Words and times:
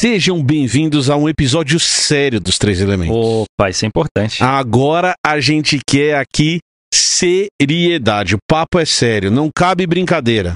Sejam 0.00 0.42
bem-vindos 0.42 1.10
a 1.10 1.16
um 1.18 1.28
episódio 1.28 1.78
sério 1.78 2.40
dos 2.40 2.56
Três 2.56 2.80
Elementos. 2.80 3.14
Opa, 3.14 3.68
isso 3.68 3.84
é 3.84 3.88
importante. 3.88 4.42
Agora 4.42 5.12
a 5.22 5.38
gente 5.40 5.78
quer 5.86 6.14
aqui 6.14 6.58
seriedade. 6.90 8.34
O 8.34 8.38
papo 8.48 8.78
é 8.78 8.86
sério, 8.86 9.30
não 9.30 9.50
cabe 9.54 9.86
brincadeira. 9.86 10.54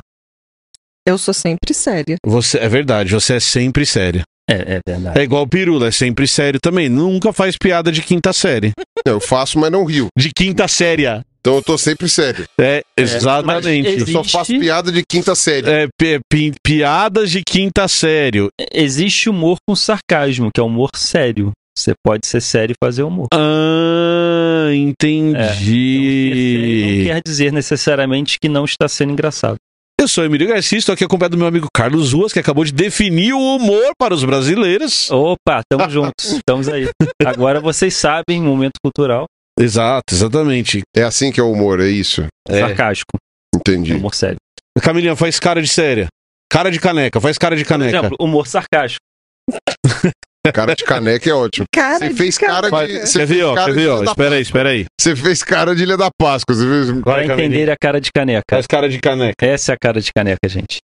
Eu 1.07 1.19
sou 1.19 1.35
sempre 1.35 1.75
séria. 1.75 2.17
Você 2.25 2.57
é 2.57 2.67
verdade, 2.71 3.13
você 3.13 3.35
é 3.35 3.41
sempre 3.41 3.85
sério. 3.85 4.23
É, 4.49 4.77
é 4.77 4.81
verdade. 4.89 5.21
É 5.21 5.23
igual 5.23 5.43
o 5.43 5.47
Pirula, 5.47 5.89
é 5.89 5.93
sempre 5.93 6.27
sério 6.27 6.59
também. 6.59 6.89
Nunca 6.89 7.31
faz 7.31 7.59
piada 7.59 7.93
de 7.93 8.01
quinta 8.01 8.33
série. 8.33 8.73
Eu 9.05 9.21
faço, 9.21 9.59
mas 9.59 9.71
não 9.71 9.85
rio. 9.85 10.07
De 10.17 10.31
quinta 10.35 10.67
séria. 10.67 11.23
Então 11.45 11.57
eu 11.57 11.63
tô 11.63 11.77
sempre 11.77 12.09
sério. 12.09 12.47
É, 12.59 12.83
exatamente. 12.97 13.45
mas 13.87 14.01
Eu 14.01 14.07
só 14.07 14.21
Existe- 14.21 14.33
faço 14.33 14.59
piada 14.59 14.91
de 14.91 15.03
quinta 15.07 15.35
série. 15.35 15.69
É, 15.69 15.89
pi- 16.01 16.19
pi- 16.31 16.55
piadas 16.65 17.31
de 17.31 17.43
quinta 17.47 17.87
sério. 17.87 18.49
Existe 18.73 19.29
humor 19.29 19.59
com 19.69 19.77
sarcasmo, 19.77 20.49
que 20.55 20.59
é 20.59 20.65
humor 20.65 20.89
sério. 20.97 21.53
Você 21.77 21.93
pode 22.03 22.27
ser 22.27 22.41
sério 22.41 22.73
e 22.73 22.77
fazer 22.83 23.03
humor. 23.03 23.27
Ah, 23.35 24.69
É, 24.71 24.75
entendi. 24.75 25.35
Então, 25.35 25.45
ser 25.53 26.33
sério 26.39 26.97
não 26.97 27.05
quer 27.05 27.23
dizer 27.27 27.53
necessariamente 27.53 28.39
que 28.41 28.49
não 28.49 28.65
está 28.65 28.89
sendo 28.89 29.13
engraçado. 29.13 29.57
Eu 30.01 30.09
sou 30.09 30.25
Emílio 30.25 30.49
Garcia, 30.49 30.79
estou 30.79 30.93
aqui 30.93 31.05
acompanhado 31.05 31.37
do 31.37 31.39
meu 31.39 31.47
amigo 31.47 31.67
Carlos 31.75 32.13
Ruas, 32.13 32.33
que 32.33 32.39
acabou 32.39 32.65
de 32.65 32.73
definir 32.73 33.33
o 33.33 33.39
humor 33.57 33.93
para 33.99 34.13
os 34.15 34.25
brasileiros. 34.25 35.11
Opa, 35.11 35.61
tamo 35.71 35.89
juntos. 35.91 36.33
Estamos 36.43 36.69
aí. 36.69 36.89
Agora 37.25 37.61
vocês 37.61 37.95
sabem, 37.95 38.41
momento 38.43 38.75
cultural, 38.83 39.27
Exato, 39.59 40.15
exatamente. 40.15 40.83
É 40.97 41.03
assim 41.03 41.31
que 41.31 41.41
é 41.41 41.43
o 41.43 41.53
humor, 41.53 41.81
é 41.81 41.89
isso. 41.89 42.27
É. 42.49 42.61
sarcástico. 42.61 43.17
Entendi. 43.55 43.95
Humor 43.95 44.15
sério. 44.15 44.37
Camilinha, 44.83 45.15
faz 45.15 45.39
cara 45.39 45.63
de 45.63 45.69
séria. 45.69 46.09
Cara 46.51 46.71
de 46.71 46.81
caneca, 46.81 47.21
faz 47.21 47.39
cara 47.39 47.57
de 47.57 47.63
Por 47.65 47.69
caneca. 47.69 47.99
exemplo, 47.99 48.17
humor 48.21 48.47
sarcástico. 48.47 49.01
Cara 50.53 50.75
de 50.75 50.85
caneca 50.85 51.31
é 51.31 51.33
ótimo. 51.33 51.65
Cara 51.75 51.99
Você 52.01 52.09
de 52.11 52.15
fez 52.17 52.37
cara 52.37 52.69
caneca. 52.71 52.87
de. 53.01 53.07
Você 53.07 53.19
Quer 53.21 53.27
ver, 53.27 53.35
fez 53.35 53.45
ó? 53.47 53.73
ver, 53.73 53.89
ó? 53.89 54.05
Espera 54.05 54.35
aí, 54.35 54.43
espera 54.43 54.69
aí. 54.69 54.85
Você 55.01 55.17
fez 55.17 55.43
cara 55.43 55.75
de 55.75 55.83
Ilha 55.85 55.97
da 55.97 56.11
Páscoa. 56.21 56.55
Você 56.55 56.69
fez... 56.69 57.03
Pra 57.03 57.13
Vai, 57.15 57.25
entender 57.25 57.71
a 57.71 57.77
cara 57.81 57.99
de 57.99 58.11
caneca. 58.15 58.43
Faz 58.51 58.67
cara 58.67 58.87
de 58.87 58.99
caneca. 59.01 59.35
Essa 59.47 59.73
é 59.73 59.75
a 59.75 59.79
cara 59.81 60.03
de 60.03 60.11
caneca, 60.15 60.47
gente. 60.47 60.81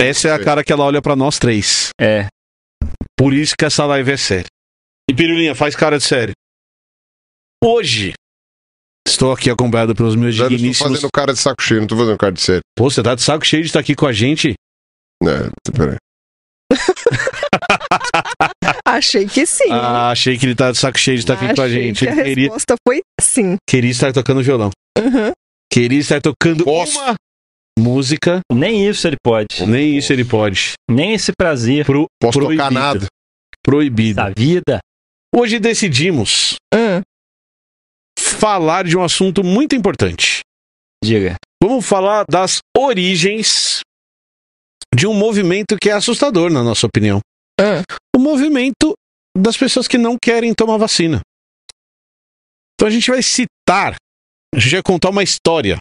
Essa 0.00 0.28
é 0.28 0.32
a 0.32 0.42
cara 0.42 0.64
que 0.64 0.72
ela 0.72 0.84
olha 0.84 1.00
pra 1.00 1.14
nós 1.14 1.38
três. 1.38 1.90
É. 2.00 2.26
Por 3.16 3.32
isso 3.32 3.54
que 3.56 3.64
essa 3.64 3.86
live 3.86 4.10
é 4.10 4.16
séria. 4.16 4.46
E 5.08 5.14
Pirulinha, 5.14 5.54
faz 5.54 5.76
cara 5.76 5.96
de 5.96 6.02
sério. 6.04 6.34
Hoje, 7.64 8.12
estou 9.06 9.32
aqui 9.32 9.48
acompanhado 9.48 9.94
pelos 9.94 10.16
meus 10.16 10.34
Já 10.34 10.44
estou 10.44 10.56
digníssimos... 10.58 10.92
fazendo 10.94 11.10
cara 11.12 11.32
de 11.32 11.38
saco 11.38 11.62
cheio, 11.62 11.80
não 11.80 11.86
tô 11.86 11.96
fazendo 11.96 12.18
cara 12.18 12.32
de 12.32 12.40
sério. 12.40 12.60
Pô, 12.76 12.90
você 12.90 13.02
tá 13.02 13.14
de 13.14 13.22
saco 13.22 13.46
cheio 13.46 13.62
de 13.62 13.68
estar 13.68 13.80
aqui 13.80 13.94
com 13.94 14.06
a 14.06 14.12
gente? 14.12 14.54
É, 15.22 15.72
peraí. 15.76 15.96
Achei 18.84 19.26
que 19.26 19.46
sim. 19.46 19.70
Ah, 19.70 20.10
achei 20.10 20.36
que 20.36 20.44
ele 20.44 20.54
tá 20.54 20.70
de 20.72 20.78
saco 20.78 20.98
cheio 20.98 21.16
de 21.16 21.22
estar 21.22 21.34
aqui 21.34 21.54
com 21.54 21.62
a 21.62 21.64
Achei 21.64 21.82
gente. 21.84 22.00
que 22.04 22.08
a 22.08 22.14
queria, 22.24 22.44
resposta 22.48 22.74
foi 22.86 23.00
sim. 23.20 23.56
queria 23.68 23.90
estar 23.90 24.12
tocando 24.12 24.42
violão. 24.42 24.70
Uhum. 24.98 25.32
Queria 25.72 25.98
estar 25.98 26.20
tocando 26.20 26.64
Posso? 26.64 26.98
uma 26.98 27.14
música. 27.78 28.40
Nem 28.52 28.86
isso 28.88 29.06
ele 29.06 29.16
pode. 29.22 29.64
Nem 29.66 29.96
isso 29.96 30.12
ele 30.12 30.24
pode. 30.24 30.72
Nem 30.90 31.14
esse 31.14 31.32
prazer 31.32 31.86
Pro, 31.86 32.06
Posso 32.20 32.38
proibido. 32.38 32.62
tocar 32.62 32.70
nada. 32.70 33.06
Proibido. 33.64 34.16
da 34.16 34.30
vida. 34.30 34.80
Hoje 35.34 35.58
decidimos 35.58 36.56
Hum. 36.74 37.00
Falar 38.32 38.84
de 38.84 38.96
um 38.96 39.02
assunto 39.02 39.44
muito 39.44 39.74
importante. 39.74 40.40
Diga. 41.02 41.36
Vamos 41.62 41.86
falar 41.86 42.24
das 42.28 42.58
origens 42.76 43.80
de 44.94 45.06
um 45.06 45.14
movimento 45.14 45.76
que 45.80 45.88
é 45.90 45.92
assustador, 45.92 46.50
na 46.50 46.62
nossa 46.62 46.86
opinião. 46.86 47.20
Ah. 47.60 47.82
O 48.14 48.18
movimento 48.18 48.94
das 49.36 49.56
pessoas 49.56 49.88
que 49.88 49.96
não 49.96 50.16
querem 50.22 50.52
tomar 50.54 50.76
vacina. 50.76 51.20
Então 52.74 52.88
a 52.88 52.90
gente 52.90 53.10
vai 53.10 53.22
citar, 53.22 53.96
a 54.54 54.58
gente 54.58 54.72
vai 54.72 54.82
contar 54.82 55.10
uma 55.10 55.22
história 55.22 55.76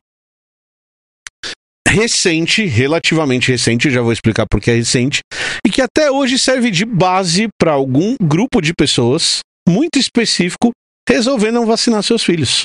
recente, 1.87 2.65
relativamente 2.65 3.51
recente, 3.51 3.89
já 3.89 4.01
vou 4.01 4.13
explicar 4.13 4.45
por 4.49 4.61
que 4.61 4.71
é 4.71 4.75
recente, 4.75 5.19
e 5.65 5.69
que 5.69 5.81
até 5.81 6.09
hoje 6.09 6.39
serve 6.39 6.71
de 6.71 6.85
base 6.85 7.49
para 7.59 7.73
algum 7.73 8.15
grupo 8.21 8.61
de 8.61 8.73
pessoas 8.73 9.39
muito 9.67 9.99
específico 9.99 10.71
resolver 11.07 11.51
não 11.51 11.65
vacinar 11.65 12.03
seus 12.03 12.23
filhos. 12.23 12.63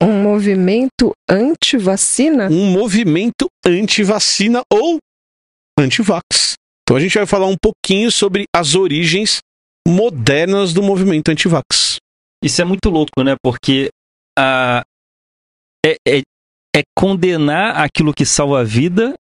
Um 0.00 0.22
movimento 0.22 1.12
anti-vacina? 1.28 2.48
um 2.48 2.66
movimento 2.66 3.48
anti-vacina 3.66 4.62
ou 4.72 4.98
anti-vax. 5.78 6.54
Então 6.82 6.96
a 6.96 7.00
gente 7.00 7.18
vai 7.18 7.26
falar 7.26 7.46
um 7.46 7.56
pouquinho 7.60 8.10
sobre 8.10 8.44
as 8.54 8.74
origens 8.74 9.38
modernas 9.86 10.72
do 10.72 10.82
movimento 10.82 11.30
anti-vax. 11.30 11.96
Isso 12.42 12.62
é 12.62 12.64
muito 12.64 12.88
louco, 12.88 13.22
né? 13.22 13.34
Porque 13.42 13.88
a, 14.38 14.84
é, 15.84 15.96
é, 16.06 16.22
é 16.76 16.82
condenar 16.96 17.76
aquilo 17.76 18.14
que 18.14 18.24
salva 18.24 18.60
a 18.60 18.64
vida 18.64 19.14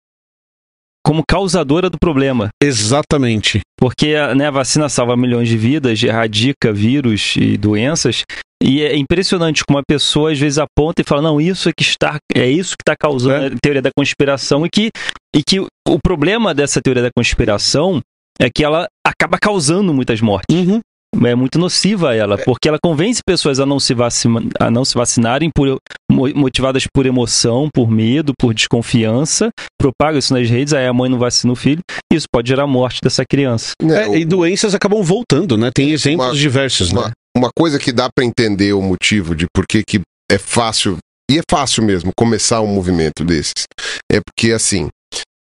como 1.05 1.23
causadora 1.27 1.89
do 1.89 1.99
problema. 1.99 2.49
Exatamente. 2.61 3.61
Porque 3.79 4.15
né, 4.35 4.47
a 4.47 4.51
vacina 4.51 4.89
salva 4.89 5.15
milhões 5.15 5.47
de 5.47 5.55
vidas, 5.55 6.01
erradica 6.01 6.73
vírus 6.73 7.35
e 7.37 7.55
doenças. 7.57 8.23
E 8.63 8.81
é 8.81 8.97
impressionante 8.97 9.63
como 9.63 9.77
a 9.77 9.83
pessoa 9.87 10.31
às 10.31 10.39
vezes 10.39 10.57
aponta 10.57 11.01
e 11.01 11.05
fala: 11.05 11.21
não, 11.21 11.39
isso 11.39 11.69
é 11.69 11.71
que 11.77 11.83
está, 11.83 12.17
é 12.33 12.49
isso 12.49 12.71
que 12.71 12.81
está 12.81 12.95
causando 12.97 13.45
É. 13.45 13.47
a 13.47 13.57
teoria 13.61 13.81
da 13.81 13.91
conspiração, 13.95 14.65
e 14.65 14.69
que, 14.69 14.89
e 15.35 15.43
que 15.43 15.59
o 15.59 15.99
problema 16.01 16.53
dessa 16.53 16.81
teoria 16.81 17.03
da 17.03 17.11
conspiração 17.15 18.01
é 18.39 18.49
que 18.49 18.63
ela 18.63 18.87
acaba 19.05 19.37
causando 19.39 19.93
muitas 19.93 20.21
mortes. 20.21 20.55
Uhum. 20.55 20.79
É 21.23 21.35
muito 21.35 21.57
nociva 21.59 22.09
a 22.11 22.15
ela, 22.15 22.37
porque 22.37 22.67
ela 22.67 22.77
convence 22.83 23.21
pessoas 23.25 23.59
a 23.59 23.65
não 23.65 23.79
se, 23.79 23.93
vacina, 23.93 24.41
a 24.59 24.69
não 24.71 24.83
se 24.83 24.95
vacinarem 24.95 25.49
por, 25.53 25.77
mo- 26.11 26.33
motivadas 26.35 26.85
por 26.93 27.05
emoção, 27.05 27.69
por 27.73 27.89
medo, 27.89 28.33
por 28.39 28.53
desconfiança, 28.53 29.49
propaga 29.79 30.17
isso 30.17 30.33
nas 30.33 30.49
redes, 30.49 30.73
aí 30.73 30.85
a 30.87 30.93
mãe 30.93 31.09
não 31.09 31.17
vacina 31.19 31.53
o 31.53 31.55
filho, 31.55 31.81
e 32.11 32.15
isso 32.15 32.27
pode 32.31 32.49
gerar 32.49 32.63
a 32.63 32.67
morte 32.67 32.99
dessa 33.01 33.23
criança. 33.29 33.71
É, 33.81 34.07
É, 34.07 34.17
e 34.17 34.25
doenças 34.25 34.73
acabam 34.75 35.01
voltando, 35.03 35.57
né? 35.57 35.69
Tem 35.73 35.91
exemplos 35.91 36.27
Uma- 36.29 36.35
diversos, 36.35 36.91
né? 36.91 36.99
uma, 36.99 37.11
uma 37.37 37.49
coisa 37.57 37.77
que 37.79 37.91
dá 37.91 38.09
pra 38.13 38.25
entender 38.25 38.73
o 38.73 38.81
motivo 38.81 39.35
de 39.35 39.45
por 39.53 39.65
que 39.67 39.83
que 39.83 40.01
é 40.31 40.37
fácil, 40.37 40.97
e 41.29 41.37
é 41.39 41.41
fácil 41.49 41.83
mesmo, 41.83 42.11
começar 42.17 42.61
um 42.61 42.67
movimento 42.67 43.23
desses, 43.23 43.65
é 44.11 44.19
porque, 44.25 44.51
assim, 44.51 44.87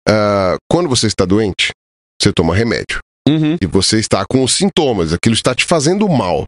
ah, 0.07 0.55
quando 0.69 0.89
você 0.89 1.07
está 1.07 1.25
doente, 1.25 1.69
você 2.21 2.31
toma 2.35 2.55
remédio. 2.55 2.99
Uhum. 3.27 3.57
E 3.61 3.65
você 3.65 3.99
está 3.99 4.23
com 4.29 4.43
os 4.43 4.53
sintomas, 4.53 5.13
aquilo 5.13 5.35
está 5.35 5.55
te 5.55 5.65
fazendo 5.65 6.07
mal. 6.09 6.45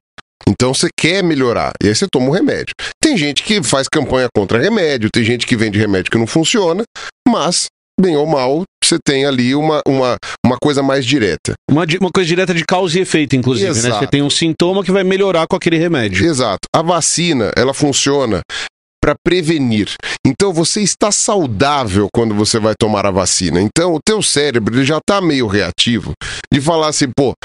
Então 0.47 0.73
você 0.73 0.89
quer 0.97 1.23
melhorar, 1.23 1.71
e 1.81 1.87
aí 1.87 1.95
você 1.95 2.05
toma 2.11 2.27
o 2.27 2.31
remédio. 2.31 2.73
Tem 3.01 3.17
gente 3.17 3.43
que 3.43 3.63
faz 3.63 3.87
campanha 3.87 4.27
contra 4.35 4.59
remédio, 4.59 5.09
tem 5.09 5.23
gente 5.23 5.47
que 5.47 5.55
vende 5.55 5.79
remédio 5.79 6.11
que 6.11 6.17
não 6.17 6.27
funciona, 6.27 6.83
mas, 7.27 7.65
bem 7.99 8.15
ou 8.15 8.27
mal, 8.27 8.63
você 8.83 8.97
tem 9.03 9.25
ali 9.25 9.55
uma, 9.55 9.81
uma, 9.87 10.17
uma 10.45 10.57
coisa 10.61 10.83
mais 10.83 11.05
direta. 11.05 11.53
Uma, 11.69 11.85
uma 11.99 12.11
coisa 12.11 12.27
direta 12.27 12.53
de 12.53 12.63
causa 12.63 12.99
e 12.99 13.01
efeito, 13.01 13.35
inclusive, 13.35 13.71
né? 13.71 13.77
Exato. 13.77 13.99
Você 13.99 14.07
tem 14.07 14.21
um 14.21 14.29
sintoma 14.29 14.83
que 14.83 14.91
vai 14.91 15.03
melhorar 15.03 15.47
com 15.47 15.55
aquele 15.55 15.77
remédio. 15.77 16.25
Exato. 16.25 16.67
A 16.73 16.81
vacina, 16.81 17.51
ela 17.55 17.73
funciona 17.73 18.41
para 19.05 19.13
prevenir. 19.23 19.93
Então 20.25 20.51
você 20.51 20.81
está 20.81 21.11
saudável 21.11 22.07
quando 22.11 22.33
você 22.33 22.59
vai 22.59 22.73
tomar 22.75 23.05
a 23.05 23.11
vacina. 23.11 23.61
Então 23.61 23.93
o 23.93 23.99
teu 24.03 24.19
cérebro 24.23 24.73
ele 24.73 24.83
já 24.83 24.97
está 24.97 25.21
meio 25.21 25.45
reativo 25.45 26.13
de 26.51 26.59
falar 26.59 26.87
assim, 26.87 27.05
pô, 27.15 27.35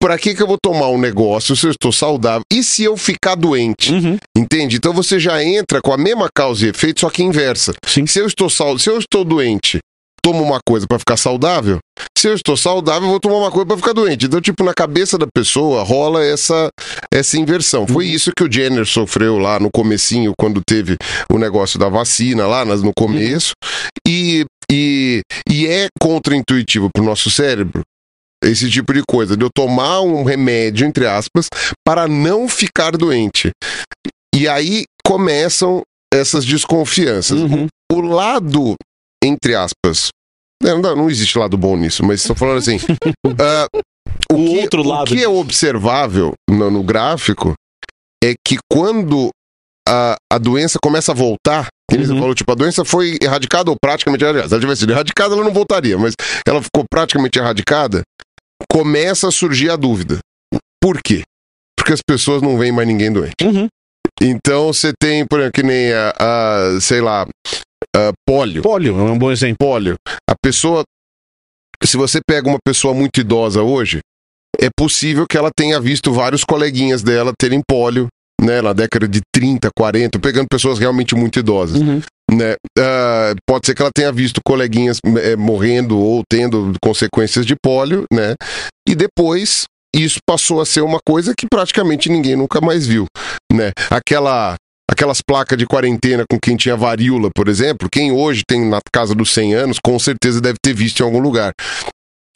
para 0.00 0.16
que 0.16 0.36
que 0.36 0.40
eu 0.40 0.46
vou 0.46 0.56
tomar 0.62 0.86
um 0.86 0.98
negócio 0.98 1.56
se 1.56 1.66
eu 1.66 1.72
estou 1.72 1.90
saudável? 1.90 2.42
E 2.52 2.62
se 2.62 2.84
eu 2.84 2.96
ficar 2.96 3.34
doente? 3.34 3.92
Uhum. 3.92 4.18
Entende? 4.36 4.76
Então 4.76 4.92
você 4.92 5.18
já 5.18 5.42
entra 5.42 5.80
com 5.82 5.92
a 5.92 5.98
mesma 5.98 6.28
causa 6.32 6.64
e 6.64 6.68
efeito, 6.68 7.00
só 7.00 7.10
que 7.10 7.24
inversa. 7.24 7.72
Sim. 7.84 8.06
Se 8.06 8.20
eu 8.20 8.26
estou 8.28 8.48
sal... 8.48 8.78
se 8.78 8.88
eu 8.88 8.96
estou 8.96 9.24
doente, 9.24 9.80
tomo 10.22 10.42
uma 10.42 10.58
coisa 10.66 10.86
para 10.86 10.98
ficar 10.98 11.16
saudável. 11.16 11.78
Se 12.16 12.28
eu 12.28 12.34
estou 12.34 12.56
saudável, 12.56 13.04
eu 13.04 13.10
vou 13.10 13.20
tomar 13.20 13.36
uma 13.38 13.50
coisa 13.50 13.66
para 13.66 13.76
ficar 13.76 13.92
doente. 13.92 14.26
Então, 14.26 14.40
tipo, 14.40 14.62
na 14.62 14.74
cabeça 14.74 15.16
da 15.16 15.26
pessoa 15.34 15.82
rola 15.82 16.24
essa 16.24 16.68
essa 17.12 17.38
inversão. 17.38 17.86
Foi 17.86 18.06
isso 18.06 18.30
que 18.36 18.44
o 18.44 18.52
Jenner 18.52 18.86
sofreu 18.86 19.38
lá 19.38 19.58
no 19.58 19.70
comecinho, 19.70 20.32
quando 20.38 20.60
teve 20.66 20.96
o 21.32 21.38
negócio 21.38 21.78
da 21.78 21.88
vacina 21.88 22.46
lá 22.46 22.64
nas- 22.64 22.82
no 22.82 22.92
começo. 22.96 23.52
E, 24.06 24.44
e, 24.70 25.20
e 25.48 25.66
é 25.66 25.86
contraintuitivo 26.00 26.88
pro 26.92 27.04
nosso 27.04 27.30
cérebro 27.30 27.82
esse 28.42 28.70
tipo 28.70 28.94
de 28.94 29.02
coisa, 29.06 29.36
de 29.36 29.44
eu 29.44 29.50
tomar 29.54 30.00
um 30.00 30.24
remédio, 30.24 30.86
entre 30.86 31.06
aspas, 31.06 31.46
para 31.86 32.08
não 32.08 32.48
ficar 32.48 32.96
doente. 32.96 33.50
E 34.34 34.48
aí 34.48 34.84
começam 35.04 35.82
essas 36.12 36.44
desconfianças. 36.46 37.38
Uhum. 37.38 37.66
O 37.92 38.00
lado, 38.00 38.74
entre 39.22 39.54
aspas, 39.54 40.08
não, 40.62 40.78
não, 40.80 40.96
não 40.96 41.10
existe 41.10 41.38
lado 41.38 41.56
bom 41.56 41.76
nisso, 41.76 42.04
mas 42.04 42.20
estou 42.20 42.36
falando 42.36 42.58
assim. 42.58 42.78
ah, 43.40 43.66
o, 44.32 44.34
O 44.34 44.44
que, 44.54 44.58
outro 44.60 44.82
lado 44.82 45.02
O 45.02 45.16
que 45.16 45.22
é 45.22 45.28
observável 45.28 46.32
no, 46.48 46.70
no 46.70 46.82
gráfico 46.82 47.54
é 48.22 48.34
que 48.46 48.58
quando 48.70 49.30
a, 49.88 50.16
a 50.32 50.38
doença 50.38 50.78
começa 50.82 51.12
a 51.12 51.14
voltar, 51.14 51.68
que 51.90 51.96
Uhum. 51.96 52.18
falou, 52.20 52.34
tipo, 52.34 52.52
a 52.52 52.54
doença 52.54 52.84
foi 52.84 53.18
erradicada 53.20 53.70
ou 53.70 53.76
praticamente 53.82 54.22
erradicada. 54.22 54.48
Se 54.48 54.54
ela 54.54 54.60
tivesse 54.60 54.80
sido 54.80 54.92
erradicada, 54.92 55.34
ela 55.34 55.42
não 55.42 55.52
voltaria, 55.52 55.98
mas 55.98 56.14
ela 56.46 56.62
ficou 56.62 56.84
praticamente 56.88 57.38
erradicada, 57.38 58.02
começa 58.70 59.26
a 59.26 59.32
surgir 59.32 59.70
a 59.70 59.76
dúvida. 59.76 60.18
Por 60.80 61.02
quê? 61.02 61.22
Porque 61.76 61.92
as 61.92 62.00
pessoas 62.06 62.42
não 62.42 62.56
veem 62.56 62.70
mais 62.70 62.86
ninguém 62.86 63.12
doente. 63.12 63.34
Uhum. 63.42 63.66
Então 64.22 64.72
você 64.72 64.92
tem, 65.00 65.26
por 65.26 65.40
exemplo, 65.40 65.54
que 65.54 65.62
nem 65.62 65.92
a, 65.92 66.12
a, 66.18 66.80
sei 66.80 67.00
lá, 67.00 67.26
a 67.94 68.12
pólio. 68.26 68.62
Pólio 68.62 68.98
é 68.98 69.02
um 69.12 69.18
bom 69.18 69.30
exemplo. 69.30 69.56
Pólio. 69.58 69.94
A 70.28 70.34
pessoa, 70.42 70.82
se 71.84 71.96
você 71.96 72.20
pega 72.26 72.48
uma 72.48 72.58
pessoa 72.64 72.94
muito 72.94 73.20
idosa 73.20 73.62
hoje, 73.62 74.00
é 74.60 74.68
possível 74.76 75.26
que 75.28 75.36
ela 75.36 75.50
tenha 75.56 75.80
visto 75.80 76.12
vários 76.12 76.44
coleguinhas 76.44 77.02
dela 77.02 77.32
terem 77.38 77.60
pólio, 77.68 78.08
né, 78.40 78.60
na 78.62 78.72
década 78.72 79.06
de 79.06 79.20
30, 79.34 79.68
40, 79.76 80.18
pegando 80.18 80.46
pessoas 80.50 80.78
realmente 80.78 81.14
muito 81.14 81.38
idosas, 81.38 81.80
Uhum. 81.80 82.00
né? 82.30 82.54
Ah, 82.78 83.34
pode 83.46 83.66
ser 83.66 83.74
que 83.74 83.82
ela 83.82 83.90
tenha 83.94 84.10
visto 84.12 84.40
coleguinhas 84.44 84.98
eh, 85.18 85.36
morrendo 85.36 85.98
ou 85.98 86.22
tendo 86.30 86.72
consequências 86.82 87.44
de 87.44 87.54
pólio, 87.62 88.04
né? 88.12 88.34
E 88.88 88.94
depois 88.94 89.64
isso 89.94 90.18
passou 90.26 90.60
a 90.60 90.66
ser 90.66 90.80
uma 90.82 90.98
coisa 91.06 91.34
que 91.36 91.46
praticamente 91.50 92.08
ninguém 92.08 92.34
nunca 92.36 92.60
mais 92.60 92.86
viu, 92.86 93.06
né? 93.52 93.72
Aquela 93.90 94.54
aquelas 94.90 95.20
placas 95.22 95.56
de 95.56 95.66
quarentena 95.66 96.24
com 96.28 96.38
quem 96.38 96.56
tinha 96.56 96.76
varíola, 96.76 97.30
por 97.34 97.48
exemplo, 97.48 97.88
quem 97.90 98.10
hoje 98.10 98.42
tem 98.46 98.68
na 98.68 98.80
casa 98.92 99.14
dos 99.14 99.32
100 99.32 99.54
anos, 99.54 99.78
com 99.82 99.98
certeza 99.98 100.40
deve 100.40 100.56
ter 100.62 100.74
visto 100.74 101.00
em 101.00 101.04
algum 101.04 101.20
lugar. 101.20 101.52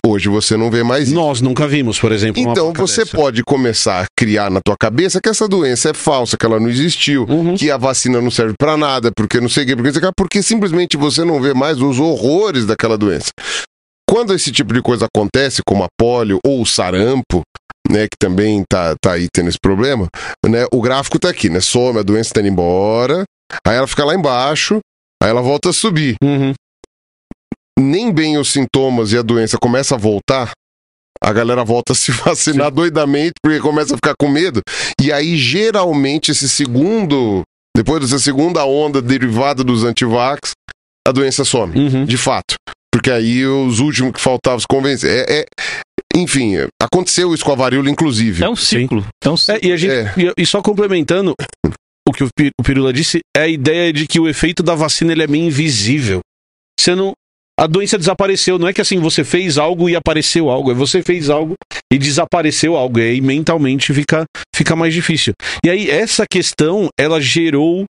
Hoje 0.06 0.28
você 0.28 0.54
não 0.56 0.70
vê 0.70 0.82
mais 0.82 1.04
isso. 1.08 1.14
Nós 1.14 1.40
nunca 1.40 1.66
vimos, 1.66 1.98
por 1.98 2.12
exemplo. 2.12 2.40
Então 2.40 2.74
você 2.74 3.04
dessa. 3.04 3.16
pode 3.16 3.42
começar 3.42 4.02
a 4.04 4.06
criar 4.16 4.50
na 4.50 4.60
tua 4.62 4.76
cabeça 4.78 5.18
que 5.18 5.30
essa 5.30 5.48
doença 5.48 5.90
é 5.90 5.94
falsa, 5.94 6.36
que 6.36 6.44
ela 6.44 6.60
não 6.60 6.68
existiu, 6.68 7.24
Uhum. 7.26 7.54
que 7.56 7.70
a 7.70 7.78
vacina 7.78 8.20
não 8.20 8.30
serve 8.30 8.52
pra 8.58 8.76
nada, 8.76 9.10
porque 9.16 9.40
não 9.40 9.48
sei 9.48 9.64
o 9.64 9.66
que, 9.66 9.74
porque, 9.76 9.88
não 9.88 9.94
sei 9.94 10.02
o 10.02 10.06
que, 10.06 10.12
porque 10.14 10.42
simplesmente 10.42 10.96
você 10.98 11.24
não 11.24 11.40
vê 11.40 11.54
mais 11.54 11.80
os 11.80 11.98
horrores 11.98 12.66
daquela 12.66 12.98
doença. 12.98 13.30
Quando 14.08 14.34
esse 14.34 14.52
tipo 14.52 14.74
de 14.74 14.82
coisa 14.82 15.06
acontece, 15.06 15.62
como 15.66 15.82
a 15.82 15.86
polio 15.98 16.38
ou 16.46 16.60
o 16.60 16.66
sarampo, 16.66 17.40
né, 17.90 18.02
que 18.08 18.16
também 18.18 18.62
tá, 18.68 18.94
tá 19.00 19.12
aí 19.12 19.26
tendo 19.32 19.48
esse 19.48 19.58
problema, 19.60 20.08
né, 20.46 20.66
o 20.72 20.80
gráfico 20.80 21.18
tá 21.18 21.28
aqui, 21.30 21.48
né, 21.48 21.60
some, 21.60 21.98
a 21.98 22.02
doença 22.02 22.32
tá 22.34 22.40
indo 22.40 22.48
embora, 22.48 23.24
aí 23.66 23.76
ela 23.76 23.86
fica 23.86 24.04
lá 24.04 24.14
embaixo, 24.14 24.78
aí 25.22 25.30
ela 25.30 25.42
volta 25.42 25.70
a 25.70 25.72
subir. 25.72 26.16
Uhum. 26.22 26.52
Nem 27.78 28.12
bem 28.12 28.38
os 28.38 28.50
sintomas 28.52 29.12
e 29.12 29.18
a 29.18 29.22
doença 29.22 29.58
começa 29.58 29.94
a 29.94 29.98
voltar, 29.98 30.52
a 31.22 31.32
galera 31.32 31.64
volta 31.64 31.92
a 31.92 31.96
se 31.96 32.10
vacinar 32.24 32.70
doidamente 32.70 33.32
porque 33.42 33.60
começa 33.60 33.94
a 33.94 33.96
ficar 33.96 34.14
com 34.18 34.28
medo. 34.28 34.60
E 35.00 35.12
aí, 35.12 35.36
geralmente, 35.36 36.30
esse 36.30 36.48
segundo, 36.48 37.42
depois 37.76 38.00
dessa 38.00 38.18
segunda 38.18 38.64
onda 38.64 39.02
derivada 39.02 39.64
dos 39.64 39.84
antivax, 39.84 40.52
a 41.06 41.12
doença 41.12 41.44
some, 41.44 41.76
Uhum. 41.78 42.04
de 42.04 42.16
fato. 42.16 42.54
Porque 42.92 43.10
aí 43.10 43.44
os 43.44 43.80
últimos 43.80 44.12
que 44.12 44.20
faltavam 44.20 44.60
se 44.60 44.66
convencer. 44.68 45.28
É, 45.28 45.40
é- 45.40 45.46
enfim, 46.14 46.54
aconteceu 46.80 47.34
isso 47.34 47.44
com 47.44 47.52
a 47.52 47.56
varíola, 47.56 47.90
inclusive. 47.90 48.42
É 48.44 48.48
um 48.48 48.56
ciclo. 48.56 49.04
É 49.22 49.28
um 49.28 49.34
É, 49.34 49.36
ciclo. 49.36 49.68
e, 49.68 49.72
a 49.72 49.76
gente, 49.76 49.92
É. 49.92 50.32
e, 50.38 50.46
só 50.46 50.62
complementando 50.62 51.34
o 52.08 52.12
que 52.12 52.24
o 52.24 52.28
Pirula 52.62 52.92
disse, 52.92 53.20
é 53.36 53.42
a 53.42 53.48
ideia 53.48 53.92
de 53.92 54.06
que 54.06 54.20
o 54.20 54.28
efeito 54.28 54.62
da 54.62 54.74
vacina 54.74 55.12
ele 55.12 55.22
é 55.22 55.26
meio 55.26 55.44
invisível. 55.46 56.20
Você 56.78 56.94
não. 56.94 57.12
A 57.58 57.68
doença 57.68 57.96
desapareceu. 57.96 58.58
Não 58.58 58.66
é 58.66 58.72
que 58.72 58.80
assim 58.80 58.98
você 58.98 59.22
fez 59.22 59.58
algo 59.58 59.88
e 59.88 59.94
apareceu 59.94 60.50
algo. 60.50 60.72
É 60.72 60.74
você 60.74 61.02
fez 61.02 61.30
algo 61.30 61.54
e 61.92 61.96
desapareceu 61.96 62.76
algo. 62.76 62.98
E 62.98 63.02
aí 63.02 63.20
mentalmente 63.20 63.94
fica, 63.94 64.24
fica 64.54 64.74
mais 64.74 64.92
difícil. 64.92 65.32
E 65.64 65.70
aí 65.70 65.88
essa 65.88 66.24
questão 66.28 66.88
ela 66.98 67.20
gerou 67.20 67.84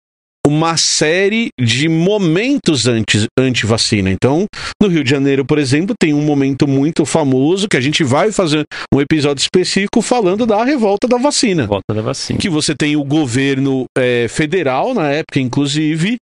uma 0.46 0.78
série 0.78 1.50
de 1.60 1.88
momentos 1.88 2.88
antes 2.88 3.26
anti-vacina. 3.38 4.10
Então, 4.10 4.46
no 4.82 4.88
Rio 4.88 5.04
de 5.04 5.10
Janeiro, 5.10 5.46
por 5.46 5.58
exemplo, 5.58 5.96
tem 6.00 6.14
um 6.14 6.22
momento 6.22 6.68
muito 6.68 7.06
famoso 7.06 7.68
que 7.68 7.78
a 7.78 7.82
gente 7.82 8.04
vai 8.04 8.32
fazer 8.32 8.64
um 8.94 9.00
episódio 9.00 9.42
específico 9.42 10.02
falando 10.02 10.46
da 10.46 10.64
revolta 10.64 11.08
da 11.08 11.18
vacina. 11.18 11.68
Volta 11.68 11.94
da 11.94 12.02
vacina. 12.02 12.40
Que 12.40 12.50
você 12.50 12.76
tem 12.76 12.96
o 12.96 13.04
governo 13.04 13.86
eh, 13.98 14.28
federal, 14.30 14.94
na 14.94 15.10
época, 15.10 15.40
inclusive, 15.40 16.18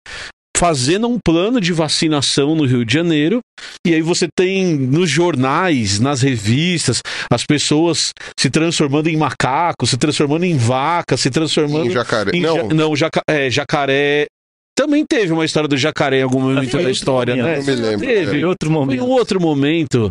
fazendo 0.59 1.07
um 1.09 1.19
plano 1.25 1.61
de 1.61 1.73
vacinação 1.73 2.55
no 2.57 2.65
Rio 2.65 2.85
de 2.85 2.93
Janeiro. 2.93 3.39
E 3.87 3.95
aí 3.95 4.03
você 4.03 4.27
tem 4.37 4.75
nos 4.77 5.09
jornais, 5.09 6.01
nas 6.01 6.21
revistas, 6.21 7.01
as 7.33 7.45
pessoas 7.47 8.11
se 8.39 8.51
transformando 8.51 9.09
em 9.09 9.17
macaco, 9.17 9.87
se 9.87 9.97
transformando 9.97 10.45
em 10.45 10.57
vaca, 10.57 11.17
se 11.17 11.31
transformando 11.31 11.87
Em 11.87 11.91
jacaré. 11.91 12.31
em 12.35 12.41
Não, 12.41 12.57
ja- 12.57 12.65
não 12.75 12.97
jaca- 12.97 13.23
é, 13.31 13.49
jacaré. 13.49 14.27
Também 14.77 15.05
teve 15.09 15.33
uma 15.33 15.45
história 15.45 15.69
do 15.69 15.77
jacaré 15.77 16.21
em 16.21 16.23
algum 16.23 16.41
momento 16.41 16.77
da 16.81 16.91
história, 16.91 17.37
momento. 17.37 17.47
né? 17.49 17.59
não 17.59 17.65
me 17.65 17.75
lembro. 17.89 18.07
Teve. 18.07 18.39
Em 18.41 18.45
outro 18.45 18.69
um 18.69 18.73
momento. 18.73 19.07
outro 19.07 19.41
momento. 19.41 20.11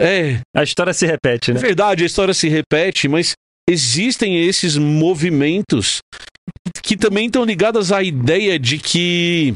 É, 0.00 0.38
A 0.54 0.62
história 0.62 0.92
se 0.92 1.06
repete, 1.06 1.50
é 1.50 1.54
né? 1.54 1.60
verdade, 1.60 2.04
a 2.04 2.06
história 2.06 2.32
se 2.32 2.48
repete, 2.48 3.08
mas 3.08 3.32
existem 3.68 4.44
esses 4.46 4.76
movimentos 4.76 5.98
que 6.82 6.96
também 6.96 7.26
estão 7.26 7.44
ligados 7.44 7.90
à 7.92 8.00
ideia 8.02 8.58
de 8.58 8.78
que. 8.78 9.54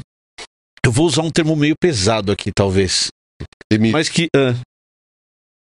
Eu 0.84 0.90
vou 0.90 1.06
usar 1.06 1.22
um 1.22 1.30
termo 1.30 1.54
meio 1.54 1.74
pesado 1.80 2.32
aqui, 2.32 2.50
talvez. 2.52 3.08
Mas 3.92 4.08
que. 4.08 4.26
ah, 4.36 4.54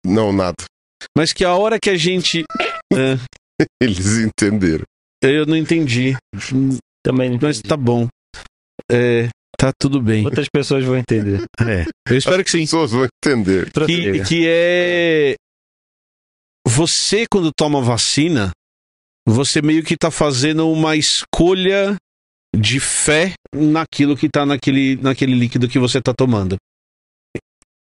Não, 0.04 0.32
nada. 0.32 0.56
mas 1.16 1.32
que 1.32 1.44
a 1.44 1.54
hora 1.54 1.78
que 1.78 1.90
a 1.90 1.96
gente. 1.96 2.44
ah, 2.92 3.16
Eles 3.80 4.18
entenderam. 4.18 4.84
eu 5.22 5.44
não 5.46 5.56
entendi. 5.56 6.16
Também. 7.04 7.38
Mas 7.40 7.60
tá 7.60 7.76
bom. 7.76 8.08
É, 8.90 9.28
tá 9.58 9.70
tudo 9.78 10.00
bem. 10.00 10.24
Outras 10.24 10.48
pessoas 10.52 10.84
vão 10.84 10.96
entender. 10.96 11.44
É, 11.60 11.84
eu 12.08 12.16
espero 12.16 12.42
que 12.42 12.50
sim. 12.50 12.62
As 12.62 12.70
pessoas 12.70 12.90
vão 12.92 13.06
entender. 13.22 13.70
que, 13.86 14.24
que 14.24 14.44
é 14.48 15.34
você 16.66 17.26
quando 17.30 17.50
toma 17.56 17.82
vacina, 17.82 18.50
você 19.28 19.60
meio 19.60 19.84
que 19.84 19.96
tá 19.96 20.10
fazendo 20.10 20.70
uma 20.70 20.96
escolha 20.96 21.96
de 22.56 22.80
fé 22.80 23.32
naquilo 23.54 24.16
que 24.16 24.28
tá 24.28 24.44
naquele, 24.44 24.96
naquele 24.96 25.34
líquido 25.34 25.68
que 25.68 25.78
você 25.78 26.00
tá 26.00 26.12
tomando. 26.12 26.56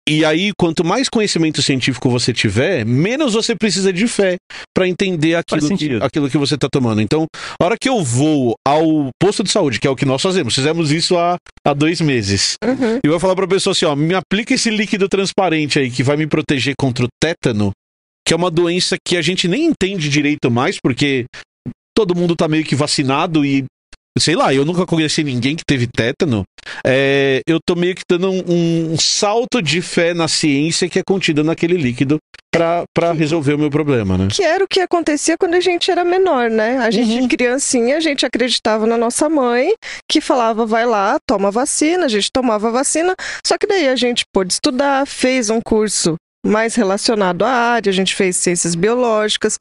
E 0.09 0.25
aí, 0.25 0.51
quanto 0.59 0.85
mais 0.85 1.09
conhecimento 1.09 1.63
científico 1.63 2.11
você 2.11 2.33
tiver, 2.33 2.85
menos 2.85 3.35
você 3.35 3.55
precisa 3.55 3.93
de 3.93 4.09
fé 4.09 4.37
para 4.75 4.89
entender 4.89 5.37
aquilo 5.37 5.79
que, 5.79 5.95
aquilo 6.03 6.29
que 6.29 6.37
você 6.37 6.59
tá 6.59 6.69
tomando. 6.69 7.01
Então, 7.01 7.27
a 7.61 7.65
hora 7.65 7.77
que 7.81 7.89
eu 7.89 8.03
vou 8.03 8.55
ao 8.67 9.11
posto 9.21 9.45
de 9.45 9.51
saúde, 9.51 9.79
que 9.79 9.87
é 9.87 9.91
o 9.91 9.95
que 9.95 10.05
nós 10.05 10.21
fazemos, 10.21 10.55
fizemos 10.55 10.91
isso 10.91 11.17
há, 11.17 11.37
há 11.65 11.73
dois 11.73 12.01
meses. 12.01 12.55
Uhum. 12.65 12.99
E 13.05 13.09
vai 13.09 13.21
falar 13.21 13.37
pra 13.37 13.47
pessoa 13.47 13.73
assim, 13.73 13.85
ó, 13.85 13.95
me 13.95 14.15
aplica 14.15 14.53
esse 14.53 14.69
líquido 14.69 15.09
transparente 15.09 15.79
aí 15.79 15.91
que 15.91 16.03
vai 16.03 16.17
me 16.17 16.27
proteger 16.27 16.75
contra 16.77 17.05
o 17.05 17.09
tétano, 17.23 17.71
que 18.27 18.35
é 18.35 18.37
uma 18.37 18.51
doença 18.51 18.97
que 19.07 19.17
a 19.17 19.23
gente 19.23 19.47
nem 19.47 19.67
entende 19.67 20.09
direito 20.09 20.51
mais, 20.51 20.79
porque 20.83 21.27
todo 21.97 22.17
mundo 22.17 22.35
tá 22.35 22.49
meio 22.49 22.65
que 22.65 22.75
vacinado 22.75 23.45
e 23.45 23.65
sei 24.19 24.35
lá, 24.35 24.53
eu 24.53 24.65
nunca 24.65 24.85
conheci 24.87 25.23
ninguém 25.23 25.57
que 25.57 25.65
teve 25.65 25.87
tétano. 25.87 26.45
É, 26.85 27.41
eu 27.47 27.59
tô 27.65 27.75
meio 27.75 27.95
que 27.95 28.03
dando 28.09 28.31
um, 28.31 28.93
um 28.93 28.99
salto 28.99 29.63
de 29.63 29.81
fé 29.81 30.13
na 30.15 30.29
ciência 30.29 30.89
que 30.89 30.99
é 30.99 31.03
contida 31.07 31.43
naquele 31.43 31.77
líquido 31.77 32.19
pra, 32.53 32.83
pra 32.95 33.13
resolver 33.13 33.55
o 33.55 33.59
meu 33.59 33.71
problema, 33.71 34.19
né? 34.19 34.29
Que 34.31 34.43
era 34.43 34.65
o 34.65 34.69
que 34.69 34.81
acontecia 34.81 35.37
quando 35.39 35.55
a 35.55 35.61
gente 35.61 35.91
era 35.91 36.05
menor, 36.05 36.51
né? 36.51 36.79
A 36.79 36.91
gente, 36.91 37.21
Uhum. 37.21 37.29
criancinha, 37.29 37.97
a 37.97 38.01
gente 38.01 38.27
acreditava 38.27 38.87
na 38.87 38.99
nossa 38.99 39.29
mãe, 39.29 39.73
que 40.11 40.21
falava, 40.21 40.67
vai 40.67 40.85
lá, 40.85 41.17
toma 41.27 41.51
vacina, 41.51 42.05
a 42.07 42.09
gente 42.09 42.31
tomava 42.33 42.69
a 42.69 42.73
vacina, 42.73 43.15
só 43.47 43.57
que 43.57 43.67
daí 43.67 43.89
a 43.89 43.97
gente 43.97 44.25
pôde 44.35 44.53
estudar, 44.53 45.07
fez 45.07 45.49
um 45.51 45.61
curso 45.61 46.17
mais 46.45 46.75
relacionado 46.75 47.45
à 47.45 47.51
área, 47.51 47.91
a 47.91 47.93
gente 47.93 48.15
fez 48.15 48.37
ciências 48.37 48.75
biológicas, 48.75 49.57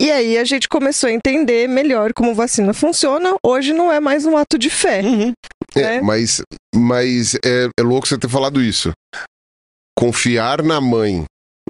e 0.00 0.10
aí 0.10 0.36
a 0.38 0.44
gente 0.44 0.68
começou 0.68 1.08
a 1.08 1.12
entender 1.12 1.68
melhor 1.68 2.12
como 2.12 2.34
vacina 2.34 2.72
funciona, 2.74 3.34
hoje 3.44 3.72
não 3.72 3.90
é 3.92 4.00
mais 4.00 4.24
um 4.26 4.36
ato 4.36 4.58
de 4.58 4.70
fé. 4.70 5.00
Uhum. 5.02 5.32
É, 5.76 5.80
É. 5.96 6.00
mas, 6.00 6.40
mas 6.74 7.34
é, 7.44 7.68
é 7.78 7.82
louco 7.82 8.06
você 8.08 8.18
ter 8.18 8.28
falado 8.28 8.60
isso. 8.62 8.92
Confiar 9.98 10.62
na 10.62 10.80
mãe, 10.80 11.24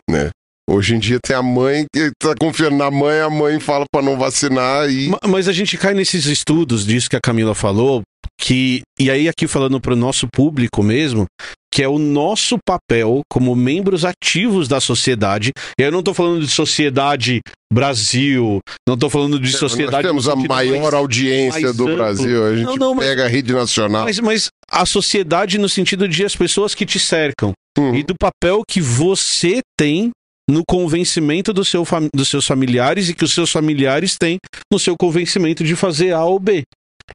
né? 0.08 0.30
Hoje 0.68 0.94
em 0.94 0.98
dia 0.98 1.18
tem 1.22 1.36
a 1.36 1.42
mãe 1.42 1.84
que 1.94 2.10
tá 2.18 2.34
confiando 2.40 2.76
na 2.76 2.90
mãe, 2.90 3.20
a 3.20 3.28
mãe 3.28 3.60
fala 3.60 3.84
pra 3.92 4.00
não 4.00 4.16
vacinar 4.16 4.88
e. 4.88 5.08
Ma- 5.10 5.18
Mas 5.28 5.46
a 5.46 5.52
gente 5.52 5.76
cai 5.76 5.92
nesses 5.92 6.24
estudos 6.24 6.86
disso 6.86 7.10
que 7.10 7.16
a 7.16 7.20
Camila 7.22 7.54
falou, 7.54 8.02
que 8.40 8.80
e 8.98 9.10
aí 9.10 9.28
aqui 9.28 9.46
falando 9.46 9.78
para 9.78 9.92
o 9.92 9.96
nosso 9.96 10.26
público 10.32 10.82
mesmo, 10.82 11.26
que 11.74 11.82
é 11.82 11.88
o 11.88 11.98
nosso 11.98 12.56
papel 12.64 13.22
como 13.28 13.56
membros 13.56 14.04
ativos 14.04 14.68
da 14.68 14.80
sociedade. 14.80 15.50
E 15.76 15.82
eu 15.82 15.90
não 15.90 16.04
tô 16.04 16.14
falando 16.14 16.40
de 16.40 16.46
sociedade 16.48 17.40
Brasil, 17.72 18.60
não 18.88 18.96
tô 18.96 19.10
falando 19.10 19.40
de 19.40 19.50
Nós 19.50 19.58
sociedade 19.58 20.06
temos 20.06 20.26
no 20.26 20.32
a 20.32 20.36
maior 20.36 20.80
mais- 20.82 20.94
audiência 20.94 21.60
mais 21.62 21.76
do 21.76 21.82
amplo. 21.82 21.96
Brasil. 21.96 22.46
A 22.46 22.54
gente 22.56 22.66
Não, 22.66 22.76
não, 22.76 22.94
mas- 22.94 23.06
pega 23.08 23.24
a 23.24 23.28
rede 23.28 23.52
nacional. 23.52 24.04
Mas, 24.04 24.20
mas 24.20 24.48
a 24.70 24.86
sociedade 24.86 25.58
no 25.58 25.68
sentido 25.68 26.06
de 26.08 26.24
as 26.24 26.36
pessoas 26.36 26.74
que 26.76 26.86
te 26.86 27.00
cercam 27.00 27.52
Uhum. 27.76 27.96
e 27.96 28.04
do 28.04 28.14
papel 28.18 28.62
que 28.68 28.80
você 28.80 29.58
tem 29.76 30.10
no 30.48 30.62
convencimento 30.68 31.52
do 31.52 31.64
seu 31.64 31.84
dos 32.14 32.28
seus 32.28 32.46
familiares 32.46 33.08
e 33.08 33.14
que 33.14 33.24
os 33.24 33.32
seus 33.34 33.50
familiares 33.50 34.16
têm 34.16 34.38
no 34.72 34.78
seu 34.78 34.94
convencimento 34.96 35.64
de 35.64 35.74
fazer 35.74 36.12
A 36.12 36.22
ou 36.24 36.38
B. 36.38 36.62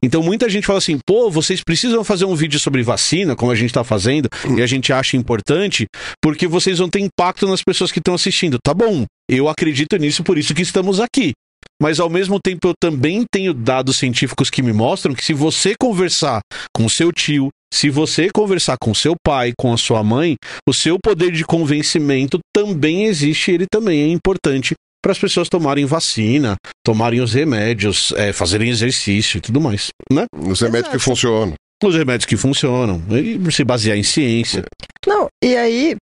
Então 0.02 0.22
muita 0.22 0.48
gente 0.48 0.66
fala 0.66 0.78
assim, 0.78 0.98
pô, 1.06 1.30
vocês 1.30 1.62
precisam 1.62 2.02
fazer 2.02 2.24
um 2.24 2.34
vídeo 2.34 2.58
sobre 2.58 2.82
vacina, 2.82 3.36
como 3.36 3.52
a 3.52 3.54
gente 3.54 3.72
tá 3.72 3.84
fazendo, 3.84 4.28
e 4.56 4.62
a 4.62 4.66
gente 4.66 4.92
acha 4.92 5.16
importante, 5.16 5.86
porque 6.22 6.46
vocês 6.46 6.78
vão 6.78 6.88
ter 6.88 7.00
impacto 7.00 7.46
nas 7.46 7.62
pessoas 7.62 7.92
que 7.92 7.98
estão 7.98 8.14
assistindo. 8.14 8.58
Tá 8.62 8.72
bom, 8.72 9.04
eu 9.28 9.48
acredito 9.48 9.96
nisso, 9.96 10.22
por 10.22 10.38
isso 10.38 10.54
que 10.54 10.62
estamos 10.62 11.00
aqui. 11.00 11.32
Mas 11.80 11.98
ao 11.98 12.10
mesmo 12.10 12.38
tempo 12.38 12.68
eu 12.68 12.74
também 12.78 13.24
tenho 13.30 13.54
dados 13.54 13.96
científicos 13.96 14.50
que 14.50 14.62
me 14.62 14.72
mostram 14.72 15.14
que 15.14 15.24
se 15.24 15.32
você 15.32 15.74
conversar 15.80 16.40
com 16.74 16.88
seu 16.88 17.10
tio, 17.10 17.48
se 17.72 17.88
você 17.88 18.28
conversar 18.30 18.76
com 18.78 18.92
seu 18.92 19.14
pai, 19.24 19.52
com 19.56 19.72
a 19.72 19.78
sua 19.78 20.02
mãe, 20.02 20.36
o 20.68 20.74
seu 20.74 20.98
poder 21.02 21.32
de 21.32 21.44
convencimento 21.44 22.38
também 22.54 23.04
existe, 23.04 23.52
ele 23.52 23.66
também 23.70 24.02
é 24.02 24.08
importante 24.08 24.74
para 25.02 25.12
as 25.12 25.18
pessoas 25.18 25.48
tomarem 25.48 25.86
vacina, 25.86 26.56
tomarem 26.84 27.20
os 27.20 27.32
remédios, 27.32 28.12
é, 28.16 28.32
fazerem 28.32 28.70
exercício 28.70 29.38
e 29.38 29.40
tudo 29.40 29.60
mais, 29.60 29.88
né? 30.12 30.26
Os 30.34 30.60
remédios 30.60 30.88
que 30.90 30.96
Exato. 30.96 31.10
funcionam. 31.10 31.54
Os 31.82 31.94
remédios 31.94 32.26
que 32.26 32.36
funcionam, 32.36 33.02
e 33.10 33.52
se 33.52 33.64
basear 33.64 33.96
em 33.96 34.02
ciência. 34.02 34.64
Não, 35.06 35.28
e 35.42 35.56
aí, 35.56 35.96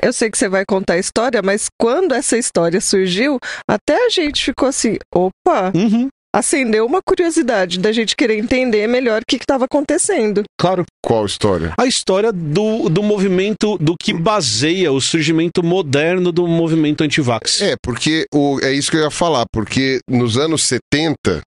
eu 0.00 0.12
sei 0.12 0.30
que 0.30 0.38
você 0.38 0.48
vai 0.48 0.64
contar 0.64 0.94
a 0.94 0.98
história, 0.98 1.42
mas 1.42 1.66
quando 1.80 2.14
essa 2.14 2.38
história 2.38 2.80
surgiu, 2.80 3.38
até 3.68 4.06
a 4.06 4.10
gente 4.10 4.44
ficou 4.44 4.68
assim, 4.68 4.96
opa, 5.12 5.72
Uhum, 5.74 6.08
acendeu 6.34 6.86
uma 6.86 7.00
curiosidade 7.02 7.78
da 7.78 7.90
gente 7.92 8.14
querer 8.14 8.38
entender 8.38 8.86
melhor 8.86 9.22
o 9.22 9.24
que 9.26 9.36
estava 9.36 9.64
acontecendo. 9.64 10.44
claro. 10.58 10.84
Qual 11.04 11.24
história? 11.24 11.72
A 11.78 11.86
história 11.86 12.30
do, 12.30 12.90
do 12.90 13.02
movimento, 13.02 13.78
do 13.78 13.94
que 13.98 14.12
baseia 14.12 14.92
o 14.92 15.00
surgimento 15.00 15.62
moderno 15.62 16.30
do 16.30 16.46
movimento 16.46 17.02
antivax. 17.02 17.62
É, 17.62 17.76
porque 17.82 18.26
o, 18.34 18.60
é 18.62 18.72
isso 18.72 18.90
que 18.90 18.98
eu 18.98 19.04
ia 19.04 19.10
falar, 19.10 19.46
porque 19.50 20.00
nos 20.06 20.36
anos 20.36 20.64
70 20.64 21.40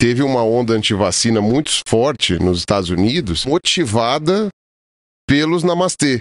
teve 0.00 0.22
uma 0.22 0.42
onda 0.42 0.74
antivacina 0.74 1.40
muito 1.40 1.70
forte 1.86 2.38
nos 2.40 2.58
Estados 2.58 2.90
Unidos, 2.90 3.46
motivada 3.46 4.48
pelos 5.28 5.62
namastê. 5.62 6.18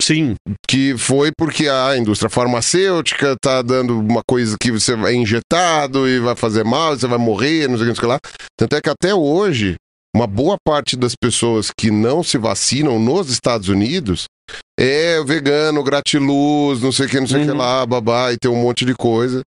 Sim, 0.00 0.34
Que 0.68 0.96
foi 0.96 1.30
porque 1.36 1.68
a 1.68 1.96
indústria 1.96 2.30
farmacêutica 2.30 3.36
tá 3.40 3.62
dando 3.62 3.98
uma 3.98 4.22
coisa 4.26 4.56
que 4.60 4.70
você 4.72 4.96
vai 4.96 5.14
injetado 5.14 6.08
e 6.08 6.18
vai 6.18 6.34
fazer 6.34 6.64
mal, 6.64 6.96
você 6.96 7.06
vai 7.06 7.18
morrer, 7.18 7.68
não 7.68 7.76
sei 7.76 7.86
o 7.86 7.86
que, 7.86 7.88
não 7.88 7.94
sei 7.94 7.98
o 7.98 8.00
que 8.00 8.06
lá. 8.06 8.18
Tanto 8.58 8.76
é 8.76 8.80
que 8.80 8.90
até 8.90 9.14
hoje, 9.14 9.76
uma 10.14 10.26
boa 10.26 10.56
parte 10.64 10.96
das 10.96 11.14
pessoas 11.14 11.70
que 11.76 11.90
não 11.90 12.22
se 12.22 12.38
vacinam 12.38 12.98
nos 12.98 13.30
Estados 13.30 13.68
Unidos 13.68 14.24
é 14.78 15.22
vegano, 15.22 15.84
gratiluz, 15.84 16.80
não 16.80 16.90
sei 16.90 17.06
o 17.06 17.08
que, 17.08 17.20
não 17.20 17.26
sei 17.26 17.42
o 17.42 17.44
que 17.44 17.50
Uhum. 17.50 17.58
lá, 17.58 17.84
babá, 17.86 18.32
e 18.32 18.36
tem 18.38 18.50
um 18.50 18.60
monte 18.60 18.84
de 18.84 18.94
coisa. 18.94 19.42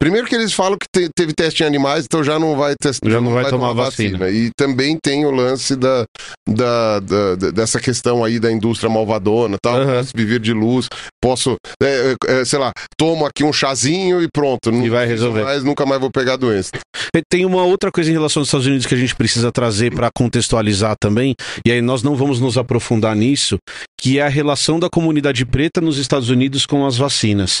Primeiro 0.00 0.26
que 0.26 0.34
eles 0.34 0.52
falam 0.52 0.76
que 0.76 0.86
te- 0.92 1.08
teve 1.16 1.32
teste 1.32 1.62
em 1.62 1.66
animais, 1.66 2.04
então 2.06 2.24
já 2.24 2.36
não 2.38 2.56
vai 2.56 2.74
testar. 2.80 3.08
Já 3.08 3.20
não 3.20 3.32
vai 3.32 3.48
tomar 3.48 3.72
vacina. 3.72 4.28
E 4.30 4.50
também 4.56 4.98
tem 5.00 5.24
o 5.24 5.30
lance 5.30 5.76
da, 5.76 6.04
da, 6.48 6.98
da- 7.00 7.34
da- 7.36 7.50
dessa 7.52 7.78
questão 7.78 8.24
aí 8.24 8.40
da 8.40 8.50
indústria 8.50 8.90
malvadona 8.90 9.56
tal. 9.62 9.76
Aham. 9.76 9.98
Posso 9.98 10.12
viver 10.16 10.40
de 10.40 10.52
luz, 10.52 10.88
posso, 11.22 11.56
é, 11.80 12.16
é, 12.26 12.44
sei 12.44 12.58
lá, 12.58 12.72
tomo 12.98 13.24
aqui 13.26 13.44
um 13.44 13.52
chazinho 13.52 14.20
e 14.20 14.26
pronto. 14.32 14.72
Não 14.72 14.84
E 14.84 14.90
vai 14.90 15.06
resolver. 15.06 15.44
Mais, 15.44 15.62
nunca 15.62 15.86
mais 15.86 16.00
vou 16.00 16.10
pegar 16.10 16.32
a 16.32 16.36
doença. 16.36 16.70
Tem 17.30 17.44
uma 17.44 17.62
outra 17.62 17.92
coisa 17.92 18.10
em 18.10 18.12
relação 18.12 18.40
aos 18.40 18.48
Estados 18.48 18.66
Unidos 18.66 18.86
que 18.86 18.94
a 18.94 18.98
gente 18.98 19.14
precisa 19.14 19.52
trazer 19.52 19.94
para 19.94 20.10
contextualizar 20.14 20.96
também, 21.00 21.34
e 21.64 21.70
aí 21.70 21.80
nós 21.80 22.02
não 22.02 22.16
vamos 22.16 22.40
nos 22.40 22.58
aprofundar 22.58 23.14
nisso, 23.14 23.56
que 24.00 24.18
é 24.18 24.22
a 24.22 24.28
relação 24.28 24.80
da 24.80 24.88
comunidade 24.90 25.44
preta 25.46 25.80
nos 25.80 25.96
Estados 25.98 26.28
Unidos 26.28 26.66
com 26.66 26.84
as 26.86 26.96
vacinas. 26.96 27.60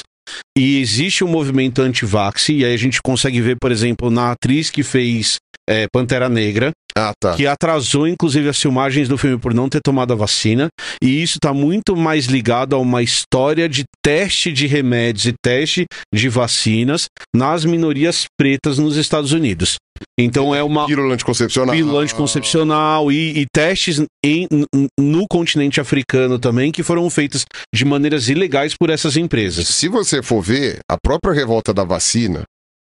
E 0.56 0.78
existe 0.80 1.24
um 1.24 1.28
movimento 1.28 1.80
anti-vax, 1.80 2.50
e 2.50 2.64
aí 2.64 2.74
a 2.74 2.78
gente 2.78 3.00
consegue 3.02 3.40
ver, 3.40 3.56
por 3.60 3.72
exemplo, 3.72 4.10
na 4.10 4.32
atriz 4.32 4.70
que 4.70 4.82
fez 4.82 5.36
é, 5.68 5.86
Pantera 5.92 6.28
Negra, 6.28 6.72
Ah, 6.96 7.12
tá. 7.18 7.34
que 7.34 7.46
atrasou 7.46 8.06
inclusive 8.06 8.48
as 8.48 8.60
filmagens 8.60 9.08
do 9.08 9.16
filme 9.16 9.38
por 9.38 9.54
não 9.54 9.68
ter 9.68 9.80
tomado 9.80 10.12
a 10.12 10.16
vacina, 10.16 10.68
e 11.02 11.22
isso 11.22 11.38
está 11.38 11.52
muito 11.54 11.96
mais 11.96 12.26
ligado 12.26 12.74
a 12.74 12.78
uma 12.78 13.02
história 13.02 13.68
de 13.68 13.84
teste 14.04 14.52
de 14.52 14.66
remédios 14.66 15.26
e 15.26 15.32
teste 15.42 15.86
de 16.14 16.28
vacinas 16.28 17.06
nas 17.34 17.64
minorias 17.64 18.24
pretas 18.38 18.78
nos 18.78 18.96
Estados 18.96 19.32
Unidos. 19.32 19.76
Então 20.18 20.54
é 20.54 20.62
uma 20.62 20.86
Pílula 20.86 21.14
anticoncepcional. 21.14 21.74
pílula 21.74 22.02
anticoncepcional 22.02 23.12
e, 23.12 23.38
e 23.40 23.46
testes 23.54 24.02
em- 24.24 24.48
no 24.98 25.26
continente 25.28 25.80
africano 25.80 26.38
também 26.38 26.72
que 26.72 26.82
foram 26.82 27.08
feitos 27.08 27.44
de 27.74 27.84
maneiras 27.84 28.28
ilegais 28.28 28.74
por 28.78 28.90
essas 28.90 29.16
empresas. 29.16 29.68
Se 29.68 29.88
você 29.88 30.22
for 30.22 30.42
ver, 30.42 30.78
a 30.90 30.96
própria 31.00 31.32
revolta 31.32 31.72
da 31.72 31.84
vacina 31.84 32.42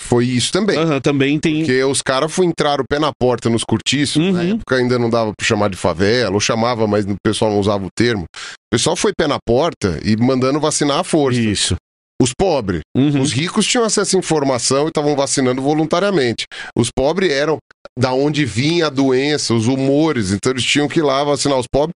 foi 0.01 0.25
isso 0.25 0.51
também. 0.51 0.77
Aham, 0.77 1.00
também 1.00 1.39
tem. 1.39 1.60
Porque 1.60 1.84
os 1.84 2.01
caras 2.01 2.31
foi 2.31 2.46
entrar 2.46 2.81
o 2.81 2.84
pé 2.89 3.00
na 3.00 3.12
porta 3.17 3.50
nos 3.50 3.63
cortiços, 3.63 4.17
na 4.17 4.39
Uhum. 4.41 4.51
época 4.55 4.75
ainda 4.75 4.98
não 5.00 5.10
dava 5.10 5.31
pra 5.38 5.46
chamar 5.46 5.70
de 5.70 5.77
favela, 5.77 6.34
ou 6.34 6.39
chamava, 6.39 6.88
mas 6.88 7.05
o 7.05 7.15
pessoal 7.24 7.51
não 7.51 7.60
usava 7.60 7.86
o 7.86 7.89
termo. 7.96 8.24
O 8.24 8.75
pessoal 8.75 8.96
foi 8.96 9.12
pé 9.17 9.27
na 9.27 9.38
porta 9.46 10.00
e 10.03 10.15
mandando 10.17 10.60
vacinar 10.60 11.00
à 11.00 11.03
força. 11.03 11.39
Isso. 11.39 11.75
Os 12.22 12.31
pobres. 12.38 12.81
Uhum. 12.96 13.20
Os 13.22 13.31
ricos 13.34 13.65
tinham 13.65 13.84
acesso 13.84 14.15
à 14.15 14.20
informação 14.20 14.86
e 14.86 14.88
estavam 14.89 15.15
vacinando 15.15 15.62
voluntariamente. 15.62 16.46
Os 16.77 16.89
pobres 16.96 17.31
eram 17.31 17.58
da 17.98 18.13
onde 18.13 18.46
vinha 18.46 18.88
a 18.88 18.89
doença, 18.89 19.53
os 19.55 19.67
humores, 19.67 20.31
então 20.31 20.51
eles 20.51 20.63
tinham 20.63 20.88
que 20.88 21.00
ir 21.00 21.03
lá 21.03 21.24
vacinar 21.24 21.58
os 21.58 21.65
pobres. 21.72 21.96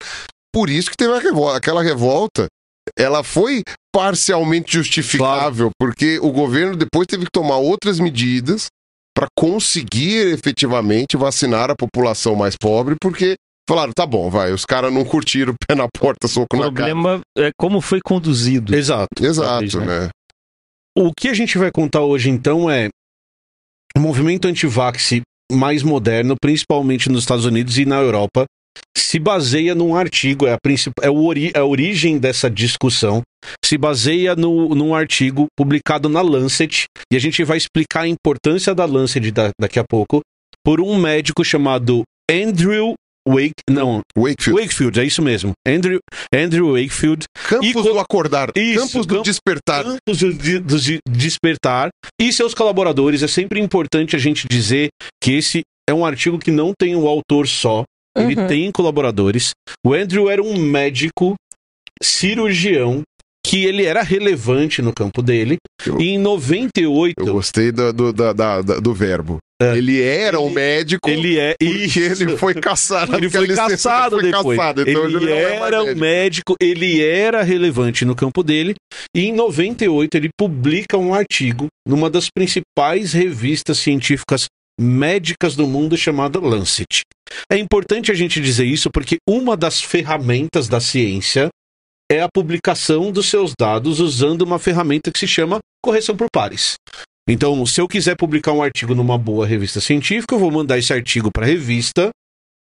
Por 0.52 0.70
isso 0.70 0.90
que 0.90 0.96
teve. 0.96 1.12
Aquela 1.54 1.82
revolta, 1.82 2.46
ela 2.98 3.22
foi 3.22 3.62
parcialmente 3.92 4.72
justificável, 4.72 5.70
porque 5.78 6.18
o 6.20 6.30
governo 6.30 6.76
depois 6.76 7.06
teve 7.06 7.24
que 7.24 7.30
tomar 7.32 7.56
outras 7.56 7.98
medidas 7.98 8.66
para 9.16 9.28
conseguir 9.38 10.32
efetivamente 10.32 11.16
vacinar 11.16 11.70
a 11.70 11.76
população 11.76 12.34
mais 12.34 12.56
pobre, 12.56 12.96
porque 13.00 13.36
falaram, 13.68 13.92
tá 13.92 14.04
bom, 14.04 14.28
vai, 14.28 14.52
os 14.52 14.64
caras 14.64 14.92
não 14.92 15.04
curtiram 15.04 15.52
o 15.52 15.56
pé 15.66 15.74
na 15.74 15.86
porta, 15.88 16.26
soco 16.26 16.56
O 16.56 16.58
na 16.58 16.64
cara. 16.64 16.74
problema 16.74 17.20
é 17.38 17.50
como 17.56 17.80
foi 17.80 18.00
conduzido. 18.00 18.74
Exato. 18.74 19.24
Exato, 19.24 19.48
talvez, 19.48 19.74
né? 19.74 19.86
né? 19.86 20.10
O 20.96 21.12
que 21.12 21.28
a 21.28 21.34
gente 21.34 21.56
vai 21.58 21.70
contar 21.72 22.02
hoje, 22.02 22.28
então, 22.28 22.70
é 22.70 22.88
o 23.96 24.00
movimento 24.00 24.46
anti-vax 24.46 25.20
mais 25.52 25.82
moderno, 25.82 26.34
principalmente 26.40 27.08
nos 27.08 27.20
Estados 27.20 27.44
Unidos 27.44 27.78
e 27.78 27.84
na 27.84 27.96
Europa, 27.96 28.44
se 28.96 29.18
baseia 29.18 29.74
num 29.74 29.94
artigo, 29.94 30.46
é 30.46 30.54
a, 30.54 30.58
é 31.02 31.10
o 31.10 31.24
ori... 31.24 31.52
é 31.54 31.58
a 31.58 31.64
origem 31.64 32.18
dessa 32.18 32.50
discussão, 32.50 33.22
se 33.64 33.76
baseia 33.78 34.34
no... 34.34 34.74
num 34.74 34.94
artigo 34.94 35.46
publicado 35.56 36.08
na 36.08 36.20
Lancet, 36.20 36.84
e 37.12 37.16
a 37.16 37.20
gente 37.20 37.42
vai 37.44 37.56
explicar 37.56 38.02
a 38.02 38.08
importância 38.08 38.74
da 38.74 38.84
Lancet 38.84 39.30
da... 39.30 39.50
daqui 39.60 39.78
a 39.78 39.84
pouco, 39.88 40.20
por 40.64 40.80
um 40.80 40.96
médico 40.96 41.44
chamado 41.44 42.02
Andrew 42.30 42.94
Wake... 43.26 43.54
Não, 43.70 44.00
Wakefield. 44.18 44.60
Wakefield, 44.60 45.00
é 45.00 45.04
isso 45.04 45.22
mesmo. 45.22 45.52
Andrew, 45.66 45.98
Andrew 46.34 46.72
Wakefield, 46.72 47.24
Campos 47.48 47.66
E 47.68 47.72
co- 47.72 47.82
do 47.82 47.98
acordar. 47.98 48.50
Isso, 48.54 48.80
Campos 48.80 49.06
do 49.06 49.22
despertar. 49.22 49.84
Campos 49.84 50.18
do, 50.18 50.34
de- 50.34 50.58
do 50.58 50.78
de- 50.78 50.98
Despertar 51.08 51.88
e 52.20 52.30
seus 52.32 52.52
colaboradores. 52.52 53.22
É 53.22 53.26
sempre 53.26 53.60
importante 53.60 54.14
a 54.14 54.18
gente 54.18 54.46
dizer 54.50 54.88
que 55.22 55.32
esse 55.32 55.62
é 55.88 55.94
um 55.94 56.04
artigo 56.04 56.38
que 56.38 56.50
não 56.50 56.72
tem 56.78 56.94
o 56.96 57.08
autor 57.08 57.48
só, 57.48 57.84
ele 58.16 58.36
Uhum. 58.40 58.46
tem 58.46 58.72
colaboradores. 58.72 59.50
O 59.84 59.92
Andrew 59.92 60.28
era 60.30 60.42
um 60.42 60.56
médico 60.56 61.34
cirurgião 62.02 63.02
que 63.46 63.64
ele 63.66 63.84
era 63.84 64.02
relevante 64.02 64.80
no 64.80 64.92
campo 64.92 65.20
dele. 65.22 65.56
Eu- 65.86 66.00
E 66.00 66.10
em 66.10 66.18
98, 66.18 67.14
Eu 67.18 67.34
gostei 67.34 67.70
do, 67.70 67.92
do, 67.92 68.12
da- 68.12 68.32
da- 68.32 68.60
do 68.62 68.94
verbo. 68.94 69.38
É. 69.62 69.76
Ele 69.76 70.00
era 70.02 70.40
um 70.40 70.46
Ele- 70.46 70.54
médico 70.54 71.08
ele 71.08 71.38
é 71.38 71.54
isso. 71.60 72.00
ele 72.00 72.36
foi 72.36 72.54
caçado. 72.60 73.14
Ele 73.16 73.28
foi 73.30 73.46
licença 73.46 73.68
caçado 73.68 74.16
foi 74.18 74.30
depois. 74.30 74.58
caçado, 74.58 74.80
então 74.82 75.04
ele 75.04 75.20
não 75.20 75.28
é 75.28 75.56
era 75.56 75.82
um 75.84 75.94
médico, 75.94 76.54
ele 76.60 77.02
era 77.04 77.42
relevante 77.42 78.04
no 78.04 78.16
campo 78.16 78.42
dele. 78.42 78.74
E 79.14 79.20
em 79.26 79.32
98 79.32 80.16
ele 80.16 80.28
publica 80.38 80.96
um 80.98 81.14
artigo 81.14 81.66
numa 81.86 82.08
das 82.10 82.28
principais 82.34 83.12
revistas 83.12 83.78
científicas 83.78 84.46
médicas 84.78 85.54
do 85.54 85.66
mundo 85.66 85.96
chamada 85.96 86.40
Lancet. 86.40 87.02
É 87.50 87.56
importante 87.56 88.10
a 88.10 88.14
gente 88.14 88.40
dizer 88.40 88.64
isso 88.64 88.90
porque 88.90 89.16
uma 89.28 89.56
das 89.56 89.80
ferramentas 89.80 90.68
da 90.68 90.80
ciência 90.80 91.48
é 92.10 92.20
a 92.20 92.28
publicação 92.28 93.10
dos 93.10 93.26
seus 93.26 93.52
dados 93.58 94.00
usando 94.00 94.42
uma 94.42 94.58
ferramenta 94.58 95.10
que 95.10 95.18
se 95.18 95.26
chama 95.26 95.58
correção 95.82 96.16
por 96.16 96.28
pares. 96.32 96.74
Então, 97.28 97.64
se 97.64 97.80
eu 97.80 97.88
quiser 97.88 98.16
publicar 98.16 98.52
um 98.52 98.62
artigo 98.62 98.94
numa 98.94 99.16
boa 99.16 99.46
revista 99.46 99.80
científica, 99.80 100.34
eu 100.34 100.38
vou 100.38 100.50
mandar 100.50 100.78
esse 100.78 100.92
artigo 100.92 101.30
para 101.32 101.46
a 101.46 101.48
revista, 101.48 102.10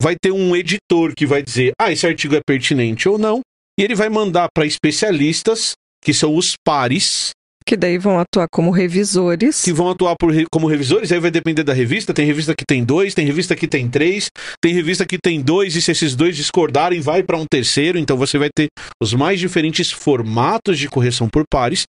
vai 0.02 0.17
ter 0.17 0.31
um 0.31 0.57
editor 0.57 1.12
que 1.14 1.26
vai 1.26 1.43
dizer, 1.43 1.73
ah, 1.78 1.93
esse 1.93 2.07
artigo 2.07 2.35
é 2.35 2.40
pertinente 2.47 3.09
ou 3.09 3.19
não, 3.19 3.40
e 3.78 3.83
ele 3.83 3.95
vai 3.95 4.09
mandar 4.09 4.49
para 4.55 4.64
especialistas, 4.64 5.73
que 6.02 6.14
são 6.14 6.35
os 6.35 6.55
pares, 6.64 7.31
Que 7.69 7.77
daí 7.77 7.99
vão 7.99 8.19
atuar 8.19 8.47
como 8.51 8.71
revisores. 8.71 9.63
que 9.63 9.75
vão 9.75 9.91
atuar 9.91 10.17
por 10.19 10.33
como 10.51 10.67
revisores, 10.67 11.13
aí 11.13 11.21
vai 11.21 11.31
depender 11.31 11.63
da 11.63 11.75
revista. 11.75 12.15
Tem 12.15 12.25
revista 12.25 12.55
que 12.55 12.65
tem 12.67 12.83
dois, 12.83 13.13
tem 13.13 13.27
revista 13.27 13.55
que 13.55 13.69
tem 13.69 13.87
três, 13.87 14.31
tem 14.59 14.73
revista 14.73 15.05
que 15.05 15.19
tem 15.23 15.39
dois, 15.43 15.77
e 15.77 15.83
se 15.83 15.91
esses 15.91 16.17
dois 16.17 16.35
discordarem, 16.35 17.03
vai 17.03 17.23
para 17.23 17.37
um 17.37 17.45
terceiro. 17.45 17.99
Então 17.99 18.17
você 18.17 18.39
vai 18.39 18.49
ter 18.49 18.69
os 19.03 19.13
mais 19.13 19.39
diferentes 19.39 19.93
formatos 19.93 20.79
de 20.79 20.89
correção 20.89 21.29
por 21.29 21.45
pares. 21.53 21.83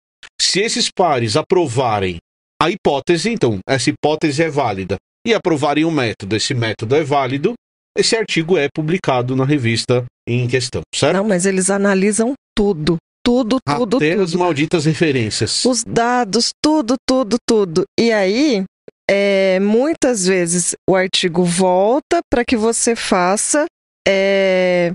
Se 0.41 0.61
esses 0.61 0.89
pares 0.91 1.37
aprovarem 1.37 2.17
a 2.59 2.71
hipótese, 2.71 3.29
então 3.29 3.59
essa 3.69 3.91
hipótese 3.91 4.43
é 4.43 4.49
válida, 4.49 4.97
e 5.27 5.35
aprovarem 5.35 5.85
o 5.85 5.91
método, 5.91 6.37
esse 6.37 6.55
método 6.55 6.97
é 6.97 7.05
válido, 7.05 7.53
esse 7.99 8.17
artigo 8.17 8.57
é 8.57 8.69
publicado 8.75 9.37
na 9.37 9.45
revista 9.45 10.07
em 10.27 10.49
questão, 10.49 10.81
certo? 10.95 11.17
Não, 11.17 11.29
mas 11.29 11.45
eles 11.45 11.69
analisam 11.69 12.33
tudo. 12.57 12.97
Tudo, 13.27 13.59
tudo, 13.61 13.97
Até 13.97 14.13
as 14.13 14.31
tudo. 14.31 14.39
malditas 14.39 14.85
referências. 14.85 15.65
Os 15.65 15.83
dados, 15.83 16.53
tudo, 16.63 16.95
tudo, 17.05 17.37
tudo. 17.45 17.83
E 17.99 18.13
aí, 18.13 18.63
é, 19.11 19.59
muitas 19.59 20.25
vezes 20.25 20.77
o 20.89 20.95
artigo 20.95 21.43
volta 21.43 22.21
para 22.31 22.45
que 22.45 22.57
você 22.57 22.95
faça, 22.95 23.67
é, 24.07 24.93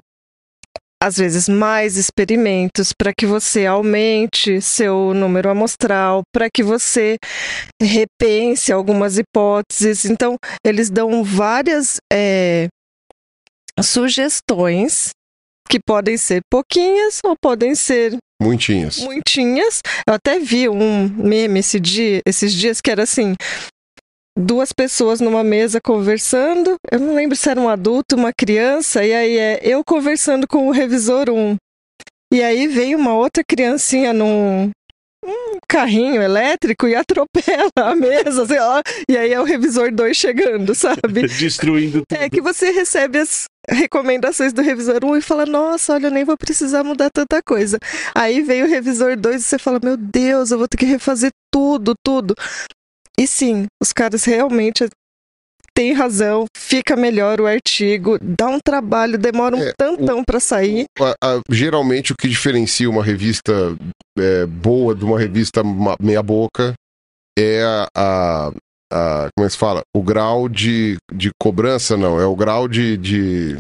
às 1.04 1.18
vezes, 1.18 1.50
mais 1.50 1.98
experimentos, 1.98 2.94
para 2.98 3.12
que 3.14 3.26
você 3.26 3.66
aumente 3.66 4.62
seu 4.62 5.14
número 5.14 5.50
amostral, 5.50 6.22
para 6.34 6.48
que 6.50 6.64
você 6.64 7.18
repense 7.84 8.72
algumas 8.72 9.18
hipóteses. 9.18 10.06
Então, 10.06 10.38
eles 10.66 10.90
dão 10.90 11.22
várias 11.22 11.98
é, 12.14 12.70
sugestões 13.82 15.10
que 15.70 15.80
podem 15.80 16.18
ser 16.18 16.42
pouquinhas 16.50 17.20
ou 17.24 17.36
podem 17.42 17.76
ser 17.76 18.18
Muitinhas. 18.42 18.98
muitinhas. 18.98 19.82
Eu 20.08 20.16
até 20.16 20.40
vi 20.40 20.68
um 20.68 21.08
meme 21.08 21.60
esse 21.60 21.80
dia, 21.80 22.22
esses 22.26 22.54
dias 22.54 22.82
que 22.82 22.92
era 22.92 23.04
assim: 23.04 23.36
duas 24.38 24.72
pessoas 24.74 25.22
numa 25.22 25.44
mesa 25.44 25.80
conversando. 25.82 26.76
Eu 26.92 27.00
não 27.00 27.16
lembro 27.16 27.36
se 27.36 27.50
era 27.50 27.60
um 27.60 27.70
adulto, 27.70 28.16
uma 28.16 28.32
criança, 28.34 29.04
e 29.06 29.14
aí 29.14 29.38
é 29.38 29.60
eu 29.64 29.84
conversando 29.84 30.48
com 30.48 30.68
o 30.68 30.72
revisor 30.72 31.30
1. 31.30 31.56
E 32.34 32.42
aí 32.42 32.68
vem 32.68 32.96
uma 32.96 33.14
outra 33.14 33.44
criancinha 33.48 34.14
num 34.14 34.72
um 35.24 35.60
carrinho 35.68 36.22
elétrico 36.22 36.88
e 36.88 36.96
atropela 36.96 37.70
a 37.76 37.96
mesa, 37.96 38.46
sei 38.46 38.60
lá. 38.60 38.82
E 39.08 39.16
aí 39.18 39.34
é 39.34 39.40
o 39.40 39.44
revisor 39.44 39.92
2 39.94 40.18
chegando, 40.18 40.74
sabe? 40.74 41.28
Destruindo 41.38 42.02
tudo. 42.08 42.20
É 42.20 42.30
que 42.30 42.42
você 42.42 42.72
recebe 42.72 43.20
as 43.20 43.46
recomendações 43.70 44.54
do 44.54 44.62
revisor 44.62 45.00
1 45.04 45.18
e 45.18 45.22
fala: 45.22 45.46
Nossa, 45.46 45.94
olha, 45.94 46.08
eu 46.08 46.12
nem 46.12 46.24
vou 46.24 46.38
precisar 46.38 46.84
mudar 46.84 47.10
tanta 47.10 47.42
coisa. 47.44 47.78
Aí 48.16 48.42
vem 48.42 48.64
o 48.64 48.68
revisor 48.68 49.16
2 49.18 49.42
e 49.42 49.46
você 49.46 49.58
fala: 49.60 49.80
Meu 49.84 49.98
Deus, 49.98 50.52
eu 50.52 50.58
vou 50.58 50.68
ter 50.68 50.78
que 50.78 50.86
refazer 50.86 51.32
tudo, 51.54 51.94
tudo. 52.04 52.36
E 53.20 53.28
sim, 53.28 53.66
os 53.82 53.92
caras 53.94 54.24
realmente 54.24 54.88
têm 55.74 55.94
razão, 55.94 56.46
fica 56.56 56.96
melhor 56.98 57.40
o 57.40 57.48
artigo, 57.48 58.18
dá 58.22 58.48
um 58.48 58.60
trabalho, 58.60 59.18
demora 59.18 59.56
um 59.56 59.62
É, 59.64 59.74
tantão 59.78 60.24
pra 60.24 60.40
sair. 60.40 60.86
A- 61.00 61.16
a- 61.24 61.42
geralmente 61.50 62.12
o 62.12 62.16
que 62.16 62.28
diferencia 62.28 62.90
uma 62.90 63.04
revista 63.04 63.54
é, 64.20 64.46
boa 64.46 64.94
de 64.94 65.06
uma 65.06 65.18
revista 65.18 65.64
ma- 65.64 65.96
meia 66.02 66.22
boca 66.22 66.74
é 67.40 67.64
a, 67.64 67.88
a- 67.96 68.52
a- 68.92 69.28
como 69.36 69.46
é 69.46 69.48
que 69.48 69.54
se 69.54 69.58
fala? 69.58 69.82
O 69.96 70.02
grau 70.04 70.48
de, 70.50 70.98
de 71.14 71.32
cobrança, 71.42 71.96
não, 71.98 72.20
é 72.20 72.26
o 72.26 72.36
grau 72.36 72.68
de, 72.68 72.98
de 72.98 73.58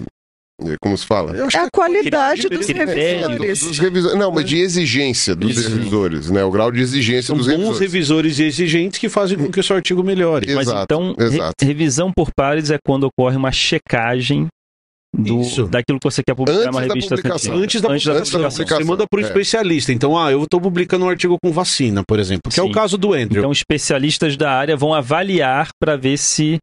como 0.83 0.95
se 0.95 1.05
fala? 1.07 1.31
Eu 1.35 1.47
acho 1.47 1.57
É 1.57 1.61
que 1.61 1.65
a 1.65 1.69
qualidade 1.73 2.47
dos 2.47 2.67
revisores. 2.67 3.59
Dos 3.63 3.79
revisores, 3.79 4.17
não, 4.19 4.31
mas 4.31 4.45
de 4.45 4.59
exigência 4.59 5.35
dos 5.35 5.57
Isso. 5.57 5.69
revisores, 5.69 6.29
né? 6.29 6.43
O 6.43 6.51
grau 6.51 6.71
de 6.71 6.79
exigência 6.81 7.23
São 7.27 7.37
dos 7.37 7.47
bons 7.47 7.53
revisores. 7.55 7.79
revisores 7.79 8.39
e 8.39 8.43
exigentes 8.43 8.99
que 8.99 9.09
fazem 9.09 9.37
com 9.39 9.51
que 9.51 9.59
o 9.59 9.63
seu 9.63 9.75
artigo 9.75 10.03
melhore. 10.03 10.53
Mas 10.53 10.67
Exato, 10.67 10.83
então, 10.83 11.15
re- 11.17 11.25
exato. 11.35 11.65
revisão 11.65 12.11
por 12.15 12.29
pares 12.35 12.69
é 12.69 12.77
quando 12.85 13.05
ocorre 13.05 13.35
uma 13.37 13.51
checagem 13.51 14.47
do, 15.13 15.41
Isso. 15.41 15.67
daquilo 15.67 15.99
que 15.99 16.05
você 16.09 16.21
quer 16.25 16.33
publicar 16.35 16.59
Antes 16.59 16.67
numa 16.71 16.81
da 16.81 16.87
revista 16.93 17.15
publicação. 17.15 17.53
Antes 17.55 17.81
da 17.81 17.89
Antes 17.91 18.05
da 18.05 18.13
publicação, 18.13 18.49
publicação. 18.51 18.77
você 18.77 18.83
manda 18.85 19.05
para 19.07 19.17
o 19.19 19.23
É. 19.23 19.27
especialista. 19.27 19.91
Então, 19.91 20.17
ah, 20.17 20.31
eu 20.31 20.43
estou 20.43 20.61
publicando 20.61 21.05
um 21.05 21.09
artigo 21.09 21.37
com 21.43 21.51
vacina, 21.51 22.01
por 22.07 22.17
exemplo, 22.19 22.51
que 22.51 22.59
é 22.59 22.63
o 22.63 22.67
Sim. 22.67 22.71
caso 22.71 22.97
do 22.97 23.13
Andrew. 23.13 23.41
Então, 23.41 23.51
especialistas 23.51 24.37
da 24.37 24.51
área 24.51 24.75
vão 24.77 24.93
avaliar 24.93 25.69
para 25.79 25.97
ver 25.97 26.17
se 26.17 26.57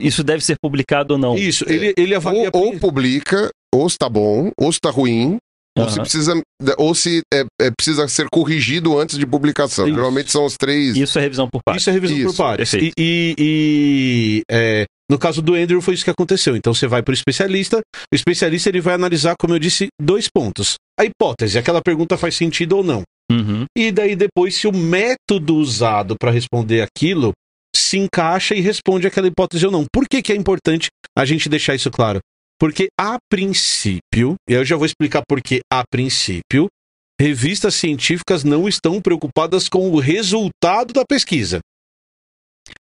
isso 0.00 0.24
deve 0.24 0.42
ser 0.42 0.56
publicado 0.60 1.14
ou 1.14 1.18
não. 1.18 1.36
Isso, 1.36 1.64
ele, 1.68 1.92
ele 1.96 2.14
avalia... 2.14 2.50
Ou, 2.52 2.66
ou 2.72 2.78
publica, 2.80 3.50
ou 3.74 3.86
está 3.86 4.08
bom, 4.08 4.50
ou 4.58 4.70
está 4.70 4.90
ruim, 4.90 5.36
ou 5.78 5.88
se 5.88 6.00
precisa, 6.00 6.34
ou 6.76 6.94
se 6.94 7.22
é, 7.32 7.44
é, 7.60 7.70
precisa 7.70 8.06
ser 8.08 8.26
corrigido 8.30 8.98
antes 8.98 9.16
de 9.16 9.24
publicação. 9.24 9.86
Isso. 9.86 9.94
Geralmente 9.94 10.30
são 10.32 10.44
os 10.44 10.56
três. 10.56 10.96
Isso 10.96 11.18
é 11.18 11.22
revisão 11.22 11.48
por 11.48 11.62
pares. 11.64 11.82
Isso 11.82 11.90
é 11.90 11.92
revisão 11.94 12.16
por 12.18 12.28
Isso, 12.28 12.36
pares. 12.36 12.68
E, 12.68 12.76
perfeito. 12.76 12.94
e- 12.98 13.34
e, 13.38 14.42
é, 14.50 14.84
no 15.12 15.18
caso 15.18 15.42
do 15.42 15.54
Andrew 15.54 15.82
foi 15.82 15.92
isso 15.92 16.04
que 16.04 16.10
aconteceu. 16.10 16.56
Então 16.56 16.72
você 16.72 16.86
vai 16.86 17.02
para 17.02 17.12
o 17.12 17.14
especialista, 17.14 17.82
o 18.10 18.16
especialista 18.16 18.70
ele 18.70 18.80
vai 18.80 18.94
analisar, 18.94 19.34
como 19.38 19.52
eu 19.52 19.58
disse, 19.58 19.88
dois 20.00 20.26
pontos. 20.26 20.76
A 20.98 21.04
hipótese, 21.04 21.58
aquela 21.58 21.82
pergunta 21.82 22.16
faz 22.16 22.34
sentido 22.34 22.78
ou 22.78 22.82
não. 22.82 23.02
Uhum. 23.30 23.66
E 23.76 23.92
daí 23.92 24.16
depois 24.16 24.54
se 24.54 24.66
o 24.66 24.72
método 24.72 25.56
usado 25.56 26.16
para 26.18 26.30
responder 26.30 26.80
aquilo 26.80 27.32
se 27.76 27.98
encaixa 27.98 28.54
e 28.54 28.60
responde 28.62 29.06
aquela 29.06 29.26
hipótese 29.26 29.66
ou 29.66 29.70
não. 29.70 29.84
Por 29.92 30.08
que, 30.08 30.22
que 30.22 30.32
é 30.32 30.36
importante 30.36 30.88
a 31.14 31.26
gente 31.26 31.46
deixar 31.46 31.74
isso 31.74 31.90
claro? 31.90 32.18
Porque 32.58 32.88
a 32.98 33.18
princípio, 33.30 34.36
e 34.48 34.54
eu 34.54 34.64
já 34.64 34.76
vou 34.76 34.86
explicar 34.86 35.22
por 35.28 35.42
que 35.42 35.60
a 35.70 35.82
princípio, 35.90 36.68
revistas 37.20 37.74
científicas 37.74 38.44
não 38.44 38.66
estão 38.66 38.98
preocupadas 38.98 39.68
com 39.68 39.90
o 39.90 39.98
resultado 39.98 40.94
da 40.94 41.04
pesquisa. 41.04 41.60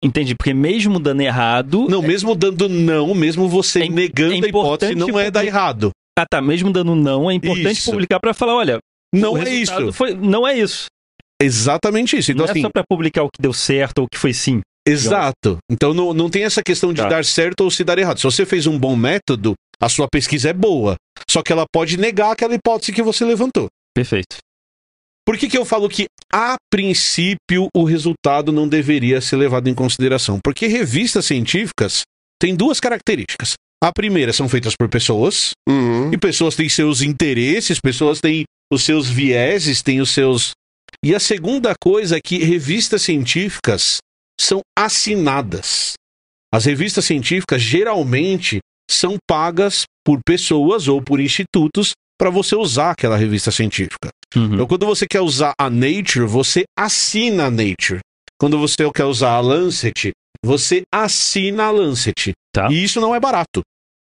Entendi, 0.03 0.33
porque 0.35 0.53
mesmo 0.53 0.99
dando 0.99 1.21
errado. 1.21 1.87
Não, 1.89 2.01
mesmo 2.01 2.33
dando 2.35 2.69
não, 2.69 3.13
mesmo 3.13 3.49
você 3.49 3.83
É 3.83 3.89
negando 3.89 4.33
é 4.33 4.45
a 4.45 4.49
hipótese, 4.49 4.95
não 4.95 5.19
é 5.19 5.29
dar 5.29 5.45
errado. 5.45 5.91
Ah, 6.17 6.25
tá. 6.29 6.41
Mesmo 6.41 6.71
dando 6.71 6.95
não, 6.95 7.29
é 7.29 7.33
importante 7.33 7.77
Isso. 7.79 7.91
publicar 7.91 8.19
para 8.19 8.33
falar: 8.33 8.55
olha, 8.55 8.79
Não 9.13 9.37
é 9.37 9.49
isso. 9.49 9.91
Foi, 9.93 10.13
não 10.13 10.47
é 10.47 10.57
isso. 10.57 10.85
Exatamente 11.41 12.17
isso. 12.17 12.31
Então, 12.31 12.45
não 12.45 12.51
assim, 12.51 12.59
é 12.59 12.63
só 12.63 12.69
para 12.69 12.83
publicar 12.89 13.23
o 13.23 13.29
que 13.29 13.41
deu 13.41 13.53
certo 13.53 13.99
ou 13.99 14.05
o 14.05 14.07
que 14.09 14.17
foi 14.17 14.33
sim. 14.33 14.61
Exato. 14.87 15.57
Então 15.71 15.93
não, 15.93 16.13
não 16.13 16.29
tem 16.29 16.43
essa 16.43 16.63
questão 16.63 16.91
de 16.93 17.01
Tá. 17.01 17.07
dar 17.07 17.25
certo 17.25 17.61
ou 17.61 17.71
se 17.71 17.83
dar 17.83 17.97
errado. 17.97 18.17
Se 18.17 18.23
você 18.23 18.45
fez 18.45 18.67
um 18.67 18.77
bom 18.77 18.95
método, 18.95 19.53
a 19.79 19.87
sua 19.87 20.07
pesquisa 20.11 20.49
é 20.49 20.53
boa. 20.53 20.95
Só 21.29 21.41
que 21.41 21.51
ela 21.51 21.65
pode 21.71 21.97
negar 21.97 22.31
aquela 22.31 22.53
hipótese 22.53 22.91
que 22.91 23.01
você 23.01 23.23
levantou. 23.23 23.67
Perfeito. 23.95 24.37
Por 25.29 25.37
que, 25.37 25.47
que 25.47 25.59
eu 25.59 25.63
falo 25.63 25.87
que, 25.87 26.07
a 26.33 26.55
princípio, 26.73 27.67
o 27.75 27.83
resultado 27.83 28.51
não 28.51 28.67
deveria 28.67 29.21
ser 29.21 29.35
levado 29.35 29.69
em 29.69 29.75
consideração? 29.75 30.39
Porque 30.43 30.65
revistas 30.65 31.23
científicas 31.27 32.01
têm 32.41 32.55
duas 32.55 32.79
características. 32.79 33.53
A 33.79 33.93
primeira 33.93 34.33
são 34.33 34.49
feitas 34.49 34.73
por 34.75 34.89
pessoas, 34.89 35.51
Uhum. 35.69 36.11
e 36.11 36.17
pessoas 36.17 36.55
têm 36.55 36.67
seus 36.67 37.03
interesses, 37.03 37.79
pessoas 37.79 38.19
têm 38.19 38.43
os 38.73 38.81
seus 38.81 39.07
vieses, 39.07 39.83
têm 39.83 40.01
os 40.01 40.09
seus. 40.09 40.53
E 41.05 41.13
a 41.13 41.19
segunda 41.19 41.75
coisa 41.79 42.17
é 42.17 42.19
que 42.19 42.43
revistas 42.43 43.03
científicas 43.03 43.99
são 44.41 44.61
assinadas. 44.75 45.93
As 46.51 46.65
revistas 46.65 47.05
científicas 47.05 47.61
geralmente 47.61 48.57
são 48.89 49.15
pagas 49.29 49.83
por 50.03 50.21
pessoas 50.25 50.87
ou 50.87 50.99
por 51.03 51.19
institutos 51.19 51.91
para 52.19 52.29
você 52.29 52.55
usar 52.55 52.91
aquela 52.91 53.15
revista 53.15 53.49
científica. 53.51 54.09
Uhum. 54.35 54.53
Então, 54.53 54.67
quando 54.67 54.85
você 54.85 55.05
quer 55.09 55.21
usar 55.21 55.53
a 55.59 55.69
Nature, 55.69 56.25
você 56.27 56.63
assina 56.77 57.45
a 57.45 57.49
Nature. 57.51 57.99
Quando 58.39 58.59
você 58.59 58.89
quer 58.93 59.05
usar 59.05 59.31
a 59.31 59.39
Lancet, 59.39 60.11
você 60.45 60.81
assina 60.93 61.63
a 61.65 61.71
Lancet. 61.71 62.33
Tá. 62.53 62.69
E 62.71 62.83
isso 62.83 62.99
não 63.01 63.15
é 63.15 63.19
barato. 63.19 63.61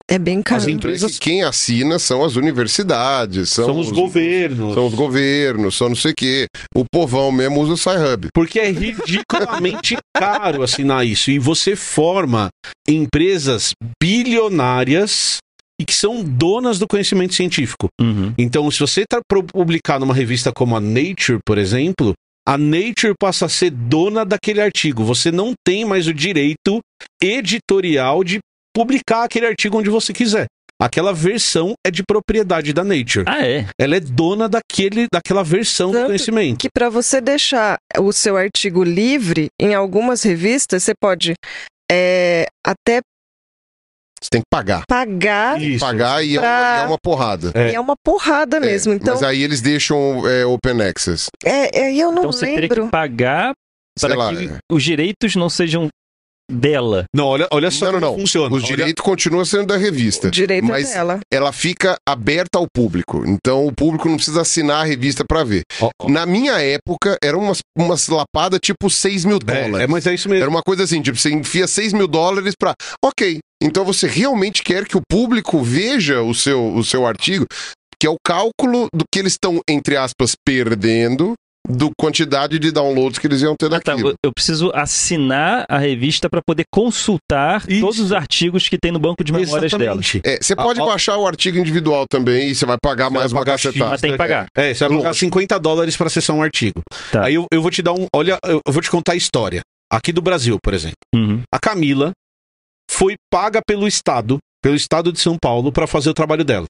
É 0.09 0.19
bem 0.19 0.43
caro. 0.43 0.61
As 0.63 0.69
empresas- 0.69 1.13
Que 1.19 1.21
quem 1.31 1.43
assina 1.43 1.99
são 1.99 2.25
as 2.25 2.37
universidades, 2.37 3.51
são, 3.51 3.67
São, 3.67 3.79
os 3.79 3.91
governos. 3.91 4.75
São 4.75 4.87
os 4.87 4.95
governos, 4.95 5.75
são 5.77 5.89
não 5.89 5.97
sei 5.97 6.11
o 6.13 6.15
quê. 6.15 6.47
O 6.75 6.85
povão 6.93 7.31
mesmo 7.33 7.61
usa 7.61 7.73
o 7.73 7.77
Sci-Hub. 7.79 8.29
Porque 8.35 8.59
é 8.61 8.71
ridiculamente 8.71 9.97
caro 10.17 10.63
assinar 10.63 11.07
isso. 11.07 11.31
E 11.31 11.39
você 11.39 11.77
forma 11.77 12.49
empresas 12.87 13.73
bilionárias 14.03 15.39
e 15.83 15.85
que 15.85 15.95
são 15.95 16.23
donas 16.23 16.79
do 16.79 16.87
conhecimento 16.87 17.35
científico. 17.35 17.89
Uhum. 18.01 18.33
Então, 18.39 18.71
se 18.71 18.79
você 18.79 19.05
tá 19.05 19.21
pro- 19.29 19.43
publicar 19.43 19.99
numa 19.99 20.15
revista 20.15 20.53
como 20.53 20.77
a 20.77 20.81
Nature, 20.81 21.39
por 21.45 21.59
exemplo, 21.59 22.13
a 22.49 22.57
Nature 22.57 23.15
passa 23.21 23.47
a 23.47 23.49
ser 23.49 23.71
dona 23.71 24.25
daquele 24.25 24.61
artigo. 24.61 25.05
Você 25.05 25.31
não 25.33 25.53
tem 25.67 25.85
mais 25.85 26.07
o 26.07 26.15
direito 26.15 26.79
editorial 27.23 28.23
de 28.23 28.39
publicar 28.75 29.25
aquele 29.25 29.47
artigo 29.47 29.79
onde 29.79 29.91
você 29.91 30.13
quiser. 30.13 30.47
Aquela 30.81 31.13
versão 31.13 31.75
é 31.87 31.91
de 31.93 32.03
propriedade 32.03 32.73
da 32.73 32.83
Nature. 32.83 33.25
Ah, 33.29 33.47
é? 33.47 33.67
Ela 33.81 33.97
é 33.97 34.01
dona 34.01 34.49
daquele, 34.49 35.07
daquela 35.13 35.45
versão 35.45 35.91
do 35.91 35.95
Tanto 35.99 36.07
conhecimento. 36.07 36.59
que 36.59 36.69
para 36.73 36.89
você 36.89 37.21
deixar 37.21 37.77
o 37.99 38.13
seu 38.13 38.37
artigo 38.37 38.83
livre, 38.83 39.47
em 39.61 39.75
algumas 39.75 40.23
revistas, 40.25 40.83
você 40.83 40.93
pode 41.01 41.35
é, 41.91 42.47
até 42.67 43.01
Você 44.23 44.29
tem 44.31 44.41
que 44.41 44.47
pagar. 44.51 44.85
pagar, 44.87 45.61
Isso. 45.61 45.81
Pagar 45.85 46.25
e 46.25 46.37
é, 46.37 46.41
Pra- 46.41 46.49
uma, 46.49 46.83
é 46.83 46.87
uma 46.87 46.99
porrada. 47.03 47.51
É. 47.55 47.73
e 47.73 47.75
é 47.75 47.81
uma 47.81 47.95
porrada 48.05 48.61
mesmo. 48.61 48.93
É, 48.93 48.97
Então, 48.97 49.15
Mas 49.15 49.23
aí 49.25 49.43
eles 49.43 49.61
deixam 49.61 50.23
é, 50.29 50.47
Open 50.47 50.81
Access. 50.81 51.27
é, 51.45 51.81
é, 51.87 51.95
eu 51.97 52.13
não 52.13 52.19
Então 52.23 52.33
você 52.33 52.47
teria 52.47 52.61
lembro. 52.61 52.85
que 52.85 52.91
pagar 52.91 53.53
para 54.01 54.15
lá. 54.15 54.35
que 54.35 54.47
é. 54.47 54.59
os 54.71 54.83
direitos 54.83 55.35
não 55.37 55.51
sejam 55.51 55.89
dela. 56.51 57.05
Não, 57.15 57.27
olha, 57.27 57.47
olha 57.51 57.71
só 57.71 57.87
Não, 57.87 57.93
não, 57.93 58.01
não. 58.13 58.19
funciona. 58.19 58.55
Os 58.55 58.63
Olha- 58.65 58.77
direitos 58.77 59.05
continuam 59.05 59.45
sendo 59.45 59.67
da 59.67 59.77
revista. 59.77 60.29
O 60.29 60.31
direito 60.31 60.65
mas 60.67 60.91
é 60.91 60.95
dela. 60.95 61.21
ela 61.33 61.53
fica 61.53 61.97
aberta 62.09 62.59
ao 62.59 62.67
público. 62.73 63.25
Então 63.27 63.67
o 63.67 63.73
público 63.73 64.09
não 64.09 64.17
precisa 64.17 64.43
assinar 64.43 64.83
a 64.83 64.85
revista 64.85 65.25
pra 65.27 65.45
ver. 65.45 65.63
Ó, 65.81 65.91
ó. 66.01 66.09
Na 66.09 66.27
minha 66.27 66.61
época, 66.61 67.17
eram 67.23 67.41
umas, 67.41 67.59
umas 67.77 68.09
lapadas 68.09 68.61
tipo 68.63 68.91
6 68.91 69.25
mil 69.25 69.39
dólares. 69.39 69.81
É, 69.81 69.83
é, 69.85 69.87
mas 69.87 70.07
é 70.07 70.15
isso 70.15 70.29
mesmo. 70.29 70.43
Era 70.43 70.51
uma 70.51 70.63
coisa 70.63 70.85
assim, 70.85 71.01
tipo, 71.01 71.17
você 71.19 71.31
enfia 71.31 71.67
6 71.67 71.93
mil 71.93 72.07
dólares 72.09 72.55
pra. 72.59 72.75
Ok, 73.05 73.39
então 73.63 73.85
você 73.85 74.07
realmente 74.07 74.63
quer 74.63 74.87
que 74.87 74.97
o 74.97 75.03
público 75.09 75.63
veja 75.63 76.23
o 76.23 76.35
seu, 76.35 76.75
o 76.75 76.85
seu 76.85 77.07
artigo, 77.07 77.47
que 77.99 78.07
é 78.07 78.11
o 78.11 78.17
cálculo 78.25 78.89
do 78.93 79.05
que 79.13 79.19
eles 79.21 79.35
estão, 79.35 79.61
entre 79.69 79.97
aspas, 79.97 80.33
perdendo 80.45 81.35
do 81.69 81.91
quantidade 81.97 82.59
de 82.59 82.73
downloads 82.73 83.19
que 83.21 83.27
eles 83.27 83.41
iam 83.43 83.55
ter 83.57 83.73
Ah, 83.73 83.81
tá, 83.81 83.95
eu 84.23 84.33
preciso 84.35 84.73
assinar 84.75 85.65
a 85.69 85.79
revista 85.79 86.29
para 86.29 86.43
poder 86.45 86.65
consultar 86.73 87.63
Isso. 87.69 87.81
todos 87.81 88.01
os 88.01 88.13
artigos 88.13 88.69
que 88.69 88.77
tem 88.77 88.91
no 88.91 88.99
banco 88.99 89.23
de 89.23 89.33
memórias 89.33 89.71
dela. 89.71 89.85
Exatamente. 89.85 90.21
É, 90.25 90.39
você 90.43 90.57
pode 90.57 90.81
Ah, 90.81 90.85
ó. 90.85 90.87
baixar 90.89 91.17
o 91.17 91.27
artigo 91.27 91.59
individual 91.59 92.05
também 92.09 92.49
e 92.49 92.55
você 92.55 92.67
vai 92.67 92.77
pagar 92.83 93.09
Você 93.09 93.15
mais 93.15 93.31
vai 93.33 93.41
uma 93.41 93.45
pagar 93.47 93.59
cacetada. 93.63 93.91
Mas 93.91 94.01
tem 94.01 94.11
que 94.13 94.19
pagar. 94.19 94.47
É, 94.57 94.75
você 94.75 94.81
vai 94.81 94.89
pagar 94.97 95.09
Lógico. 95.11 95.27
50 95.27 95.59
dólares 95.61 95.97
pra 95.97 96.07
acessar 96.09 96.35
um 96.35 96.43
artigo. 96.43 96.81
Tá. 97.13 97.25
Aí 97.27 97.35
eu, 97.35 97.47
eu 97.53 97.63
vou 97.63 97.71
te 97.71 97.81
dar 97.81 97.93
um. 97.93 98.07
Olha, 98.15 98.39
eu 98.45 98.61
vou 98.67 98.83
te 98.83 98.91
contar 98.91 99.13
a 99.13 99.17
história. 99.17 99.61
Aqui 99.91 100.13
do 100.13 100.23
Brasil, 100.23 100.59
por 100.63 100.75
exemplo. 100.75 100.97
Uhum. 101.15 101.43
A 101.53 101.59
Camila 101.61 102.13
foi 102.91 103.15
paga 103.31 103.61
pelo 103.65 103.87
Estado, 103.87 104.39
pelo 104.63 104.75
Estado 104.75 105.13
de 105.13 105.21
São 105.21 105.37
Paulo, 105.41 105.71
pra 105.71 105.87
fazer 105.87 106.11
o 106.11 106.15
trabalho 106.15 106.45
dela. 106.45 106.67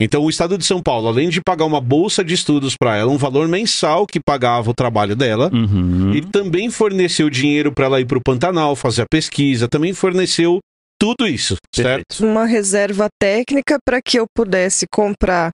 Então 0.00 0.22
o 0.24 0.30
Estado 0.30 0.56
de 0.56 0.64
São 0.64 0.82
Paulo, 0.82 1.08
além 1.08 1.28
de 1.28 1.40
pagar 1.42 1.66
uma 1.66 1.80
bolsa 1.80 2.24
de 2.24 2.32
estudos 2.34 2.74
pra 2.76 2.96
ela, 2.96 3.10
um 3.10 3.18
valor 3.18 3.46
mensal 3.46 4.06
que 4.06 4.18
pagava 4.18 4.70
o 4.70 4.74
trabalho 4.74 5.14
dela, 5.14 5.50
Uhum. 5.52 6.14
e 6.14 6.22
também 6.22 6.70
forneceu 6.70 7.28
dinheiro 7.28 7.70
pra 7.72 7.84
ela 7.84 8.00
ir 8.00 8.06
pro 8.06 8.20
Pantanal, 8.22 8.74
fazer 8.74 9.02
a 9.02 9.06
pesquisa, 9.10 9.68
também 9.68 9.92
forneceu 9.92 10.58
tudo 10.98 11.26
isso, 11.26 11.56
certo? 11.74 12.20
Uma 12.24 12.44
reserva 12.44 13.08
técnica 13.20 13.78
para 13.86 14.00
que 14.02 14.18
eu 14.18 14.24
pudesse 14.34 14.86
comprar 14.92 15.50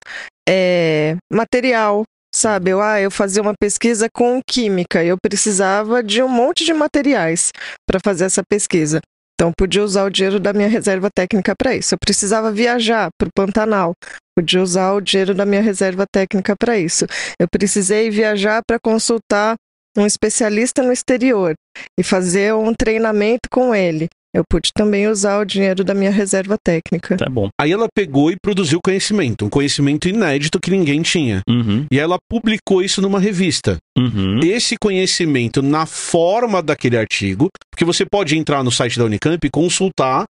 é, 0.48 1.16
material. 1.32 2.04
Sabe, 2.34 2.70
eu, 2.70 2.82
ah, 2.82 3.00
eu 3.00 3.10
fazia 3.10 3.40
uma 3.40 3.54
pesquisa 3.58 4.08
com 4.12 4.42
química, 4.46 5.02
eu 5.02 5.16
precisava 5.16 6.02
de 6.02 6.22
um 6.22 6.28
monte 6.28 6.66
de 6.66 6.74
materiais 6.74 7.50
para 7.88 7.98
fazer 8.04 8.26
essa 8.26 8.42
pesquisa. 8.46 9.00
Então, 9.38 9.52
podia 9.56 9.84
usar 9.84 10.04
o 10.04 10.10
dinheiro 10.10 10.40
da 10.40 10.54
minha 10.54 10.68
reserva 10.68 11.10
técnica 11.14 11.54
para 11.54 11.76
isso. 11.76 11.94
Eu 11.94 11.98
precisava 11.98 12.50
viajar 12.50 13.10
para 13.18 13.28
o 13.28 13.32
Pantanal, 13.34 13.92
podia 14.34 14.62
usar 14.62 14.94
o 14.94 15.00
dinheiro 15.00 15.34
da 15.34 15.44
minha 15.44 15.60
reserva 15.60 16.06
técnica 16.10 16.54
para 16.58 16.78
isso. 16.78 17.06
Eu 17.38 17.46
precisei 17.46 18.10
viajar 18.10 18.62
para 18.66 18.78
consultar 18.82 19.56
um 19.96 20.06
especialista 20.06 20.82
no 20.82 20.92
exterior 20.92 21.54
e 21.98 22.02
fazer 22.02 22.54
um 22.54 22.72
treinamento 22.74 23.48
com 23.50 23.74
ele. 23.74 24.08
Eu 24.36 24.42
pude 24.48 24.70
também 24.74 25.08
usar 25.08 25.38
o 25.40 25.44
dinheiro 25.44 25.82
da 25.82 25.94
minha 25.94 26.10
reserva 26.10 26.56
técnica. 26.62 27.16
Tá 27.16 27.28
bom. 27.30 27.48
Aí 27.60 27.72
ela 27.72 27.86
pegou 27.94 28.30
e 28.30 28.36
produziu 28.40 28.78
conhecimento, 28.84 29.44
um 29.46 29.48
conhecimento 29.48 30.08
inédito 30.08 30.60
que 30.60 30.70
ninguém 30.70 31.00
tinha. 31.02 31.40
Uhum. 31.48 31.86
E 31.90 31.98
ela 31.98 32.18
publicou 32.30 32.82
isso 32.82 33.00
numa 33.00 33.18
revista. 33.18 33.76
Uhum. 33.98 34.40
esse 34.44 34.76
conhecimento 34.78 35.62
na 35.62 35.86
forma 35.86 36.62
daquele 36.62 36.98
artigo, 36.98 37.48
porque 37.72 37.84
você 37.84 38.04
pode 38.04 38.36
entrar 38.36 38.62
no 38.62 38.70
site 38.70 38.98
da 38.98 39.06
Unicamp 39.06 39.44
e 39.46 39.50
consultar 39.50 40.24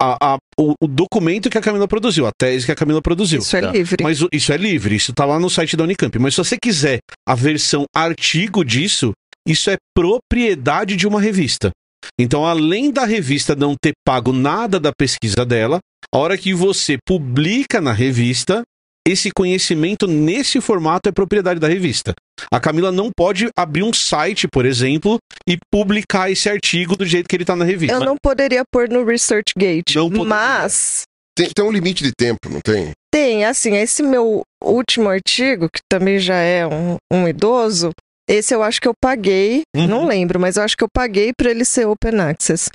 a- 0.00 0.34
a- 0.34 0.38
o, 0.58 0.74
o 0.80 0.86
documento 0.86 1.50
que 1.50 1.58
a 1.58 1.60
Camila 1.60 1.88
produziu, 1.88 2.24
a 2.26 2.30
tese 2.38 2.64
que 2.66 2.72
a 2.72 2.76
Camila 2.76 3.02
produziu. 3.02 3.40
Isso 3.40 3.56
é 3.56 3.60
Tá. 3.62 3.72
livre. 3.72 4.02
Mas 4.02 4.24
isso 4.32 4.52
é 4.52 4.56
livre, 4.56 4.94
isso 4.94 5.12
tá 5.12 5.24
lá 5.24 5.40
no 5.40 5.50
site 5.50 5.76
da 5.76 5.82
Unicamp. 5.84 6.16
Mas 6.20 6.34
se 6.34 6.38
você 6.38 6.56
quiser 6.56 7.00
a 7.28 7.34
versão 7.34 7.84
artigo 7.94 8.64
disso, 8.64 9.12
isso 9.46 9.68
é 9.70 9.76
propriedade 9.94 10.94
de 10.96 11.06
uma 11.06 11.20
revista. 11.20 11.70
Então, 12.18 12.44
além 12.46 12.90
da 12.90 13.04
revista 13.04 13.54
não 13.54 13.74
ter 13.80 13.92
pago 14.06 14.32
nada 14.32 14.78
da 14.78 14.92
pesquisa 14.96 15.44
dela, 15.44 15.78
a 16.12 16.18
hora 16.18 16.36
que 16.36 16.52
você 16.54 16.96
publica 17.06 17.80
na 17.80 17.92
revista, 17.92 18.62
esse 19.06 19.30
conhecimento 19.30 20.06
nesse 20.06 20.60
formato 20.60 21.08
é 21.08 21.12
propriedade 21.12 21.58
da 21.60 21.68
revista. 21.68 22.12
A 22.52 22.60
Camila 22.60 22.92
não 22.92 23.10
pode 23.16 23.48
abrir 23.56 23.82
um 23.82 23.92
site, 23.92 24.46
por 24.48 24.66
exemplo, 24.66 25.18
e 25.48 25.56
publicar 25.72 26.30
esse 26.30 26.48
artigo 26.48 26.96
do 26.96 27.06
jeito 27.06 27.28
que 27.28 27.36
ele 27.36 27.44
tá 27.44 27.56
na 27.56 27.64
revista. 27.64 27.94
Eu 27.96 28.00
não 28.00 28.16
poderia 28.22 28.62
pôr 28.72 28.88
no 28.88 29.04
ResearchGate, 29.04 29.94
Não 29.96 30.08
poderia. 30.08 30.28
mas 30.28 31.02
Tem, 31.36 31.48
tem 31.48 31.64
um 31.64 31.72
limite 31.72 32.02
de 32.04 32.12
tempo, 32.16 32.48
não 32.50 32.60
tem? 32.60 32.92
tem, 33.12 33.44
assim, 33.44 33.74
esse 33.76 34.02
meu 34.02 34.42
último 34.62 35.08
artigo, 35.08 35.68
que 35.68 35.80
também 35.90 36.18
já 36.18 36.36
é 36.36 36.64
um, 36.66 36.96
um 37.12 37.26
idoso, 37.26 37.90
esse 38.30 38.54
eu 38.54 38.62
acho 38.62 38.80
que 38.80 38.88
eu 38.88 38.94
paguei, 39.00 39.62
Uhum. 39.76 39.86
não 39.86 40.06
lembro, 40.06 40.38
mas 40.38 40.56
eu 40.56 40.62
acho 40.62 40.76
que 40.76 40.84
eu 40.84 40.88
paguei 40.92 41.32
para 41.36 41.50
ele 41.50 41.64
ser 41.64 41.86
Open 41.86 42.20
Access. 42.20 42.70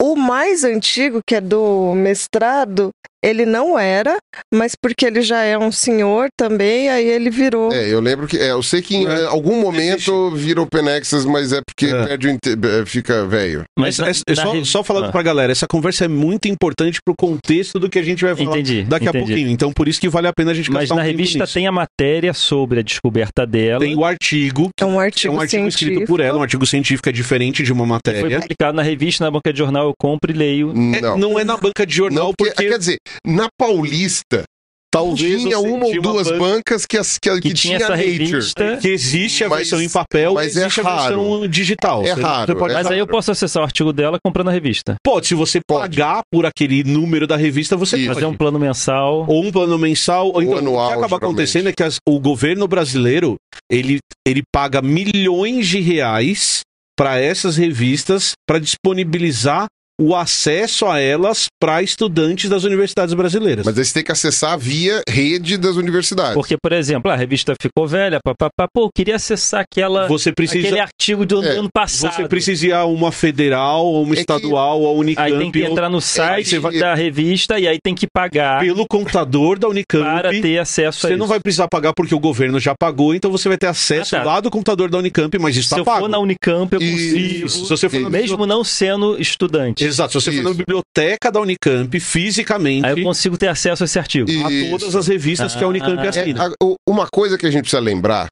O 0.00 0.14
mais 0.14 0.62
antigo, 0.64 1.20
que 1.26 1.34
é 1.34 1.40
do 1.40 1.92
mestrado, 1.94 2.90
ele 3.24 3.44
não 3.46 3.78
era, 3.78 4.16
mas 4.52 4.72
porque 4.80 5.06
ele 5.06 5.22
já 5.22 5.42
é 5.42 5.56
um 5.58 5.72
senhor 5.72 6.28
também, 6.36 6.88
aí 6.88 7.06
ele 7.06 7.30
virou. 7.30 7.72
É, 7.72 7.92
eu 7.92 8.00
lembro 8.00 8.26
que. 8.26 8.36
é, 8.38 8.50
eu 8.52 8.62
sei 8.62 8.80
que 8.82 8.96
em 8.96 9.06
É. 9.06 9.22
é, 9.22 9.24
algum 9.26 9.60
momento 9.60 10.30
vira 10.32 10.60
Open 10.62 10.88
Access, 10.88 11.26
mas 11.26 11.52
é 11.52 11.60
porque 11.66 11.86
É. 11.86 12.06
perde 12.06 12.28
o 12.28 12.30
é, 12.30 12.86
fica 12.86 13.26
velho. 13.26 13.64
Mas 13.78 13.98
na- 13.98 14.12
só, 14.14 14.64
só 14.64 14.82
falando 14.84 15.06
Ah, 15.06 15.12
pra 15.12 15.22
galera, 15.22 15.50
essa 15.52 15.66
conversa 15.66 16.04
é 16.04 16.08
muito 16.08 16.48
importante 16.48 17.00
pro 17.04 17.14
contexto 17.18 17.78
do 17.78 17.88
que 17.88 17.98
a 17.98 18.02
gente 18.02 18.24
vai 18.24 18.34
falar 18.36 18.50
Entendi. 18.58 18.82
daqui 18.84 19.06
a 19.06 19.10
entendi. 19.10 19.26
pouquinho. 19.26 19.48
Então, 19.50 19.72
por 19.72 19.88
isso 19.88 20.00
que 20.00 20.08
vale 20.08 20.26
a 20.28 20.32
pena 20.32 20.50
a 20.50 20.54
gente 20.54 20.70
Mas 20.70 20.88
na 20.90 20.96
um 20.96 20.98
revista 20.98 21.46
tem 21.46 21.66
a 21.66 21.72
matéria 21.72 22.32
sobre 22.32 22.80
a 22.80 22.82
descoberta 22.82 23.46
dela. 23.46 23.80
Tem 23.80 23.96
o 23.96 24.04
artigo, 24.04 24.68
É 24.80 24.84
um 24.84 25.00
é 25.00 25.04
artigo, 25.06 25.34
um 25.34 25.40
artigo 25.40 25.66
escrito 25.66 25.88
científico. 25.90 26.06
por 26.12 26.20
ela, 26.20 26.38
um 26.38 26.42
artigo 26.42 26.66
científico 26.66 27.08
é 27.08 27.12
diferente 27.12 27.62
de 27.62 27.72
uma 27.72 27.84
Foi 27.84 27.88
matéria. 27.88 28.40
publicado 28.40 28.76
na 28.76 28.82
revista, 28.82 29.24
na 29.24 29.30
banca 29.30 29.52
de 29.52 29.58
jornal, 29.58 29.86
eu 29.88 29.94
compro 29.98 30.30
e 30.30 30.34
leio. 30.34 30.70
É, 30.94 31.00
Não. 31.00 31.18
não 31.18 31.38
é 31.38 31.44
na 31.44 31.56
banca 31.56 31.84
de 31.86 31.94
jornal, 31.94 32.26
Não, 32.26 32.34
porque, 32.36 32.52
porque, 32.52 32.68
quer 32.68 32.78
dizer, 32.78 32.98
na 33.26 33.48
Paulista 33.58 34.44
talvez 34.90 35.42
tinha 35.42 35.58
uma 35.60 35.84
ou 35.84 36.00
duas 36.00 36.28
banca 36.28 36.38
bancas 36.38 36.86
que, 36.86 36.96
as, 36.96 37.18
que, 37.18 37.30
Que, 37.30 37.40
que 37.42 37.54
tinha 37.54 37.76
tinha 37.76 37.76
essa 37.76 37.90
Nature. 37.94 38.10
revista. 38.10 38.78
que 38.80 38.88
existe 38.88 39.44
a 39.44 39.48
Mas- 39.50 39.58
versão 39.58 39.82
em 39.82 39.88
papel, 39.88 40.32
mas 40.32 40.56
é 40.56 40.60
existe 40.62 40.80
a 40.80 40.82
raro. 40.82 41.16
versão 41.22 41.46
digital. 41.48 42.02
É 42.04 42.12
raro, 42.12 42.46
você 42.52 42.58
pode 42.58 42.72
é 42.72 42.76
Mas 42.78 42.86
aí 42.86 42.98
eu 42.98 43.06
posso 43.06 43.30
acessar 43.30 43.62
o 43.62 43.66
artigo 43.66 43.92
dela 43.92 44.18
comprando 44.24 44.48
a 44.48 44.50
revista. 44.50 44.94
Pode, 45.04 45.26
se 45.26 45.34
você 45.34 45.60
Pode. 45.68 45.94
pagar 45.98 46.22
por 46.32 46.46
aquele 46.46 46.82
número 46.84 47.26
da 47.26 47.36
revista, 47.36 47.76
você 47.76 47.96
Isso. 47.98 48.06
pode. 48.06 48.14
Fazer 48.14 48.26
um 48.26 48.36
plano 48.36 48.58
mensal. 48.58 49.26
Ou 49.28 49.44
um 49.44 49.52
plano 49.52 49.78
mensal, 49.78 50.28
ou 50.32 50.42
então, 50.42 50.56
anual, 50.56 50.86
o 50.86 50.88
que 50.88 50.92
acaba 50.94 51.06
geralmente. 51.08 51.24
acontecendo 51.26 51.68
é 51.68 51.72
que 51.72 51.82
as- 51.82 51.98
o 52.08 52.18
governo 52.18 52.66
brasileiro, 52.66 53.36
ele, 53.70 53.98
ele 54.26 54.40
paga 54.50 54.80
milhões 54.80 55.68
de 55.68 55.80
reais 55.80 56.60
para 56.98 57.20
essas 57.20 57.58
revistas 57.58 58.32
para 58.48 58.58
disponibilizar 58.58 59.66
o 60.00 60.14
acesso 60.14 60.86
a 60.86 61.00
elas 61.00 61.46
para 61.60 61.82
estudantes 61.82 62.48
das 62.48 62.62
universidades 62.64 63.14
brasileiras. 63.14 63.66
Mas 63.66 63.76
aí 63.76 63.84
você 63.84 63.94
tem 63.94 64.04
que 64.04 64.12
acessar 64.12 64.56
via 64.56 65.02
rede 65.08 65.56
das 65.56 65.74
universidades. 65.76 66.34
Porque, 66.34 66.56
por 66.56 66.72
exemplo, 66.72 67.10
a 67.10 67.16
revista 67.16 67.54
ficou 67.60 67.86
velha, 67.86 68.20
papapá, 68.24 68.68
pô, 68.72 68.84
eu 68.84 68.90
queria 68.94 69.16
acessar 69.16 69.62
aquela, 69.68 70.06
Você 70.06 70.32
precisa- 70.32 70.66
aquele 70.68 70.80
artigo 70.80 71.26
do 71.26 71.42
É, 71.44 71.56
ano 71.58 71.68
passado. 71.72 72.14
Você 72.14 72.28
precisa 72.28 72.66
ir 72.66 72.72
a 72.72 72.84
uma 72.84 73.10
federal, 73.10 73.84
ou 73.86 74.02
uma 74.04 74.12
É 74.12 74.14
que- 74.14 74.20
estadual, 74.20 74.80
ou 74.82 74.88
a 74.88 74.92
Unicamp, 74.92 75.32
Aí 75.32 75.38
tem 75.38 75.50
que 75.50 75.62
entrar 75.64 75.88
no 75.88 75.96
aí 75.96 76.02
site 76.02 76.48
você 76.50 76.58
vai- 76.60 76.78
da 76.78 76.94
revista 76.94 77.58
e 77.58 77.66
aí 77.66 77.78
tem 77.82 77.94
que 77.94 78.06
pagar 78.06 78.60
pelo 78.60 78.86
computador 78.86 79.58
da 79.58 79.68
Unicamp. 79.68 80.04
para 80.04 80.30
ter 80.30 80.58
acesso 80.58 80.98
a 80.98 81.08
Você 81.08 81.14
isso. 81.14 81.18
não 81.18 81.26
vai 81.26 81.40
precisar 81.40 81.66
pagar 81.68 81.92
porque 81.92 82.14
o 82.14 82.20
governo 82.20 82.60
já 82.60 82.74
pagou, 82.78 83.14
então 83.14 83.30
você 83.32 83.48
vai 83.48 83.58
ter 83.58 83.66
acesso 83.66 84.14
Ah, 84.14 84.20
tá. 84.20 84.24
lá 84.24 84.40
do 84.40 84.48
computador 84.50 84.88
da 84.88 84.98
Unicamp, 84.98 85.36
mas 85.40 85.54
Se 85.54 85.60
está 85.62 85.78
eu 85.78 85.84
pago. 85.84 86.00
for 86.02 86.08
na 86.08 86.18
Unicamp, 86.18 86.72
eu 86.72 86.80
consigo. 86.80 87.46
Isso, 87.46 87.64
se 87.64 87.68
você 87.68 87.88
for 87.88 88.00
na 88.00 88.10
Mesmo 88.10 88.46
não 88.46 88.62
sendo 88.62 89.20
estudante. 89.20 89.87
Exato, 89.88 90.20
se 90.20 90.24
você 90.24 90.32
for 90.36 90.42
na 90.44 90.50
Isso. 90.50 90.58
biblioteca 90.58 91.30
da 91.32 91.40
Unicamp, 91.40 91.98
fisicamente, 92.00 92.86
Aí 92.86 92.98
eu 93.00 93.04
consigo 93.04 93.36
ter 93.36 93.48
acesso 93.48 93.82
a 93.82 93.86
esse 93.86 93.98
artigo. 93.98 94.30
E- 94.30 94.44
a 94.44 94.50
Isso. 94.50 94.70
todas 94.78 94.94
as 94.96 95.06
revistas 95.06 95.54
que 95.54 95.64
a 95.64 95.68
Unicamp 95.68 95.98
Ah, 96.00 96.04
É, 96.04 96.08
assina. 96.08 96.46
a- 96.46 96.52
o- 96.64 96.76
uma 96.88 97.06
coisa 97.12 97.36
que 97.38 97.46
a 97.46 97.50
gente 97.50 97.62
precisa 97.62 97.80
lembrar 97.80 98.26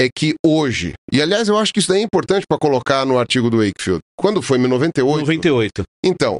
é 0.00 0.08
que 0.14 0.34
hoje, 0.44 0.92
e 1.12 1.22
aliás 1.22 1.48
eu 1.48 1.56
acho 1.56 1.72
que 1.72 1.78
isso 1.80 1.88
daí 1.88 2.00
é 2.00 2.04
importante 2.04 2.44
para 2.48 2.58
colocar 2.58 3.04
no 3.06 3.18
artigo 3.18 3.48
do 3.48 3.58
Wakefield. 3.64 4.00
Quando 4.18 4.42
foi? 4.42 4.58
Em 4.58 4.66
98? 4.66 5.20
98. 5.20 5.82
Então, 6.04 6.38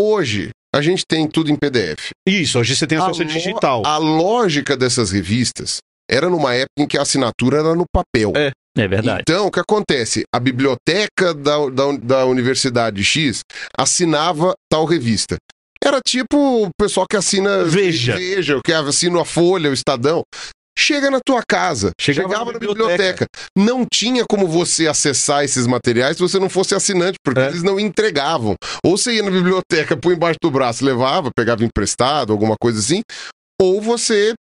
hoje 0.00 0.50
a 0.74 0.80
gente 0.82 1.04
tem 1.08 1.26
tudo 1.28 1.50
em 1.50 1.56
PDF. 1.56 2.10
Isso, 2.28 2.58
hoje 2.58 2.74
você 2.76 2.86
tem 2.86 2.98
acesso 2.98 3.24
digital. 3.24 3.82
a 3.86 3.96
lógica 3.96 4.76
dessas 4.76 5.10
revistas 5.10 5.78
era 6.10 6.28
numa 6.28 6.54
época 6.54 6.72
em 6.78 6.86
que 6.86 6.98
a 6.98 7.02
assinatura 7.02 7.58
era 7.58 7.74
no 7.74 7.84
papel. 7.92 8.32
É. 8.36 8.50
É 8.76 8.86
verdade. 8.86 9.22
Então, 9.22 9.46
o 9.46 9.50
que 9.50 9.60
acontece? 9.60 10.24
A 10.34 10.38
biblioteca 10.38 11.32
da, 11.34 11.68
da, 11.70 11.92
da 12.00 12.26
Universidade 12.26 13.02
X 13.02 13.40
assinava 13.76 14.54
tal 14.70 14.84
revista. 14.84 15.36
Era 15.82 16.00
tipo 16.00 16.64
o 16.66 16.68
pessoal 16.78 17.06
que 17.08 17.16
assina 17.16 17.64
Veja. 17.64 18.16
Veja, 18.16 18.60
que 18.64 18.72
assina 18.72 19.22
a 19.22 19.24
Folha, 19.24 19.70
o 19.70 19.72
Estadão. 19.74 20.22
Chega 20.78 21.10
na 21.10 21.20
tua 21.24 21.42
casa, 21.42 21.92
Chegava 21.98 22.28
chegava, 22.28 22.44
na 22.46 22.52
na 22.52 22.58
biblioteca. 22.58 22.96
biblioteca. 22.96 23.26
Não 23.56 23.86
tinha 23.90 24.26
como 24.28 24.46
você 24.46 24.86
acessar 24.86 25.42
esses 25.42 25.66
materiais 25.66 26.16
se 26.18 26.22
você 26.22 26.38
não 26.38 26.50
fosse 26.50 26.74
assinante, 26.74 27.16
porque 27.24 27.40
É. 27.40 27.46
eles 27.48 27.62
não 27.62 27.80
entregavam. 27.80 28.54
Ou 28.84 28.98
você 28.98 29.14
ia 29.14 29.22
na 29.22 29.30
biblioteca, 29.30 29.96
põe 29.96 30.14
embaixo 30.14 30.38
do 30.42 30.50
braço, 30.50 30.84
levava, 30.84 31.30
pegava 31.34 31.64
emprestado, 31.64 32.30
alguma 32.30 32.56
coisa 32.60 32.78
assim, 32.78 33.00
ou 33.58 33.80
você 33.80 34.34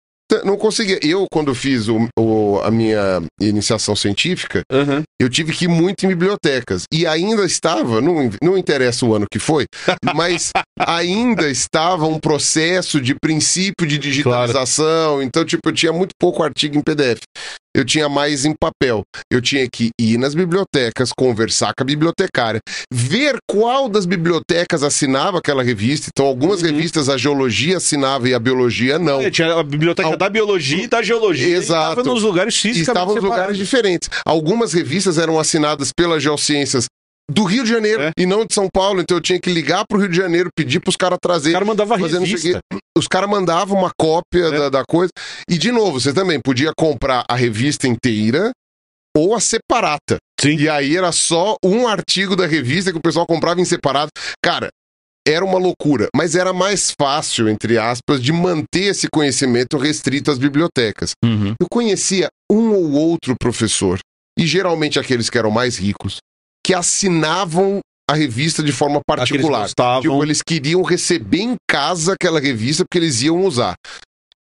não 0.43 0.57
conseguia. 0.57 0.99
Eu, 1.03 1.25
quando 1.31 1.53
fiz 1.53 1.87
o- 1.87 2.07
o- 2.17 2.59
a 2.63 2.71
minha 2.71 3.21
iniciação 3.39 3.95
científica, 3.95 4.61
Aham. 4.71 5.03
eu 5.21 5.29
tive 5.29 5.53
que 5.53 5.65
ir 5.65 5.67
muito 5.67 6.05
em 6.05 6.09
bibliotecas. 6.09 6.83
E 6.91 7.05
ainda 7.05 7.45
estava, 7.45 8.01
não, 8.01 8.29
não 8.41 8.57
interessa 8.57 9.05
o 9.05 9.13
ano 9.13 9.25
que 9.31 9.39
foi, 9.39 9.65
mas 10.15 10.51
ainda 10.79 11.49
estava 11.49 12.05
um 12.07 12.19
processo 12.19 12.99
de 12.99 13.15
princípio 13.21 13.85
de 13.87 13.97
digitalização. 13.97 15.21
Então, 15.21 15.45
tipo, 15.45 15.69
eu 15.69 15.73
tinha 15.73 15.93
muito 15.93 16.11
pouco 16.19 16.41
artigo 16.43 16.77
em 16.77 16.81
PDF. 16.81 17.19
Eu 17.75 17.83
tinha 17.83 18.07
mais 18.07 18.45
em 18.45 18.53
papel. 18.57 19.03
Eu 19.31 19.41
tinha 19.41 19.67
que 19.69 19.89
ir 19.99 20.17
nas 20.17 20.33
bibliotecas, 20.33 21.11
conversar 21.15 21.73
com 21.77 21.83
a 21.83 21.85
bibliotecária, 21.85 22.61
ver 22.91 23.35
qual 23.49 23.89
das 23.89 24.05
bibliotecas 24.05 24.81
assinava 24.81 25.39
aquela 25.39 25.61
revista. 25.61 26.07
Então, 26.11 26.25
algumas 26.25 26.61
Uhum. 26.61 26.67
revistas 26.69 27.09
a 27.09 27.17
geologia 27.17 27.77
assinava 27.77 28.29
e 28.29 28.33
a 28.33 28.39
biologia 28.39 28.97
não. 28.97 29.19
É, 29.21 29.29
tinha 29.29 29.53
a 29.53 29.63
biblioteca 29.63 30.07
Al- 30.07 30.17
da 30.17 30.29
biologia 30.29 30.83
e 30.83 30.87
da 30.87 31.01
geologia. 31.01 31.47
Exato. 31.57 31.99
Estava 31.99 32.03
nos 32.13 32.23
lugares 32.23 32.55
E 32.55 32.57
fisicamente 32.59 32.87
estavam 32.89 33.15
nos 33.15 33.23
lugares 33.23 33.57
diferentes. 33.57 34.09
Algumas 34.25 34.71
revistas 34.73 35.17
eram 35.17 35.37
assinadas 35.37 35.91
pelas 35.95 36.23
Geociências 36.23 36.85
do 37.29 37.43
Rio 37.43 37.63
de 37.63 37.69
Janeiro 37.69 38.03
É. 38.03 38.11
e 38.17 38.25
não 38.25 38.45
de 38.45 38.53
São 38.53 38.67
Paulo, 38.71 39.01
então 39.01 39.17
eu 39.17 39.21
tinha 39.21 39.39
que 39.39 39.51
ligar 39.51 39.83
pro 39.87 39.99
Rio 39.99 40.09
de 40.09 40.15
Janeiro, 40.17 40.49
pedir 40.55 40.79
pros 40.79 40.95
caras 40.95 41.17
trazer. 41.21 41.51
cara 41.53 41.65
mandava 41.65 41.97
fazer 41.97 42.19
não 42.19 42.25
sei 42.25 42.35
o 42.35 42.37
revista. 42.37 42.59
Os 42.97 43.07
caras 43.07 43.29
mandavam 43.29 43.77
uma 43.77 43.91
cópia 43.99 44.45
É. 44.45 44.51
da, 44.51 44.69
da 44.69 44.83
coisa. 44.85 45.11
E, 45.49 45.57
de 45.57 45.71
novo, 45.71 45.99
você 45.99 46.13
também 46.13 46.39
podia 46.39 46.71
comprar 46.77 47.25
a 47.29 47.35
revista 47.35 47.87
inteira 47.87 48.51
ou 49.17 49.33
a 49.35 49.39
separata. 49.39 50.17
Sim. 50.39 50.57
E 50.57 50.69
aí 50.69 50.95
era 50.95 51.11
só 51.11 51.55
um 51.63 51.87
artigo 51.87 52.35
da 52.35 52.45
revista 52.45 52.91
que 52.91 52.97
o 52.97 53.01
pessoal 53.01 53.25
comprava 53.25 53.59
em 53.59 53.65
separado. 53.65 54.11
Cara, 54.43 54.69
era 55.27 55.43
uma 55.43 55.57
loucura, 55.57 56.07
mas 56.15 56.35
era 56.35 56.53
mais 56.53 56.93
fácil, 57.01 57.49
entre 57.49 57.77
aspas, 57.79 58.21
de 58.21 58.31
manter 58.31 58.83
esse 58.91 59.07
conhecimento 59.11 59.77
restrito 59.77 60.29
às 60.29 60.37
bibliotecas. 60.37 61.11
Uhum. 61.23 61.55
Eu 61.59 61.67
conhecia 61.71 62.27
um 62.51 62.71
ou 62.73 62.91
outro 62.91 63.33
professor, 63.39 63.97
e 64.37 64.45
geralmente 64.45 64.99
aqueles 64.99 65.29
que 65.29 65.37
eram 65.37 65.49
mais 65.49 65.77
ricos, 65.77 66.17
que 66.65 66.73
assinavam 66.73 67.79
a 68.09 68.15
revista 68.15 68.63
de 68.63 68.71
forma 68.71 68.99
particular. 69.05 69.61
gostavam. 69.61 70.01
Tipo, 70.01 70.23
eles 70.23 70.41
queriam 70.41 70.81
receber 70.81 71.41
em 71.41 71.55
casa 71.69 72.13
aquela 72.13 72.39
revista 72.39 72.83
porque 72.83 72.97
eles 72.97 73.21
iam 73.21 73.45
usar. 73.45 73.75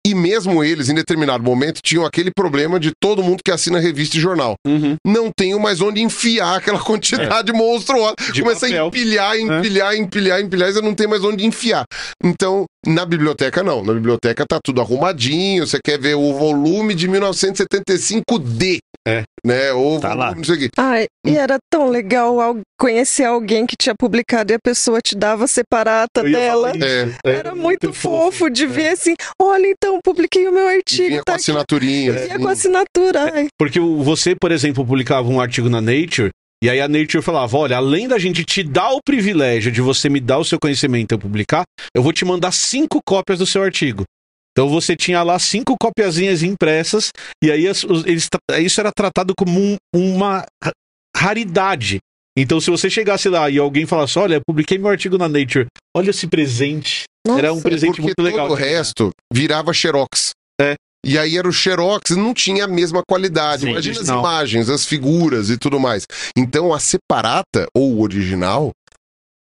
E 0.05 0.15
mesmo 0.17 0.65
eles, 0.65 0.89
em 0.89 0.95
determinado 0.95 1.45
momento, 1.45 1.81
tinham 1.81 2.05
aquele 2.05 2.31
problema 2.35 2.81
de 2.81 2.91
todo 3.01 3.23
mundo 3.23 3.41
que 3.45 3.53
assina 3.53 3.79
revista 3.79 4.17
e 4.17 4.21
jornal. 4.21 4.55
Uhum. 4.67 4.97
Não 5.07 5.31
tenho 5.37 5.61
mais 5.61 5.81
onde 5.81 6.03
enfiar 6.03 6.57
aquela 6.57 6.79
quantidade 6.83 7.53
monstruosa. 7.53 8.17
De 8.33 8.43
Começa 8.43 8.67
a 8.67 8.69
papel. 8.69 8.87
empilhar, 8.89 9.39
empilhar, 9.39 9.95
empilhar, 9.97 10.41
empilhar, 10.41 10.69
e 10.71 10.73
você 10.73 10.81
não 10.81 10.95
tem 10.95 11.07
mais 11.07 11.23
onde 11.23 11.47
enfiar. 11.47 11.85
Então, 12.23 12.65
na 12.85 13.07
biblioteca, 13.07 13.63
não. 13.63 13.85
Na 13.85 13.93
biblioteca 13.95 14.45
tá 14.45 14.59
tudo 14.65 14.81
arrumadinho, 14.81 15.65
você 15.67 15.79
quer 15.85 16.01
ver 16.01 16.17
o 16.17 16.33
volume 16.35 16.95
de 16.97 17.07
1975D. 17.09 18.79
É. 19.07 19.23
Né? 19.45 19.73
Ou 19.73 19.99
Tá 20.01 20.15
lá. 20.15 20.33
não 20.35 20.45
sei 20.45 20.55
o 20.55 20.59
quê. 20.59 20.69
Ai, 20.79 21.07
e 21.27 21.37
era 21.37 21.59
tão 21.71 21.89
legal 21.91 22.41
al- 22.41 22.61
conhecer 22.83 23.23
alguém 23.23 23.65
que 23.65 23.77
tinha 23.77 23.95
publicado 23.97 24.53
e 24.53 24.57
a 24.57 24.59
pessoa 24.59 25.01
te 25.01 25.15
dava 25.15 25.45
a 25.45 25.47
separata 25.47 26.21
dela. 26.25 26.73
É, 26.75 27.31
É, 27.31 27.35
Era 27.37 27.55
muito 27.55 27.93
fofo 27.93 28.51
de 28.51 28.67
ver 28.67 28.89
assim, 28.89 29.15
olha 29.41 29.69
então, 29.69 30.01
publiquei 30.03 30.49
o 30.49 30.53
meu 30.53 30.69
e 30.69 30.77
artigo, 30.79 31.07
vinha 31.09 31.19
com 31.21 31.25
tá 31.25 31.33
aqui. 31.35 31.43
assinaturinha. 31.43 32.13
Vinha 32.13 32.39
com 32.41 32.49
assinatura. 32.49 33.33
Ai, 33.33 33.47
Porque 33.57 33.79
o- 33.79 34.03
você, 34.03 34.35
por 34.35 34.51
exemplo, 34.51 34.85
publicava 34.85 35.29
um 35.29 35.41
artigo 35.41 35.69
na 35.71 35.81
Nature, 35.81 36.31
e 36.61 36.69
aí 36.69 36.81
a 36.81 36.89
Nature 36.89 37.23
falava: 37.23 37.57
olha, 37.57 37.77
além 37.77 38.09
da 38.09 38.19
gente 38.19 38.45
te 38.45 38.65
dar 38.65 38.91
o 38.91 39.01
privilégio 39.05 39.71
de 39.71 39.81
você 39.81 40.09
me 40.09 40.19
dar 40.21 40.39
o 40.39 40.45
seu 40.45 40.59
conhecimento 40.59 41.13
e 41.13 41.15
eu 41.15 41.19
publicar, 41.21 41.63
eu 41.95 42.03
vou 42.03 42.13
te 42.13 42.25
mandar 42.25 42.51
cinco 42.53 42.99
cópias 43.07 43.39
do 43.39 43.47
seu 43.47 43.63
artigo. 43.63 44.03
Então 44.51 44.69
você 44.69 44.97
tinha 44.97 45.23
lá 45.23 45.39
cinco 45.39 45.77
copiazinhas 45.81 46.43
impressas, 46.43 47.11
e 47.43 47.49
aí 47.51 47.69
as- 47.69 47.85
os- 47.85 48.05
eles 48.05 48.29
isso 48.61 48.81
era 48.81 48.91
tratado 48.91 49.35
como 49.39 49.59
um- 49.61 49.77
uma 49.95 50.45
ra- 50.63 50.73
raridade. 51.17 51.99
Então, 52.37 52.61
se 52.61 52.71
você 52.71 52.89
chegasse 52.89 53.29
lá 53.29 53.51
e 53.51 53.59
alguém 53.59 53.85
falasse: 53.87 54.19
Olha, 54.19 54.37
eu 54.37 54.41
publiquei 54.47 54.79
meu 54.79 54.89
artigo 54.89 55.19
na 55.19 55.29
Nature, 55.29 55.67
olha 55.97 56.11
esse 56.11 56.27
presente. 56.27 57.05
nossa. 57.27 57.39
Era 57.41 57.53
um 57.53 57.61
presente 57.61 58.01
muito 58.01 58.15
todo 58.17 58.25
legal. 58.25 58.49
o 58.51 58.55
resto 58.55 59.11
virava 59.33 59.73
xerox. 59.73 60.31
É. 60.61 60.75
E 61.05 61.19
aí 61.19 61.37
era 61.37 61.49
o 61.49 61.53
xerox, 61.53 62.11
não 62.17 62.33
tinha 62.33 62.65
a 62.65 62.69
mesma 62.69 63.03
qualidade. 63.07 63.63
Sim, 63.63 63.71
Imagina 63.71 64.01
as 64.01 64.09
não. 64.09 64.21
imagens, 64.21 64.69
as 64.71 64.87
figuras 64.87 65.51
e 65.51 65.59
tudo 65.59 65.79
mais. 65.81 66.07
Então 66.37 66.73
a 66.73 66.79
separata, 66.79 67.67
ou 67.77 67.95
o 67.95 68.01
original, 68.03 68.71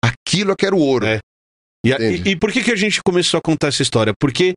aquilo 0.04 0.52
é 0.52 0.56
que 0.56 0.66
era 0.66 0.76
o 0.76 0.80
ouro. 0.80 1.06
É. 1.06 1.20
E, 1.86 1.90
e- 1.92 2.30
e 2.32 2.36
por 2.36 2.52
que, 2.52 2.64
que 2.64 2.72
a 2.72 2.76
gente 2.76 3.00
começou 3.06 3.38
a 3.38 3.42
contar 3.42 3.68
essa 3.70 3.82
história? 3.82 4.14
Porque 4.20 4.54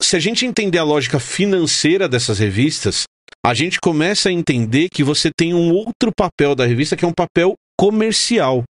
se 0.00 0.16
a 0.16 0.20
gente 0.20 0.46
entender 0.46 0.78
a 0.78 0.84
lógica 0.84 1.18
financeira 1.18 2.08
dessas 2.08 2.38
revistas, 2.38 3.04
a 3.44 3.54
gente 3.54 3.78
começa 3.80 4.28
a 4.28 4.32
entender 4.32 4.88
que 4.92 5.02
você 5.02 5.30
tem 5.36 5.54
um 5.54 5.72
outro 5.72 6.12
papel 6.16 6.54
da 6.54 6.66
revista 6.66 6.96
que 6.96 7.04
é 7.04 7.08
um 7.08 7.12
papel 7.12 7.54
comercial. 7.78 8.64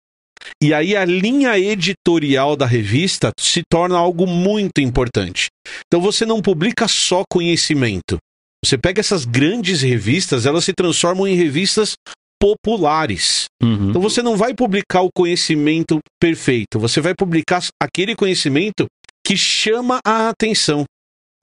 E 0.62 0.74
aí 0.74 0.96
a 0.96 1.04
linha 1.04 1.58
editorial 1.58 2.56
da 2.56 2.66
revista 2.66 3.32
se 3.40 3.62
torna 3.70 3.98
algo 3.98 4.26
muito 4.26 4.80
importante. 4.80 5.48
Então 5.88 6.02
você 6.02 6.26
não 6.26 6.42
publica 6.42 6.88
só 6.88 7.24
conhecimento. 7.30 8.18
Você 8.63 8.78
pega 8.78 9.00
essas 9.00 9.26
grandes 9.26 9.82
revistas, 9.82 10.46
elas 10.46 10.63
se 10.63 10.74
transformam 10.74 11.28
em 11.28 11.36
revistas 11.36 11.96
populares. 12.40 13.46
Uhum. 13.62 13.90
Então 13.90 14.02
você 14.02 14.22
não 14.22 14.36
vai 14.36 14.54
publicar 14.54 15.02
o 15.02 15.10
conhecimento 15.13 16.00
perfeito, 16.20 16.80
você 16.80 17.02
vai 17.02 17.13
publicar 17.16 17.63
aquele 17.82 18.16
conhecimento 18.16 18.86
que 19.26 19.36
chama 19.36 20.00
a 20.06 20.30
atenção. 20.30 20.86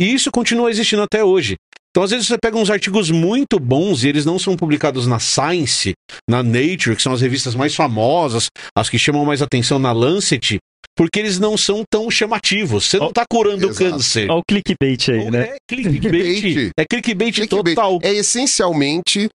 E 0.01 0.13
isso 0.13 0.31
continua 0.31 0.71
existindo 0.71 1.03
até 1.03 1.23
hoje. 1.25 1.57
Então, 1.91 2.03
às 2.03 2.11
vezes, 2.11 2.27
você 2.27 2.37
pega 2.37 2.59
uns 2.59 2.71
artigos 2.71 3.09
muito 3.11 3.61
bons 3.61 4.03
e 4.03 4.09
eles 4.09 4.25
não 4.25 4.37
são 4.37 4.57
publicados 4.57 5.07
na 5.07 5.21
Science, 5.21 5.93
na 6.29 6.43
Nature, 6.43 6.97
que 6.97 7.03
são 7.03 7.13
as 7.13 7.21
revistas 7.21 7.55
mais 7.55 7.75
famosas, 7.77 8.49
as 8.77 8.91
que 8.91 8.99
chamam 8.99 9.25
mais 9.25 9.41
atenção 9.41 9.79
na 9.79 9.93
Lancet, 9.93 10.59
porque 10.97 11.21
eles 11.21 11.39
não 11.39 11.57
são 11.57 11.85
tão 11.89 12.11
chamativos. 12.11 12.87
Você 12.87 12.99
não 12.99 13.11
está 13.11 13.25
curando 13.31 13.67
o 13.67 13.71
Exato. 13.71 13.93
câncer. 13.93 14.29
Olha 14.29 14.41
o 14.41 14.43
clickbait 14.43 15.09
aí, 15.09 15.31
né? 15.31 15.41
É 15.51 15.57
clickbait. 15.69 16.73
É 16.77 16.85
clickbait 16.85 17.35
Clickbait. 17.35 17.77
total. 17.77 18.01
É 18.03 18.13
essencialmente 18.13 19.29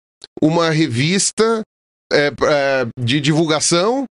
uma 0.42 0.70
revista 0.70 1.62
é, 2.12 2.26
é, 2.26 2.86
de 3.00 3.20
divulgação 3.20 4.04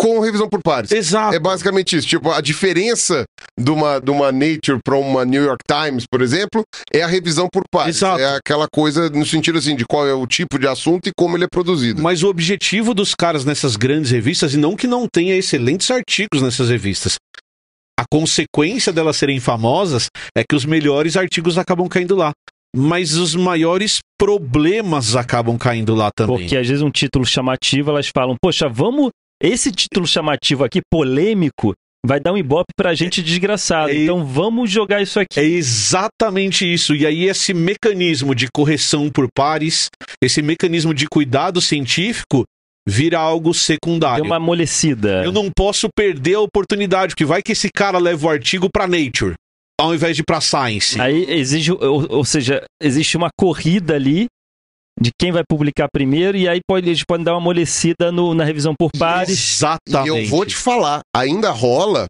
com 0.00 0.18
revisão 0.20 0.48
por 0.48 0.62
pares. 0.62 0.90
Exato. 0.90 1.34
É 1.34 1.38
basicamente 1.38 1.94
isso. 1.94 2.08
Tipo, 2.08 2.30
a 2.30 2.40
diferença 2.40 3.24
de 3.58 3.70
uma, 3.70 4.00
de 4.00 4.10
uma 4.10 4.32
Nature 4.32 4.80
para 4.82 4.96
uma 4.96 5.26
New 5.26 5.44
York 5.44 5.62
Times, 5.68 6.06
por 6.10 6.22
exemplo, 6.22 6.62
é 6.90 7.02
a 7.02 7.06
revisão 7.06 7.48
por 7.52 7.64
pares. 7.70 7.96
Exato. 7.96 8.18
É 8.18 8.36
aquela 8.36 8.66
coisa 8.72 9.10
no 9.10 9.26
sentido 9.26 9.58
assim 9.58 9.76
de 9.76 9.84
qual 9.84 10.08
é 10.08 10.14
o 10.14 10.26
tipo 10.26 10.58
de 10.58 10.66
assunto 10.66 11.10
e 11.10 11.12
como 11.14 11.36
ele 11.36 11.44
é 11.44 11.48
produzido. 11.52 12.00
Mas 12.00 12.22
o 12.22 12.28
objetivo 12.28 12.94
dos 12.94 13.14
caras 13.14 13.44
nessas 13.44 13.76
grandes 13.76 14.10
revistas, 14.10 14.54
e 14.54 14.56
não 14.56 14.74
que 14.74 14.86
não 14.86 15.06
tenha 15.06 15.36
excelentes 15.36 15.90
artigos 15.90 16.40
nessas 16.40 16.70
revistas, 16.70 17.16
a 17.98 18.04
consequência 18.10 18.94
delas 18.94 19.18
serem 19.18 19.38
famosas 19.38 20.06
é 20.34 20.42
que 20.48 20.56
os 20.56 20.64
melhores 20.64 21.14
artigos 21.14 21.58
acabam 21.58 21.86
caindo 21.86 22.16
lá. 22.16 22.32
Mas 22.74 23.16
os 23.16 23.34
maiores 23.34 23.98
problemas 24.18 25.16
acabam 25.16 25.58
caindo 25.58 25.94
lá 25.94 26.08
também. 26.16 26.38
Porque 26.38 26.56
às 26.56 26.66
vezes 26.66 26.82
um 26.82 26.90
título 26.90 27.26
chamativo, 27.26 27.90
elas 27.90 28.08
falam, 28.14 28.36
poxa, 28.40 28.68
vamos. 28.68 29.10
Esse 29.42 29.72
título 29.72 30.06
chamativo 30.06 30.64
aqui, 30.64 30.80
polêmico, 30.90 31.72
vai 32.04 32.20
dar 32.20 32.32
um 32.32 32.36
ibope 32.38 32.72
pra 32.76 32.94
gente 32.94 33.22
desgraçado. 33.22 33.90
É- 33.90 33.96
Então 34.02 34.24
vamos 34.24 34.70
jogar 34.70 35.00
isso 35.02 35.18
aqui. 35.20 35.38
É 35.40 35.44
exatamente 35.44 36.70
isso. 36.70 36.94
E 36.94 37.06
aí, 37.06 37.24
esse 37.24 37.52
mecanismo 37.54 38.34
de 38.34 38.48
correção 38.52 39.08
por 39.10 39.28
pares, 39.34 39.88
esse 40.22 40.42
mecanismo 40.42 40.92
de 40.94 41.06
cuidado 41.06 41.60
científico, 41.60 42.44
vira 42.88 43.18
algo 43.18 43.52
secundário. 43.54 44.22
Deu 44.22 44.24
uma 44.30 44.36
amolecida. 44.36 45.22
Eu 45.24 45.32
não 45.32 45.50
posso 45.54 45.88
perder 45.94 46.34
a 46.34 46.40
oportunidade, 46.40 47.14
porque 47.14 47.24
vai 47.24 47.42
que 47.42 47.52
esse 47.52 47.68
cara 47.70 47.98
leva 47.98 48.26
o 48.26 48.30
artigo 48.30 48.68
pra 48.72 48.86
Nature, 48.86 49.34
ao 49.80 49.94
invés 49.94 50.16
de 50.16 50.22
pra 50.22 50.40
Science. 50.40 51.00
Aí 51.00 51.24
exige, 51.30 51.72
ou, 51.72 52.06
ou 52.10 52.24
seja, 52.24 52.62
existe 52.82 53.16
uma 53.16 53.28
corrida 53.38 53.94
ali 53.94 54.26
de 55.00 55.10
quem 55.18 55.32
vai 55.32 55.42
publicar 55.48 55.88
primeiro, 55.92 56.36
e 56.36 56.48
aí 56.48 56.60
pode, 56.68 56.88
eles 56.88 57.02
podem 57.04 57.24
dar 57.24 57.32
uma 57.32 57.38
amolecida 57.40 58.12
no- 58.12 58.34
na 58.34 58.44
revisão 58.44 58.74
por 58.78 58.90
pares. 58.98 59.30
Exatamente. 59.30 60.06
E 60.06 60.24
eu 60.24 60.28
vou 60.28 60.44
te 60.44 60.54
falar, 60.56 61.00
ainda 61.16 61.50
rola 61.50 62.06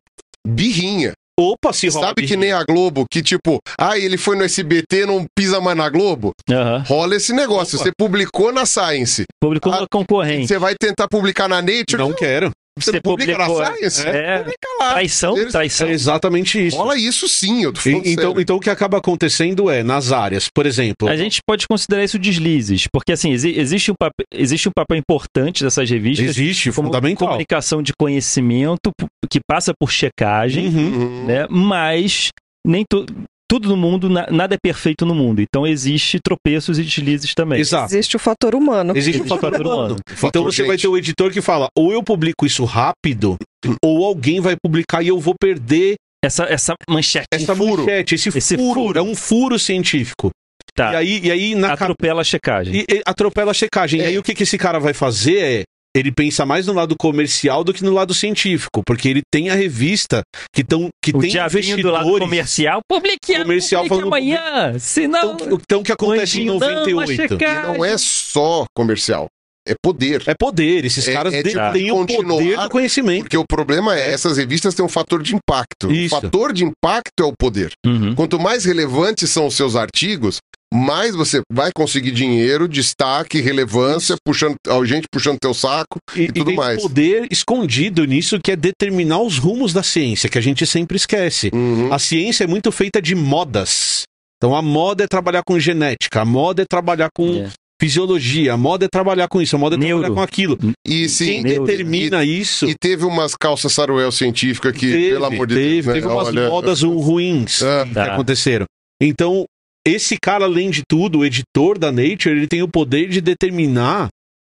birrinha. 0.47 1.13
Opa, 1.39 1.73
se 1.73 1.89
rola 1.89 2.09
Sabe 2.09 2.27
que 2.27 2.37
nem 2.37 2.53
a 2.53 2.63
Globo, 2.65 3.07
que 3.11 3.23
tipo, 3.23 3.61
ah, 3.79 3.97
ele 3.99 4.19
foi 4.19 4.37
no 4.37 4.45
SBT, 4.45 5.07
não 5.07 5.25
pisa 5.35 5.59
mais 5.59 5.75
na 5.77 5.89
Globo? 5.89 6.33
Aham. 6.51 6.85
Rola 6.87 7.17
esse 7.17 7.33
negócio. 7.33 7.77
Opa. 7.77 7.85
Você 7.85 7.93
publicou 7.97 8.53
na 8.53 8.67
Science. 8.67 9.25
Publicou 9.41 9.73
Ah, 9.73 9.79
uma 9.79 9.87
concorrente. 9.91 10.49
Você 10.49 10.59
vai 10.59 10.75
tentar 10.79 11.09
publicar 11.09 11.49
na 11.49 11.63
Nature? 11.63 11.97
Não 11.97 12.13
quero. 12.13 12.51
Você, 12.81 12.91
Você 12.93 13.01
publica 13.01 13.37
na 13.39 13.47
publicou- 13.47 13.67
Science? 13.77 14.07
É. 14.07 14.39
Publica 14.39 14.69
lá. 14.81 14.91
Traição? 14.93 15.37
Eles- 15.37 15.53
Traição. 15.53 15.89
É 15.89 15.93
exatamente 15.93 16.67
isso. 16.67 16.77
Rola 16.77 16.97
isso 16.97 17.29
sim, 17.29 17.63
eu 17.65 17.73
tô 17.73 17.81
E- 17.89 18.13
então, 18.13 18.41
então 18.41 18.57
o 18.57 18.61
que 18.61 18.71
acaba 18.71 18.99
acontecendo 18.99 19.69
é, 19.71 19.83
nas 19.83 20.13
áreas, 20.13 20.49
por 20.55 20.67
exemplo, 20.67 21.09
A 21.09 21.17
gente 21.17 21.41
pode 21.47 21.67
considerar 21.69 22.05
isso 22.05 22.19
deslizes, 22.19 22.87
porque 22.93 23.13
assim, 23.13 23.31
exi- 23.33 23.59
existe 23.59 23.91
um, 23.91 23.95
papel, 23.99 24.27
existe 24.33 24.69
um 24.69 24.73
papel 24.75 24.97
importante 24.99 25.63
dessas 25.65 25.89
revistas 25.89 26.27
existe, 26.29 26.73
como 26.73 26.89
fundamental. 26.89 27.29
comunicação 27.29 27.83
de 27.83 27.93
conhecimento 27.99 28.91
que 29.31 29.41
passa 29.47 29.73
por 29.79 29.91
checagem, 29.91 30.69
Uhum. 30.69 30.93
Uhum. 30.95 31.25
né? 31.27 31.47
Mas 31.49 32.31
nem 32.67 32.85
tu- 32.89 33.07
tudo 33.51 33.69
no 33.69 33.77
mundo, 33.77 34.09
na- 34.09 34.29
nada 34.31 34.55
é 34.55 34.59
perfeito 34.63 35.05
no 35.05 35.13
mundo. 35.13 35.43
Então 35.43 35.67
existe 35.67 36.21
tropeços 36.23 36.79
e 36.79 36.85
deslizes 36.85 37.35
também. 37.35 37.59
Exato. 37.59 37.93
Existe 37.93 38.15
o 38.15 38.19
fator 38.21 38.55
humano. 38.55 38.97
Existe 38.97 39.23
o 39.23 39.25
fator 39.27 39.51
fator 39.51 39.67
humano. 39.67 39.81
humano. 39.83 39.97
Então 40.07 40.17
Fator 40.17 40.45
você 40.45 40.63
vai 40.63 40.77
gente. 40.77 40.83
ter 40.83 40.89
o 40.89 40.97
editor 40.97 41.33
que 41.33 41.41
fala, 41.41 41.67
ou 41.77 41.93
eu 41.93 42.01
publico 42.03 42.47
isso 42.47 42.65
rápido, 42.65 43.37
ou 43.85 44.05
alguém 44.05 44.41
vai 44.41 44.55
publicar 44.63 45.03
e 45.03 45.09
eu 45.09 45.19
vou 45.19 45.35
perder 45.39 45.97
Essa, 46.25 46.45
essa 46.45 46.75
manchete. 46.89 47.27
essa 47.33 47.57
furo. 47.57 47.79
manchete, 47.83 48.15
esse, 48.15 48.29
Esse 48.29 48.57
furo. 48.57 48.75
furo. 48.81 48.99
É 48.99 49.03
um 49.03 49.17
furo 49.17 49.59
científico. 49.59 50.31
Tá. 50.75 50.93
E 50.93 50.97
aí, 50.97 51.21
e 51.25 51.31
aí 51.33 51.55
na 51.57 51.69
ca- 51.77 51.85
atropela 51.87 52.21
a 52.21 52.25
checagem. 52.25 52.77
e- 52.77 52.87
e 52.89 53.03
atropela 53.05 53.51
a 53.51 53.55
checagem. 53.55 54.01
É. 54.01 54.05
E 54.05 54.07
aí 54.09 54.19
o 54.19 54.23
que, 54.23 54.35
que 54.35 54.45
esse 54.45 54.57
cara 54.57 54.79
vai 54.79 54.95
fazer 54.95 55.39
é. 55.39 55.63
Ele 55.97 56.13
pensa 56.13 56.47
mais 56.47 56.67
no 56.69 56.73
lado 56.73 56.95
comercial 56.97 57.65
do 57.65 57.73
que 57.75 57.83
no 57.83 57.93
lado 57.93 58.15
científico, 58.15 58.81
porque 58.87 59.09
ele 59.09 59.23
tem 59.33 59.51
a 59.51 59.55
revista 59.57 60.23
que, 60.55 60.63
tão, 60.63 60.89
que 61.05 61.11
o 61.11 61.19
tem 61.21 61.31
diabinho 61.31 61.83
do 61.83 61.91
lado 61.91 62.05
investidores. 62.05 62.25
comercial, 62.31 62.81
publique, 62.89 63.37
Comercial 63.39 63.83
publique 63.89 63.89
falando- 64.03 64.07
amanhã, 64.07 64.79
senão... 64.79 65.33
Então, 65.35 65.59
então 65.61 65.81
o 65.81 65.83
que 65.83 65.91
acontece 65.93 66.39
em 66.41 66.49
Anjinho, 66.49 66.61
não, 66.61 66.69
a 66.69 66.75
98? 66.81 67.23
checagem. 67.35 67.63
Não 67.79 67.85
é 67.85 67.99
só 67.99 68.65
comercial, 68.73 69.27
é 69.67 69.75
poder. 69.83 70.23
É 70.29 70.35
poder, 70.39 70.85
esses 70.85 71.09
É- 71.09 71.13
caras 71.13 71.35
é 71.35 71.43
tipo 71.43 71.59
detêm 71.59 71.91
o 71.91 72.07
poder 72.07 72.57
do 72.57 72.69
conhecimento. 72.71 73.23
Porque 73.23 73.37
o 73.37 73.45
problema 73.45 73.99
é, 73.99 74.13
essas 74.13 74.37
revistas 74.37 74.75
têm 74.77 74.85
um 74.85 74.89
fator 74.89 75.21
de 75.21 75.35
impacto. 75.35 75.91
Isso. 75.91 76.17
O 76.17 76.21
fator 76.21 76.53
de 76.53 76.63
impacto 76.65 77.21
é 77.21 77.25
o 77.25 77.33
poder. 77.37 77.73
Uhum. 77.85 78.15
Quanto 78.15 78.39
mais 78.39 78.65
relevantes 78.65 79.29
são 79.31 79.47
os 79.49 79.57
seus 79.57 79.75
artigos, 79.75 80.39
mais 80.73 81.15
você 81.15 81.41
vai 81.53 81.71
conseguir 81.75 82.11
dinheiro, 82.13 82.69
destaque, 82.69 83.41
relevância, 83.41 84.17
puxando, 84.25 84.55
a 84.69 84.85
gente 84.85 85.07
puxando 85.13 85.39
teu 85.41 85.53
saco. 85.53 85.99
E, 86.15 86.29
tudo 86.29 86.47
tem 86.47 86.57
mais. 86.57 86.81
poder 86.83 87.27
escondido 87.31 88.05
nisso 88.05 88.39
que 88.43 88.53
é 88.53 88.57
determinar 88.57 89.21
os 89.21 89.39
rumos 89.39 89.73
da 89.73 89.83
ciência, 89.83 90.29
que 90.29 90.39
a 90.39 90.43
gente 90.43 90.65
sempre 90.67 90.97
esquece. 90.97 91.51
Uhum. 91.53 91.93
A 91.93 91.99
ciência 91.99 92.45
é 92.45 92.47
muito 92.47 92.71
feita 92.71 93.03
de 93.03 93.15
modas. 93.15 94.03
Então 94.39 94.55
a 94.57 94.63
moda 94.63 95.05
é 95.05 95.07
trabalhar 95.07 95.43
com 95.47 95.59
genética, 95.59 96.23
a 96.23 96.25
moda 96.25 96.63
é 96.63 96.65
trabalhar 96.65 97.09
com 97.15 97.45
É. 97.45 97.51
fisiologia, 97.81 98.53
a 98.55 98.57
moda 98.57 98.85
é 98.87 98.89
trabalhar 98.89 99.29
com 99.29 99.43
isso, 99.43 99.57
a 99.57 99.59
moda 99.59 99.75
é 99.77 99.79
Neuro. 99.79 100.01
trabalhar 100.03 100.15
com 100.15 100.23
aquilo. 100.23 100.59
E 100.87 101.09
sim, 101.09 101.27
Quem 101.27 101.43
neuro. 101.43 101.67
determina 101.67 102.25
isso 102.25 102.67
e 102.67 102.75
teve 102.75 103.05
umas 103.05 103.35
calças 103.35 103.73
saruel 103.73 104.11
científicas 104.13 104.73
que, 104.73 104.91
teve, 104.93 105.11
pelo 105.11 105.25
amor 105.27 105.47
de 105.47 105.55
teve, 105.57 105.71
Deus, 105.75 105.87
né? 105.87 105.93
teve 105.95 106.07
umas 106.07 106.29
Olha, 106.29 106.49
modas 106.49 106.83
ruins 106.83 107.63
Ah, 107.63 107.85
que 107.87 107.95
Tá. 107.95 108.15
aconteceram. 108.15 108.65
Então, 109.03 109.45
esse 109.87 110.17
cara, 110.21 110.45
além 110.45 110.71
de 110.71 110.83
tudo, 110.89 111.19
o 111.21 111.25
editor 111.25 111.79
da 111.79 111.91
Nature, 111.91 112.31
ele 112.37 112.47
tem 112.47 112.63
o 112.63 112.69
poder 112.69 113.09
de 113.09 113.21
determinar, 113.21 114.09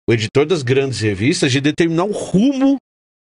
o 0.09 0.13
editor 0.13 0.45
das 0.45 0.61
grandes 0.63 0.99
revistas, 0.99 1.51
de 1.51 1.59
determinar 1.59 2.03
o 2.05 2.11
rumo 2.11 2.77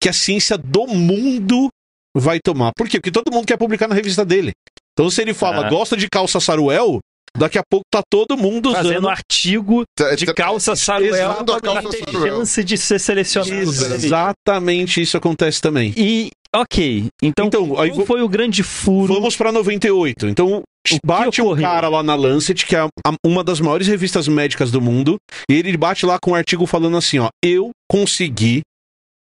que 0.02 0.08
a 0.08 0.12
ciência 0.12 0.56
do 0.56 0.86
mundo 0.86 1.68
vai 2.16 2.38
tomar. 2.42 2.70
Por 2.76 2.88
quê? 2.88 2.98
Porque 2.98 3.10
todo 3.10 3.32
mundo 3.32 3.46
quer 3.46 3.56
publicar 3.56 3.88
na 3.88 3.94
revista 3.94 4.24
dele. 4.24 4.52
Então, 4.92 5.10
se 5.10 5.20
ele 5.22 5.34
fala, 5.34 5.66
Ah. 5.66 5.70
gosta 5.70 5.96
de 5.96 6.08
calça 6.08 6.40
saruel, 6.40 6.98
daqui 7.36 7.58
a 7.58 7.62
pouco 7.68 7.84
tá 7.92 8.00
todo 8.10 8.36
mundo 8.36 8.70
usando. 8.70 8.84
Fazendo 8.84 9.08
artigo 9.08 9.82
tá- 9.96 10.14
de 10.14 10.26
tá- 10.26 10.34
calça 10.34 10.74
saruel 10.76 11.14
Exato, 11.14 11.60
calça 11.60 11.88
ter 11.90 12.04
saruel. 12.04 12.36
chance 12.36 12.64
de 12.64 12.78
ser 12.78 12.98
selecionado. 12.98 13.60
Exatamente 13.62 15.00
isso 15.00 15.16
acontece 15.16 15.60
também. 15.60 15.92
E, 15.96 16.30
ok, 16.54 17.06
então, 17.22 17.46
Então, 17.46 17.78
aí 17.78 17.92
foi 18.06 18.22
o 18.22 18.28
grande 18.28 18.62
furo? 18.62 19.14
Vamos 19.14 19.36
pra 19.36 19.52
98. 19.52 20.26
Então, 20.28 20.62
bate 21.04 21.42
um 21.42 21.54
cara 21.56 21.88
lá 21.88 22.02
na 22.02 22.14
Lancet, 22.14 22.64
que 22.66 22.74
é 22.74 22.86
uma 23.24 23.44
das 23.44 23.60
maiores 23.60 23.86
revistas 23.86 24.26
médicas 24.28 24.70
do 24.70 24.80
mundo, 24.80 25.16
e 25.50 25.54
ele 25.54 25.76
bate 25.76 26.06
lá 26.06 26.18
com 26.20 26.30
um 26.30 26.34
artigo 26.34 26.66
falando 26.66 26.96
assim, 26.96 27.18
ó, 27.18 27.28
eu 27.44 27.70
consegui 27.90 28.62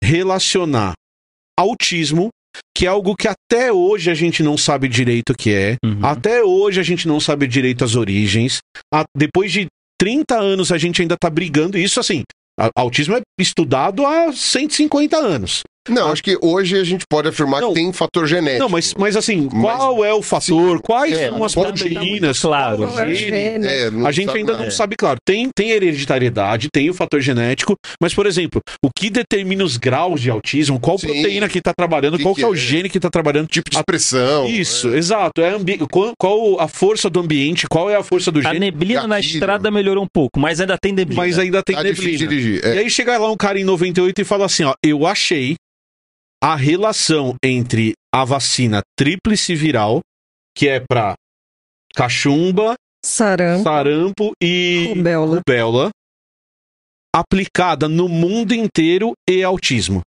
relacionar 0.02 0.92
autismo, 1.58 2.28
que 2.76 2.84
é 2.86 2.88
algo 2.88 3.16
que 3.16 3.28
até 3.28 3.72
hoje 3.72 4.10
a 4.10 4.14
gente 4.14 4.42
não 4.42 4.56
sabe 4.56 4.88
direito 4.88 5.30
o 5.30 5.34
que 5.36 5.52
é, 5.52 5.76
Uhum. 5.84 6.00
até 6.04 6.42
hoje 6.42 6.78
a 6.80 6.82
gente 6.82 7.08
não 7.08 7.18
sabe 7.20 7.46
direito 7.46 7.84
as 7.84 7.94
origens, 7.96 8.58
A- 8.92 9.04
depois 9.16 9.50
de 9.50 9.66
30 10.00 10.38
anos 10.38 10.70
a 10.70 10.78
gente 10.78 11.00
ainda 11.00 11.16
tá 11.18 11.30
brigando, 11.30 11.78
isso 11.78 11.98
assim, 11.98 12.22
a- 12.60 12.70
autismo 12.76 13.16
é 13.16 13.20
estudado 13.40 14.04
há 14.06 14.32
150 14.32 15.16
anos. 15.16 15.62
Não, 15.88 16.10
acho 16.10 16.22
que 16.22 16.38
hoje 16.40 16.78
a 16.78 16.84
gente 16.84 17.04
pode 17.08 17.28
afirmar 17.28 17.60
Não. 17.60 17.68
que 17.68 17.74
tem 17.74 17.92
fator 17.92 18.26
genético. 18.26 18.62
Não, 18.62 18.68
mas, 18.68 18.94
mas 18.98 19.16
assim, 19.16 19.48
Mas- 19.52 19.76
qual 19.76 20.04
é 20.04 20.12
o 20.14 20.22
fator? 20.22 20.80
Quais 20.80 21.12
É, 21.16 21.28
são 21.28 21.44
as 21.44 21.54
proteínas? 21.54 22.38
claro. 22.40 22.84
é 22.98 23.12
é? 23.12 23.56
É, 23.64 24.06
A 24.06 24.10
gente 24.12 24.30
ainda 24.36 24.52
nada. 24.52 24.64
não 24.64 24.70
sabe, 24.70 24.96
claro. 24.96 25.18
Tem, 25.24 25.48
tem 25.54 25.70
hereditariedade, 25.70 26.68
tem 26.72 26.88
o 26.90 26.94
fator 26.94 27.20
genético, 27.20 27.76
mas, 28.00 28.14
por 28.14 28.26
exemplo, 28.26 28.60
o 28.84 28.88
que 28.94 29.10
determina 29.10 29.64
os 29.64 29.76
graus 29.76 30.20
de 30.20 30.30
autismo, 30.30 30.78
qual 30.80 30.98
Sim. 30.98 31.08
proteína 31.08 31.48
que 31.48 31.58
está 31.58 31.72
trabalhando, 31.76 32.16
Que 32.16 32.22
qual 32.22 32.34
que 32.34 32.40
que 32.40 32.44
é 32.44 32.48
o 32.48 32.54
é? 32.54 32.56
gene 32.56 32.88
que 32.88 32.98
está 32.98 33.10
trabalhando. 33.10 33.46
Tipo 33.48 33.70
de 33.70 33.76
A- 33.76 33.80
expressão. 33.80 34.46
Isso, 34.46 34.88
exato. 34.94 35.40
É 35.40 35.50
ambi... 35.50 35.78
qual, 35.90 36.12
qual 36.18 36.60
a 36.60 36.68
força 36.68 37.08
do 37.10 37.20
ambiente, 37.20 37.66
qual 37.68 37.90
é 37.90 37.96
a 37.96 38.02
força 38.02 38.30
do 38.30 38.40
A 38.40 38.42
gene, 38.42 38.58
neblina 38.60 39.06
na 39.06 39.16
gatilho. 39.16 39.34
estrada 39.34 39.70
melhorou 39.70 40.04
um 40.04 40.08
pouco, 40.12 40.38
mas 40.40 40.60
ainda 40.60 40.76
tem 40.78 40.92
neblina. 40.92 41.20
mas 41.22 41.38
ainda 41.38 41.62
tem 41.62 41.76
Tá 41.76 41.82
neblina. 41.82 42.16
dirigir. 42.18 42.64
E 42.64 42.68
É. 42.68 42.78
aí 42.78 42.90
chega 42.90 43.16
lá 43.18 43.30
um 43.30 43.36
cara 43.36 43.58
em 43.58 43.64
98 43.64 44.20
e 44.20 44.24
fala 44.24 44.46
assim, 44.46 44.64
ó, 44.64 44.74
eu 44.82 45.06
achei 45.06 45.56
a 46.44 46.54
relação 46.56 47.34
entre 47.42 47.94
a 48.14 48.22
vacina 48.22 48.82
tríplice 48.98 49.54
viral, 49.54 50.00
que 50.54 50.68
é 50.68 50.78
para 50.78 51.14
cachumba, 51.94 52.74
Sarampo, 53.02 53.62
sarampo 53.64 54.32
e 54.42 54.92
rubéola. 54.94 55.36
rubéola, 55.38 55.90
aplicada 57.14 57.88
no 57.88 58.08
mundo 58.08 58.52
inteiro 58.54 59.12
e 59.28 59.42
autismo. 59.42 60.00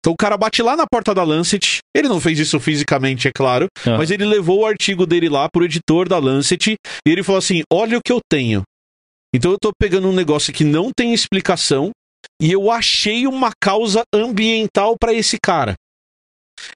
Então 0.00 0.12
o 0.12 0.16
cara 0.16 0.36
bate 0.36 0.62
lá 0.62 0.76
na 0.76 0.84
porta 0.90 1.14
da 1.14 1.22
Lancet, 1.22 1.78
ele 1.96 2.08
não 2.08 2.20
fez 2.20 2.38
isso 2.38 2.60
fisicamente, 2.60 3.26
é 3.28 3.32
claro, 3.34 3.66
Ah. 3.86 3.96
mas 3.98 4.10
ele 4.10 4.24
levou 4.24 4.60
o 4.60 4.66
artigo 4.66 5.06
dele 5.06 5.28
lá 5.28 5.48
pro 5.50 5.64
editor 5.64 6.08
da 6.08 6.18
Lancet 6.18 6.72
e 6.72 7.10
ele 7.10 7.22
falou 7.22 7.38
assim: 7.38 7.62
olha 7.72 7.98
o 7.98 8.02
que 8.04 8.12
eu 8.12 8.20
tenho. 8.30 8.62
Então 9.34 9.50
eu 9.50 9.58
tô 9.60 9.72
pegando 9.78 10.08
um 10.08 10.12
negócio 10.14 10.52
que 10.52 10.62
não 10.62 10.90
tem 10.94 11.12
explicação 11.12 11.90
e 12.40 12.50
eu 12.52 12.70
achei 12.70 13.26
uma 13.26 13.50
causa 13.60 14.02
ambiental 14.12 14.96
para 14.98 15.12
esse 15.12 15.38
cara. 15.42 15.74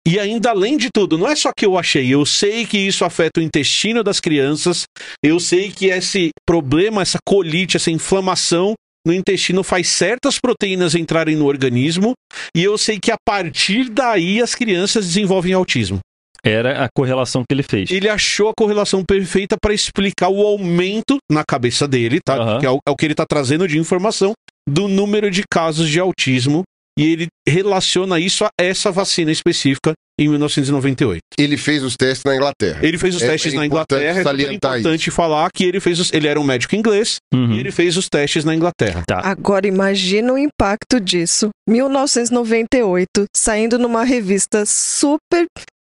E 0.07 0.19
ainda 0.19 0.51
além 0.51 0.77
de 0.77 0.89
tudo, 0.93 1.17
não 1.17 1.29
é 1.29 1.37
só 1.37 1.53
que 1.57 1.65
eu 1.65 1.79
achei, 1.79 2.13
eu 2.13 2.27
sei 2.27 2.67
que 2.67 2.79
isso 2.79 3.05
afeta 3.05 3.41
o 3.41 3.43
intestino 3.43 4.03
das 4.03 4.21
crianças, 4.21 4.85
eu 5.23 5.39
sei 5.39 5.71
que 5.71 5.87
esse 5.87 6.31
problema, 6.47 7.03
essa 7.03 7.19
colite, 7.25 7.77
essa 7.77 7.91
inflamação 7.91 8.75
no 9.07 9.15
intestino 9.15 9.63
faz 9.63 9.89
certas 9.89 10.39
proteínas 10.39 10.95
entrarem 10.95 11.37
no 11.37 11.47
organismo 11.47 12.13
e 12.55 12.63
eu 12.63 12.77
sei 12.77 12.99
que 12.99 13.11
a 13.11 13.17
partir 13.25 13.89
daí 13.89 14.43
as 14.43 14.55
crianças 14.55 15.07
desenvolvem 15.07 15.53
autismo. 15.53 16.01
Era 16.45 16.85
a 16.85 16.89
correlação 16.95 17.43
que 17.43 17.53
ele 17.55 17.63
fez. 17.63 17.91
Ele 17.91 18.09
achou 18.09 18.49
a 18.49 18.53
correlação 18.57 19.05
perfeita 19.05 19.57
para 19.61 19.75
explicar 19.75 20.29
o 20.29 20.41
aumento 20.47 21.19
na 21.31 21.43
cabeça 21.45 21.87
dele, 21.89 22.21
tá? 22.25 22.37
Aham. 22.37 22.61
Que 22.61 22.67
é 22.67 22.71
o, 22.71 22.79
é 22.87 22.91
o 22.91 22.97
que 22.97 23.05
ele 23.05 23.15
tá 23.15 23.25
trazendo 23.29 23.67
de 23.67 23.79
informação 23.79 24.33
do 24.69 24.87
número 24.89 25.31
de 25.31 25.43
casos 25.51 25.89
de 25.89 25.99
autismo 25.99 26.63
e 26.99 27.05
ele 27.13 27.27
relaciona 27.49 28.19
isso 28.19 28.45
a 28.45 28.51
essa 28.61 28.91
vacina 28.91 29.31
específica 29.31 29.93
em 30.21 30.29
1998. 30.29 31.21
Ele 31.39 31.57
fez 31.57 31.85
os 31.85 31.97
testes 31.97 32.25
na 32.25 32.35
Inglaterra. 32.35 32.81
Ele 32.83 32.99
fez 32.99 33.15
os 33.15 33.23
É- 33.23 33.29
testes 33.29 33.53
é 33.55 33.57
na 33.57 33.67
importante 33.67 34.01
Inglaterra, 34.03 34.19
é 34.19 34.79
importante 34.81 35.11
falar 35.13 35.49
que 35.55 35.63
ele 35.65 35.79
fez 35.79 36.01
os, 36.01 36.13
ele 36.13 36.27
era 36.27 36.41
um 36.41 36.45
médico 36.45 36.75
inglês 36.75 37.19
Uhum. 37.33 37.53
e 37.53 37.61
ele 37.61 37.71
fez 37.71 37.97
os 37.97 38.09
testes 38.09 38.45
na 38.45 38.53
Inglaterra. 38.55 39.05
Tá. 39.07 39.21
Agora 39.23 39.67
imagina 39.69 40.33
o 40.33 40.39
impacto 40.39 40.99
disso. 41.01 41.51
1998, 41.69 43.27
saindo 43.37 43.79
numa 43.79 44.03
revista 44.05 44.65
super 44.67 45.47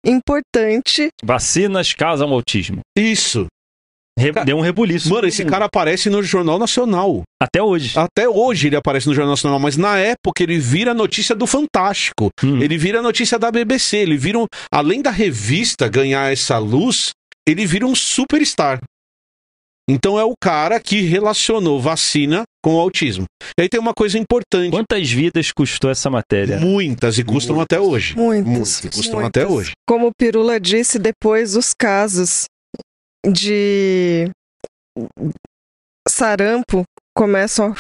importante. 0.06 1.10
Vacinas 1.24 1.94
causam 1.94 2.32
autismo. 2.34 2.80
Isso. 2.98 3.48
Re- 4.18 4.34
Deu 4.44 4.58
um 4.58 4.62
rebuliço. 4.62 5.10
Mano, 5.10 5.28
esse 5.28 5.46
cara 5.46 5.66
aparece 5.66 6.10
no 6.10 6.22
Jornal 6.22 6.60
Nacional. 6.60 7.24
Até 7.42 7.64
hoje. 7.64 7.98
Até 7.98 8.28
hoje 8.28 8.68
ele 8.68 8.76
aparece 8.76 9.08
no 9.08 9.14
Jornal 9.14 9.32
Nacional, 9.32 9.60
mas 9.60 9.78
na 9.78 9.98
época 9.98 10.44
ele 10.44 10.60
vira 10.60 10.94
notícia 10.94 11.34
do 11.34 11.48
Fantástico. 11.48 12.30
Hum. 12.44 12.62
Ele 12.62 12.78
vira 12.78 13.02
notícia 13.02 13.40
da 13.40 13.50
BBC. 13.50 13.98
Ele 13.98 14.18
vira, 14.18 14.40
um, 14.40 14.46
além 14.72 15.02
da 15.02 15.10
revista 15.12 15.88
ganhar 15.88 16.32
essa 16.34 16.58
luz, 16.58 17.12
ele 17.48 17.66
vira 17.66 17.86
um 17.88 17.96
superstar. 17.96 18.82
Então 19.90 20.20
é 20.20 20.24
o 20.24 20.36
cara 20.40 20.80
que 20.80 21.02
relacionou 21.02 21.82
vacina 21.82 22.44
com 22.64 22.76
o 22.76 22.80
autismo. 22.80 23.26
E 23.58 23.64
aí 23.64 23.68
tem 23.68 23.80
uma 23.80 23.94
coisa 23.94 24.20
importante. 24.20 24.70
Quantas 24.70 25.10
vidas 25.10 25.52
custou 25.52 25.90
essa 25.90 26.12
matéria? 26.12 26.60
Muitas 26.60 27.18
e 27.18 27.24
custam 27.24 27.56
Muitas. 27.56 27.78
até 27.78 27.80
hoje. 27.84 28.16
Muitos. 28.16 28.52
Muitos. 28.52 28.80
Custam 28.82 29.20
muitos. 29.22 29.28
até 29.42 29.48
hoje. 29.48 29.72
Como 29.88 30.08
o 30.08 30.12
Pirula 30.16 30.60
disse, 30.60 31.00
depois 31.00 31.56
os 31.56 31.74
casos 31.74 32.46
de 33.26 34.30
sarampo 36.08 36.84
começam 37.18 37.74
a... 37.74 37.76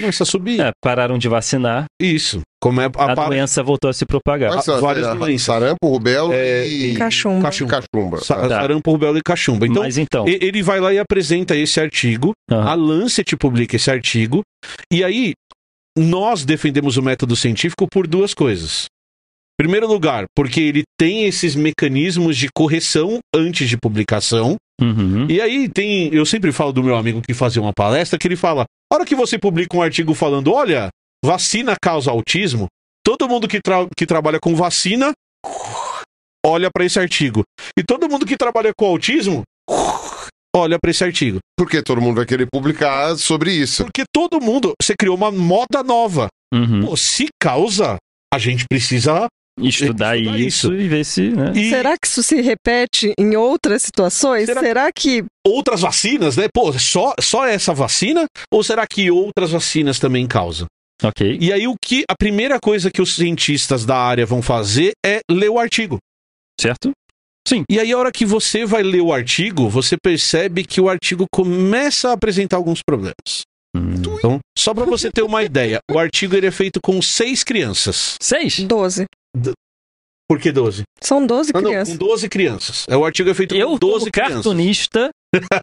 Começa 0.00 0.22
a 0.22 0.26
subir. 0.26 0.60
É, 0.60 0.70
pararam 0.82 1.18
de 1.18 1.28
vacinar, 1.28 1.84
Isso. 2.00 2.40
Como 2.60 2.80
é 2.80 2.84
a, 2.84 2.86
a, 2.86 3.14
pa- 3.14 3.26
doença 3.28 3.62
voltou 3.62 3.88
a 3.88 3.92
se 3.92 4.04
propagar. 4.06 4.50
Quais 4.50 4.64
são? 4.64 4.80
várias 4.80 5.06
É, 5.06 5.14
doenças. 5.14 5.46
Sarampo, 5.46 5.88
rubéola 5.88 6.34
É, 6.34 6.66
e... 6.66 6.94
Cachumba. 6.94 7.42
Cachumba. 7.42 7.70
Cachumba. 7.82 8.18
sa- 8.20 8.36
tá. 8.36 8.48
sarampo, 8.48 8.90
rubéola 8.90 9.18
e 9.18 9.22
cachumba. 9.22 9.66
Então, 9.66 9.82
Mas 9.82 9.98
então, 9.98 10.26
ele 10.26 10.62
vai 10.62 10.80
lá 10.80 10.92
e 10.92 10.98
apresenta 10.98 11.54
esse 11.56 11.78
artigo. 11.80 12.32
aham, 12.50 12.68
A 12.68 12.74
Lancet 12.74 13.36
publica 13.36 13.76
esse 13.76 13.90
artigo. 13.90 14.42
E 14.92 15.04
aí, 15.04 15.32
nós 15.96 16.44
defendemos 16.44 16.96
o 16.96 17.02
método 17.02 17.36
científico 17.36 17.86
por 17.90 18.06
duas 18.06 18.34
coisas. 18.34 18.86
Em 19.58 19.64
primeiro 19.64 19.86
lugar, 19.86 20.26
porque 20.36 20.60
ele 20.60 20.82
tem 20.98 21.24
esses 21.24 21.54
mecanismos 21.54 22.36
de 22.36 22.48
correção 22.54 23.18
antes 23.34 23.68
de 23.68 23.76
publicação. 23.78 24.56
uhum, 24.80 25.26
E 25.30 25.40
aí 25.40 25.66
tem. 25.68 26.12
Eu 26.12 26.26
sempre 26.26 26.52
falo 26.52 26.72
do 26.72 26.82
meu 26.82 26.94
amigo 26.94 27.22
que 27.22 27.32
fazia 27.32 27.62
uma 27.62 27.72
palestra 27.72 28.18
que 28.18 28.28
ele 28.28 28.36
fala: 28.36 28.66
a 28.90 28.94
hora 28.94 29.04
que 29.04 29.14
você 29.14 29.38
publica 29.38 29.76
um 29.76 29.82
artigo 29.82 30.14
falando, 30.14 30.52
olha, 30.52 30.88
vacina 31.24 31.74
causa 31.80 32.10
autismo, 32.10 32.66
todo 33.04 33.28
mundo 33.28 33.48
que, 33.48 33.60
tra- 33.60 33.88
que 33.96 34.06
trabalha 34.06 34.38
com 34.40 34.54
vacina 34.54 35.12
olha 36.44 36.70
para 36.70 36.84
esse 36.84 36.98
artigo. 36.98 37.42
E 37.78 37.82
todo 37.82 38.08
mundo 38.08 38.24
que 38.26 38.36
trabalha 38.36 38.72
com 38.76 38.86
autismo 38.86 39.42
olha 40.54 40.78
para 40.80 40.90
esse 40.90 41.04
artigo. 41.04 41.38
Porque 41.58 41.82
todo 41.82 42.00
mundo 42.00 42.16
vai 42.16 42.26
querer 42.26 42.46
publicar 42.52 43.16
sobre 43.16 43.52
isso. 43.52 43.84
Porque 43.84 44.04
todo 44.12 44.40
mundo. 44.40 44.72
Você 44.80 44.94
criou 44.98 45.16
uma 45.16 45.30
moda 45.30 45.82
nova. 45.82 46.28
uhum. 46.54 46.86
Pô, 46.86 46.96
se 46.96 47.26
causa, 47.40 47.96
a 48.32 48.38
gente 48.38 48.64
precisa. 48.68 49.26
Estudar, 49.60 50.16
estudar 50.16 50.38
isso, 50.38 50.72
isso. 50.72 50.74
e 50.74 50.88
ver 50.88 51.04
se, 51.04 51.28
né? 51.30 51.52
E 51.54 51.70
Será 51.70 51.96
que 51.96 52.06
isso 52.06 52.22
se 52.22 52.40
repete 52.40 53.12
em 53.18 53.36
outras 53.36 53.82
situações? 53.82 54.46
Será- 54.46 54.60
Será, 54.60 54.92
que 54.92 55.24
outras 55.46 55.80
vacinas, 55.80 56.36
né? 56.36 56.46
Pô, 56.52 56.72
só, 56.78 57.14
só 57.20 57.46
essa 57.46 57.72
vacina? 57.72 58.26
Ou 58.52 58.62
será 58.62 58.86
que 58.86 59.10
outras 59.10 59.50
vacinas 59.50 59.98
também 59.98 60.26
causam? 60.26 60.66
Ok. 61.02 61.38
E 61.40 61.52
aí, 61.52 61.66
o 61.68 61.74
que. 61.80 62.04
A 62.08 62.14
primeira 62.16 62.58
coisa 62.58 62.90
que 62.90 63.02
os 63.02 63.14
cientistas 63.14 63.84
da 63.84 63.96
área 63.98 64.24
vão 64.24 64.40
fazer 64.40 64.92
é 65.04 65.20
ler 65.30 65.50
o 65.50 65.58
artigo. 65.58 65.98
Certo? 66.60 66.90
Sim. 67.46 67.62
E 67.70 67.78
aí, 67.78 67.92
a 67.92 67.98
hora 67.98 68.10
que 68.10 68.24
você 68.24 68.64
vai 68.64 68.82
ler 68.82 69.02
o 69.02 69.12
artigo, 69.12 69.68
você 69.68 69.96
percebe 70.02 70.64
que 70.64 70.80
o 70.80 70.88
artigo 70.88 71.26
começa 71.30 72.08
a 72.08 72.12
apresentar 72.12 72.56
alguns 72.56 72.80
problemas. 72.84 73.42
Hum. 73.76 73.92
Então, 74.18 74.38
só 74.58 74.72
pra 74.72 74.84
você 74.86 75.10
ter 75.10 75.22
uma 75.22 75.42
ideia, 75.44 75.78
o 75.90 75.98
artigo 75.98 76.34
ele 76.34 76.46
é 76.46 76.50
feito 76.50 76.80
com 76.82 77.00
seis 77.02 77.44
crianças. 77.44 78.14
Seis? 78.20 78.60
12? 78.60 79.04
Por 80.28 80.40
que 80.40 80.50
12? 80.50 80.82
São 81.00 81.24
12 81.24 81.52
Ah, 81.54 81.60
não, 81.60 81.70
crianças. 81.70 81.96
com 81.96 82.04
12 82.04 82.28
crianças. 82.28 82.86
É, 82.88 82.96
o 82.96 83.04
artigo 83.04 83.30
é 83.30 83.34
feito 83.34 83.54
Eu, 83.54 83.68
com 83.70 83.78
como 83.78 83.92
12 83.92 84.10
crianças. 84.10 84.34
cartunista, 84.34 85.10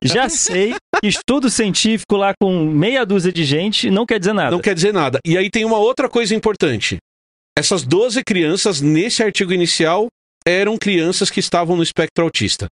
já 0.03 0.29
sei 0.29 0.73
que 1.01 1.07
estudo 1.07 1.49
científico 1.49 2.15
lá 2.15 2.33
com 2.41 2.63
meia 2.65 3.05
dúzia 3.05 3.31
de 3.33 3.43
gente 3.43 3.89
não 3.91 4.05
quer 4.05 4.19
dizer 4.19 4.31
nada. 4.33 4.51
Não 4.51 4.61
quer 4.61 4.73
dizer 4.73 4.93
nada. 4.93 5.19
E 5.25 5.37
aí 5.37 5.49
tem 5.49 5.65
uma 5.65 5.77
outra 5.77 6.07
coisa 6.07 6.33
importante. 6.33 6.97
Essas 7.57 7.83
12 7.83 8.23
crianças, 8.23 8.79
nesse 8.79 9.21
artigo 9.21 9.51
inicial, 9.51 10.07
eram 10.47 10.77
crianças 10.77 11.29
que 11.29 11.39
estavam 11.41 11.75
no 11.75 11.83
espectro 11.83 12.23
autista. 12.23 12.67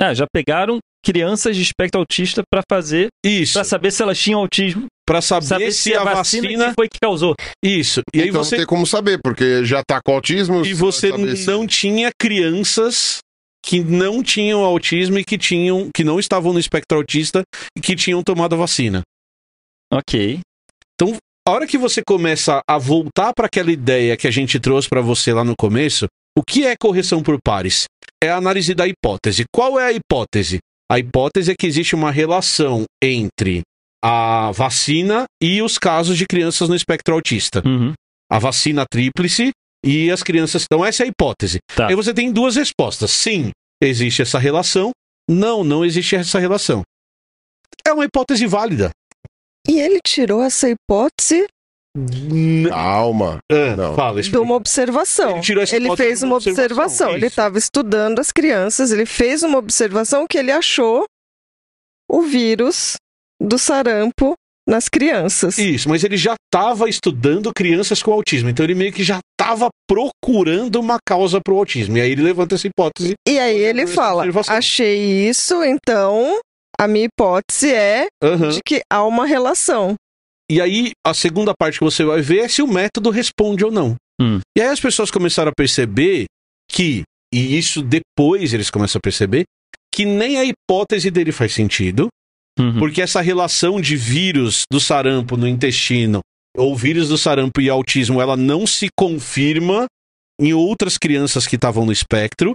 Ah, 0.00 0.14
já 0.14 0.26
pegaram 0.32 0.78
crianças 1.12 1.56
de 1.56 1.62
espectro 1.62 1.98
autista 2.00 2.42
pra 2.52 2.62
fazer, 2.70 3.08
Isso. 3.24 3.54
pra 3.54 3.64
saber 3.64 3.90
se 3.90 4.02
elas 4.02 4.18
tinham 4.18 4.40
autismo, 4.40 4.86
Pra 5.06 5.22
saber, 5.22 5.46
saber 5.46 5.72
se 5.72 5.94
a 5.94 6.04
vacina. 6.04 6.68
que 6.68 6.74
foi 6.74 6.86
que 6.88 6.98
causou. 7.00 7.34
Isso. 7.64 8.02
E 8.14 8.20
aí 8.20 8.28
então 8.28 8.44
você. 8.44 8.56
não 8.56 8.58
tem 8.60 8.66
como 8.66 8.86
saber, 8.86 9.18
porque 9.24 9.64
já 9.64 9.82
tá 9.82 10.00
com 10.04 10.12
autismo. 10.12 10.66
E 10.66 10.74
você 10.74 11.08
saber 11.08 11.34
se- 11.36 11.46
não 11.46 11.66
tinha 11.66 12.10
crianças 12.20 13.18
que 13.64 13.80
não 13.80 14.22
tinham 14.22 14.62
autismo 14.62 15.18
e 15.18 15.24
que 15.24 15.38
tinham. 15.38 15.88
que 15.94 16.04
não 16.04 16.20
estavam 16.20 16.52
no 16.52 16.58
espectro 16.58 16.98
autista 16.98 17.42
e 17.76 17.80
que 17.80 17.96
tinham 17.96 18.22
tomado 18.22 18.54
a 18.54 18.58
vacina. 18.58 19.00
Ok. 19.92 20.40
A 21.46 21.50
hora 21.50 21.66
que 21.66 21.78
você 21.78 22.02
começa 22.06 22.60
a 22.68 22.76
voltar 22.76 23.32
para 23.32 23.46
aquela 23.46 23.72
ideia 23.72 24.14
que 24.18 24.26
a 24.28 24.30
gente 24.30 24.60
trouxe 24.60 24.86
para 24.86 25.00
você 25.00 25.32
lá 25.32 25.42
no 25.42 25.54
começo, 25.58 26.06
o 26.36 26.42
que 26.46 26.66
é 26.66 26.76
correção 26.78 27.22
por 27.22 27.38
pares? 27.42 27.84
É 28.22 28.28
a 28.28 28.36
análise 28.36 28.74
da 28.74 28.86
hipótese. 28.86 29.44
Qual 29.54 29.80
é 29.80 29.86
a 29.86 29.92
hipótese? 29.92 30.58
A 30.90 30.98
hipótese 30.98 31.50
é 31.52 31.54
que 31.58 31.66
existe 31.66 31.94
uma 31.94 32.10
relação 32.10 32.84
entre 33.02 33.62
a 34.02 34.50
vacina 34.52 35.24
e 35.42 35.60
os 35.60 35.76
casos 35.76 36.16
de 36.16 36.26
crianças 36.26 36.68
no 36.68 36.74
espectro 36.74 37.14
autista. 37.14 37.62
Uhum. 37.66 37.92
A 38.30 38.38
vacina 38.38 38.84
tríplice 38.90 39.50
e 39.84 40.10
as 40.10 40.22
crianças. 40.22 40.64
Então, 40.64 40.84
essa 40.84 41.02
é 41.02 41.06
a 41.06 41.08
hipótese. 41.08 41.58
Tá. 41.74 41.88
Aí 41.88 41.94
você 41.94 42.14
tem 42.14 42.32
duas 42.32 42.56
respostas. 42.56 43.10
Sim, 43.10 43.50
existe 43.82 44.22
essa 44.22 44.38
relação. 44.38 44.90
Não, 45.28 45.62
não 45.62 45.84
existe 45.84 46.16
essa 46.16 46.38
relação. 46.38 46.82
É 47.86 47.92
uma 47.92 48.04
hipótese 48.04 48.46
válida. 48.46 48.90
E 49.68 49.78
ele 49.78 49.98
tirou 50.06 50.42
essa 50.42 50.68
hipótese 50.68 51.46
Calma. 52.68 53.38
Ah, 53.50 53.76
Não. 53.76 53.94
Fala, 53.94 54.14
de 54.14 54.20
explica. 54.22 54.42
uma 54.42 54.54
observação. 54.54 55.38
Ele 55.38 55.60
Ele 55.72 55.96
fez 55.96 56.20
de 56.20 56.24
uma 56.24 56.36
observação. 56.36 56.64
observação, 56.64 57.08
Ele 57.10 57.18
isso. 57.18 57.26
estava 57.26 57.58
estudando 57.58 58.18
as 58.20 58.32
crianças, 58.32 58.90
ele 58.92 59.06
fez 59.06 59.42
uma 59.42 59.58
observação 59.58 60.26
que 60.28 60.38
ele 60.38 60.50
achou 60.52 61.04
o 62.10 62.22
vírus 62.22 62.94
do 63.40 63.58
sarampo 63.58 64.34
nas 64.66 64.88
crianças. 64.88 65.56
Isso, 65.58 65.88
mas 65.88 66.04
ele 66.04 66.16
já 66.16 66.34
estava 66.52 66.88
estudando 66.88 67.50
crianças 67.54 68.02
com 68.02 68.12
autismo, 68.12 68.50
então 68.50 68.64
ele 68.64 68.74
meio 68.74 68.92
que 68.92 69.02
já 69.02 69.18
estava 69.40 69.68
procurando 69.88 70.76
uma 70.76 70.98
causa 71.06 71.40
para 71.40 71.54
o 71.54 71.58
autismo. 71.58 71.96
E 71.96 72.00
aí 72.02 72.10
ele 72.12 72.22
levanta 72.22 72.54
essa 72.54 72.66
hipótese. 72.66 73.14
E 73.26 73.38
aí 73.38 73.56
ele 73.56 73.86
fala: 73.86 74.24
achei 74.48 75.28
isso, 75.28 75.62
então 75.64 76.38
a 76.78 76.86
minha 76.86 77.06
hipótese 77.06 77.72
é 77.72 78.06
Aham. 78.22 78.50
de 78.50 78.60
que 78.64 78.82
há 78.92 79.04
uma 79.04 79.24
relação. 79.26 79.94
E 80.50 80.60
aí 80.60 80.92
a 81.06 81.12
segunda 81.12 81.52
parte 81.58 81.78
que 81.78 81.84
você 81.84 82.04
vai 82.04 82.22
ver 82.22 82.38
é 82.40 82.48
se 82.48 82.62
o 82.62 82.66
método 82.66 83.10
responde 83.10 83.64
ou 83.64 83.70
não. 83.70 83.96
Hum. 84.20 84.40
E 84.56 84.60
aí 84.60 84.68
as 84.68 84.80
pessoas 84.80 85.10
começaram 85.10 85.50
a 85.50 85.54
perceber 85.56 86.24
que, 86.70 87.02
e 87.32 87.56
isso 87.58 87.82
depois 87.82 88.54
eles 88.54 88.70
começam 88.70 88.98
a 88.98 89.02
perceber, 89.02 89.44
que 89.94 90.04
nem 90.04 90.38
a 90.38 90.44
hipótese 90.44 91.10
dele 91.10 91.32
faz 91.32 91.52
sentido, 91.52 92.08
Uhum. 92.58 92.76
porque 92.80 93.00
essa 93.00 93.20
relação 93.20 93.80
de 93.80 93.94
vírus 93.96 94.64
do 94.68 94.80
sarampo 94.80 95.36
no 95.36 95.46
intestino, 95.46 96.18
ou 96.56 96.74
vírus 96.74 97.08
do 97.08 97.16
sarampo 97.16 97.60
e 97.60 97.70
autismo, 97.70 98.20
ela 98.20 98.36
não 98.36 98.66
se 98.66 98.88
confirma 98.98 99.86
em 100.40 100.52
outras 100.52 100.98
crianças 100.98 101.46
que 101.46 101.54
estavam 101.54 101.86
no 101.86 101.92
espectro, 101.92 102.54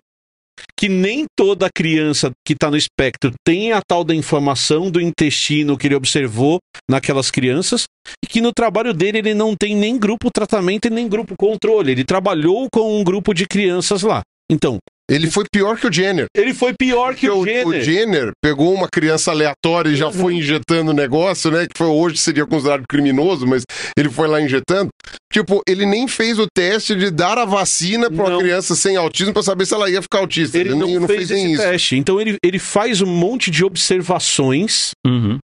que 0.77 0.89
nem 0.89 1.25
toda 1.37 1.69
criança 1.73 2.31
que 2.45 2.53
está 2.53 2.69
no 2.69 2.77
espectro 2.77 3.31
tem 3.45 3.71
a 3.71 3.81
tal 3.81 4.03
da 4.03 4.13
informação 4.13 4.91
do 4.91 5.01
intestino 5.01 5.77
que 5.77 5.87
ele 5.87 5.95
observou 5.95 6.59
naquelas 6.89 7.31
crianças, 7.31 7.85
e 8.23 8.27
que 8.27 8.41
no 8.41 8.51
trabalho 8.51 8.93
dele 8.93 9.19
ele 9.19 9.33
não 9.33 9.55
tem 9.55 9.75
nem 9.75 9.97
grupo 9.97 10.29
tratamento 10.31 10.85
e 10.85 10.89
nem 10.89 11.07
grupo 11.07 11.35
controle, 11.37 11.91
ele 11.91 12.03
trabalhou 12.03 12.67
com 12.71 12.99
um 12.99 13.03
grupo 13.03 13.33
de 13.33 13.47
crianças 13.47 14.01
lá. 14.03 14.21
Então, 14.51 14.77
Ele 15.09 15.29
foi 15.29 15.43
pior 15.51 15.77
que 15.77 15.85
o 15.85 15.91
Jenner. 15.91 16.25
Ele 16.35 16.53
foi 16.53 16.73
pior 16.73 17.13
que 17.13 17.27
Porque 17.27 17.29
o 17.29 17.45
Jenner. 17.45 17.67
o 17.67 17.81
Jenner 17.81 18.31
pegou 18.41 18.73
uma 18.73 18.87
criança 18.87 19.31
aleatória 19.31 19.89
e 19.89 19.95
já 19.97 20.09
foi 20.09 20.35
injetando 20.35 20.91
o 20.91 20.93
negócio, 20.93 21.51
né? 21.51 21.67
Que 21.67 21.77
foi, 21.77 21.87
hoje 21.87 22.17
seria 22.17 22.45
considerado 22.45 22.83
criminoso, 22.89 23.45
mas 23.45 23.63
ele 23.97 24.09
foi 24.09 24.29
lá 24.29 24.41
injetando. 24.41 24.87
Tipo, 25.31 25.61
ele 25.67 25.85
nem 25.85 26.07
fez 26.07 26.39
o 26.39 26.47
teste 26.55 26.95
de 26.95 27.11
dar 27.11 27.37
a 27.37 27.43
vacina 27.43 28.09
pra 28.09 28.23
uma 28.23 28.29
Não. 28.29 28.39
criança 28.39 28.75
sem 28.75 28.95
autismo 28.95 29.33
pra 29.33 29.43
saber 29.43 29.65
se 29.65 29.73
ela 29.73 29.89
ia 29.89 30.01
ficar 30.01 30.19
autista. 30.19 30.57
Ele 30.57 30.73
não, 30.73 30.87
nem- 30.87 31.05
fez, 31.07 31.29
esse 31.29 31.57
teste. 31.57 31.95
Então 31.97 32.21
ele, 32.21 32.37
ele 32.43 32.57
faz 32.59 33.01
um 33.01 33.07
monte 33.07 33.51
de 33.51 33.63
observações 33.65 34.91
Uhum. 35.05 35.37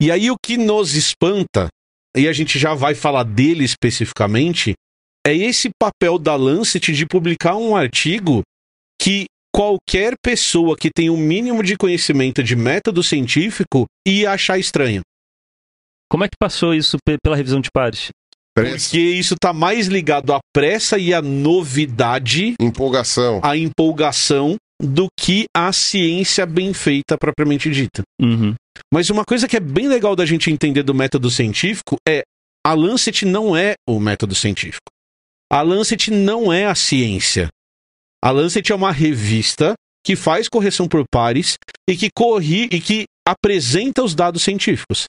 E 0.00 0.12
aí 0.12 0.30
o 0.30 0.36
que 0.44 0.56
nos 0.56 0.94
espanta, 0.94 1.66
e 2.16 2.28
a 2.28 2.32
gente 2.32 2.56
já 2.60 2.72
vai 2.74 2.94
falar 2.94 3.24
dele 3.24 3.64
especificamente, 3.64 4.74
é 5.26 5.34
esse 5.34 5.70
papel 5.76 6.18
da 6.18 6.36
Lancet 6.36 6.92
de 6.92 7.04
publicar 7.04 7.56
um 7.56 7.74
artigo 7.76 8.42
que 9.00 9.26
qualquer 9.54 10.14
pessoa 10.22 10.76
que 10.76 10.90
tem 10.94 11.10
o 11.10 11.16
mínimo 11.16 11.62
de 11.62 11.76
conhecimento 11.76 12.42
de 12.42 12.54
método 12.54 13.02
científico 13.02 13.86
ia 14.06 14.30
achar 14.32 14.58
estranho. 14.58 15.00
Como 16.10 16.24
é 16.24 16.28
que 16.28 16.36
passou 16.38 16.74
isso 16.74 16.96
pe- 17.04 17.16
pela 17.22 17.36
revisão 17.36 17.60
de 17.60 17.68
pares? 17.72 18.08
Pressa, 18.54 18.88
Porque 18.88 18.98
isso 19.00 19.34
tá 19.40 19.52
mais 19.52 19.86
ligado 19.86 20.32
à 20.32 20.38
pressa 20.54 20.98
e 20.98 21.12
à 21.14 21.20
novidade, 21.22 22.54
empolgação. 22.60 23.40
à 23.42 23.56
empolgação, 23.56 24.56
do 24.80 25.08
que 25.18 25.44
à 25.54 25.72
ciência 25.72 26.46
bem 26.46 26.72
feita 26.72 27.16
propriamente 27.18 27.70
dita. 27.70 28.02
Uhum. 28.20 28.54
Mas 28.92 29.10
uma 29.10 29.24
coisa 29.24 29.46
que 29.48 29.56
é 29.56 29.60
bem 29.60 29.88
legal 29.88 30.14
da 30.16 30.24
gente 30.24 30.50
entender 30.50 30.82
do 30.82 30.94
método 30.94 31.30
científico 31.30 31.96
é 32.08 32.22
a 32.64 32.74
Lancet 32.74 33.24
não 33.24 33.56
é 33.56 33.74
o 33.88 33.98
método 33.98 34.34
científico. 34.34 34.86
A 35.52 35.62
Lancet 35.62 36.10
não 36.10 36.52
é 36.52 36.66
a 36.66 36.74
ciência. 36.74 37.48
A 38.22 38.30
Lancet 38.30 38.70
é 38.72 38.74
uma 38.74 38.92
revista 38.92 39.74
que 40.04 40.16
faz 40.16 40.48
correção 40.48 40.88
por 40.88 41.04
pares 41.10 41.56
e 41.88 41.96
que 41.96 42.08
corri 42.14 42.68
e 42.72 42.80
que 42.80 43.04
apresenta 43.26 44.02
os 44.02 44.14
dados 44.14 44.42
científicos. 44.42 45.04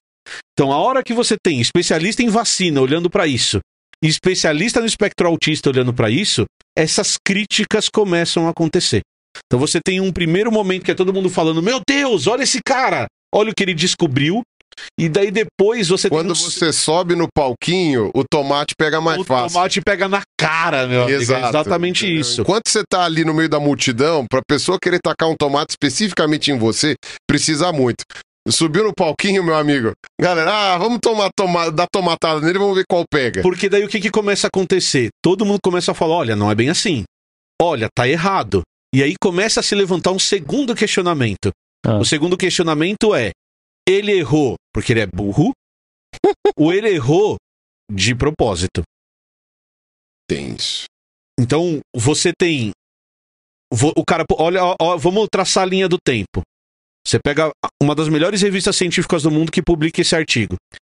Então, 0.54 0.72
a 0.72 0.78
hora 0.78 1.04
que 1.04 1.14
você 1.14 1.36
tem 1.42 1.60
especialista 1.60 2.22
em 2.22 2.30
vacina 2.30 2.82
olhando 2.82 3.10
para 3.10 3.26
isso, 3.26 3.60
e 4.04 4.08
especialista 4.08 4.80
no 4.80 4.86
espectro 4.86 5.28
autista 5.28 5.70
olhando 5.70 5.94
para 5.94 6.10
isso, 6.10 6.46
essas 6.78 7.16
críticas 7.26 7.90
começam 7.90 8.48
a 8.48 8.52
acontecer. 8.52 9.02
Então 9.46 9.60
você 9.60 9.80
tem 9.84 10.00
um 10.00 10.12
primeiro 10.12 10.52
momento 10.52 10.84
que 10.84 10.92
é 10.92 10.96
todo 10.96 11.14
mundo 11.14 11.30
falando: 11.30 11.62
"Meu 11.62 11.82
Deus, 11.88 12.28
olha 12.28 12.44
esse 12.44 12.60
cara! 12.66 13.08
Olha 13.34 13.52
o 13.52 13.54
que 13.56 13.64
ele 13.64 13.74
descobriu". 13.74 14.42
E 15.00 15.08
daí 15.10 15.32
depois 15.32 15.88
você 15.88 16.10
Quando 16.10 16.34
tem 16.34 16.44
um- 16.46 16.50
você 16.50 16.72
sobe 16.74 17.16
no 17.16 17.28
palquinho, 17.36 18.12
o 18.14 18.24
tomate 18.24 18.74
pega 18.78 19.00
mais 19.02 19.20
o 19.20 19.24
fácil. 19.24 19.54
tomate 19.56 19.82
pega 19.82 20.08
na 20.08 20.22
cara, 20.40 20.88
meu 20.88 21.04
amigo. 21.04 21.18
É 21.18 21.22
exatamente 21.22 22.06
isso. 22.20 22.42
Enquanto 22.42 22.70
você 22.70 22.84
tá 22.90 23.04
ali 23.06 23.24
no 23.26 23.34
meio 23.34 23.50
da 23.50 23.60
multidão, 23.60 24.26
pra 24.30 24.42
pessoa 24.48 24.78
querer 24.82 25.00
tacar 25.04 25.30
um 25.30 25.36
tomate 25.38 25.72
especificamente 25.72 26.52
em 26.52 26.58
você, 26.58 26.96
precisa 27.28 27.72
muito. 27.72 28.04
Subiu 28.50 28.84
no 28.86 28.94
palquinho, 28.94 29.44
meu 29.44 29.56
amigo. 29.56 29.92
Galera, 30.20 30.52
ah, 30.74 30.78
vamos 30.78 31.00
tomar, 31.02 31.30
tomar, 31.38 31.70
dar 31.70 31.86
tomatada 31.92 32.40
nele, 32.42 32.58
vamos 32.58 32.76
ver 32.76 32.84
qual 32.90 33.04
pega. 33.12 33.42
Porque 33.42 33.70
daí 33.70 33.84
o 33.84 33.88
que, 33.88 34.00
que 34.00 34.10
começa 34.10 34.48
a 34.48 34.50
acontecer? 34.50 35.10
Todo 35.24 35.46
mundo 35.46 35.60
começa 35.64 35.92
a 35.92 35.94
falar: 35.94 36.16
olha, 36.16 36.36
não 36.36 36.50
é 36.50 36.56
bem 36.56 36.70
assim. 36.70 37.04
Olha, 37.62 37.88
tá 37.96 38.08
errado. 38.08 38.62
E 38.96 39.04
aí 39.04 39.14
começa 39.22 39.60
a 39.60 39.64
se 39.64 39.76
levantar 39.76 40.12
um 40.12 40.18
segundo 40.20 40.74
questionamento. 40.74 41.52
Ah. 41.86 41.98
O 42.00 42.06
segundo 42.06 42.36
questionamento 42.38 43.14
é: 43.14 43.32
ele 43.90 44.12
errou 44.12 44.56
porque 44.74 44.94
ele 44.94 45.02
é 45.02 45.08
burro? 45.08 45.52
ou 46.58 46.74
ele 46.74 46.90
errou 46.90 47.38
de 47.92 48.14
propósito? 48.16 48.84
Tenso. 50.28 50.86
Então, 51.40 51.80
você 51.96 52.32
tem. 52.38 52.72
O 53.96 54.04
cara, 54.04 54.26
olha, 54.34 54.64
ó, 54.64 54.76
ó, 54.82 54.98
vamos 54.98 55.28
traçar 55.32 55.64
a 55.64 55.66
linha 55.66 55.88
do 55.88 55.98
tempo. 56.04 56.42
Você 57.08 57.20
pega 57.24 57.52
uma 57.82 57.96
das 57.96 58.10
melhores 58.10 58.42
revistas 58.42 58.76
científicas 58.76 59.24
do 59.24 59.32
mundo 59.32 59.52
que 59.52 59.62
publica 59.62 60.02
esse 60.02 60.16
artigo. 60.16 60.56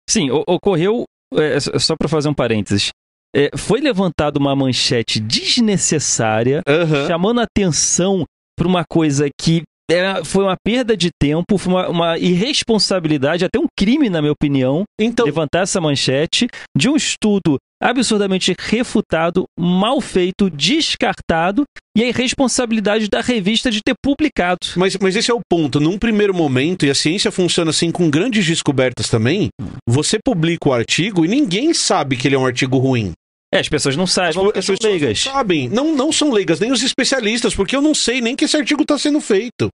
Sim, 0.08 0.30
o- 0.30 0.42
ocorreu, 0.48 1.04
é, 1.34 1.60
só- 1.78 1.94
para 1.96 2.08
fazer 2.08 2.28
um 2.28 2.34
parênteses, 2.34 2.88
é, 3.34 3.56
foi 3.56 3.80
levantada 3.80 4.38
uma 4.38 4.56
manchete 4.56 5.20
desnecessária, 5.20 6.62
Aham. 6.66 7.06
chamando 7.06 7.40
atenção 7.40 8.24
para 8.58 8.66
uma 8.66 8.84
coisa 8.84 9.28
que 9.40 9.62
era- 9.90 10.24
foi 10.24 10.44
uma 10.44 10.56
perda 10.64 10.96
de 10.96 11.10
tempo, 11.20 11.58
foi 11.58 11.72
uma, 11.72 11.88
uma 11.88 12.18
irresponsabilidade, 12.18 13.44
até 13.44 13.58
um 13.58 13.66
crime, 13.78 14.08
na 14.08 14.20
minha 14.20 14.32
opinião, 14.32 14.84
Então, 15.00 15.26
levantar 15.26 15.60
essa 15.62 15.80
manchete 15.80 16.46
de 16.76 16.88
um 16.88 16.96
estudo 16.96 17.56
absurdamente 17.82 18.54
refutado, 18.60 19.44
mal 19.58 20.00
feito, 20.00 20.48
descartado, 20.48 21.64
e 21.96 22.02
a 22.02 22.06
irresponsabilidade 22.08 23.08
da 23.08 23.20
revista 23.20 23.70
de 23.70 23.80
ter 23.84 23.94
publicado. 24.02 24.58
mas, 24.76 24.96
mas 24.98 25.16
esse 25.16 25.30
é 25.30 25.34
o 25.34 25.40
ponto. 25.50 25.80
Num 25.80 25.98
primeiro 25.98 26.32
momento, 26.32 26.86
e 26.86 26.90
a 26.90 26.94
ciência 26.94 27.30
funciona 27.32 27.70
assim 27.70 27.90
com 27.90 28.08
grandes 28.08 28.46
descobertas 28.46 29.08
também, 29.08 29.48
você 29.88 30.16
publica 30.24 30.68
o 30.68 30.72
artigo 30.72 31.24
e 31.24 31.28
ninguém 31.28 31.74
sabe 31.74 32.16
que 32.16 32.28
ele 32.28 32.36
é 32.36 32.38
um 32.38 32.46
artigo 32.46 32.78
ruim. 32.78 33.12
É, 33.52 33.58
as 33.58 33.68
pessoas 33.68 33.96
não 33.96 34.06
sabem, 34.06 34.30
As 34.30 34.34
são 34.34 34.50
pessoas 34.50 34.78
leigas. 34.82 35.26
não 35.26 35.32
sabem. 35.32 35.68
Não, 35.68 35.94
não 35.94 36.10
são 36.10 36.30
leigas, 36.30 36.58
nem 36.58 36.72
os 36.72 36.82
especialistas, 36.82 37.54
porque 37.54 37.76
eu 37.76 37.82
não 37.82 37.94
sei 37.94 38.20
nem 38.20 38.34
que 38.34 38.46
esse 38.46 38.56
artigo 38.56 38.82
está 38.82 38.96
sendo 38.98 39.20
feito. 39.20 39.68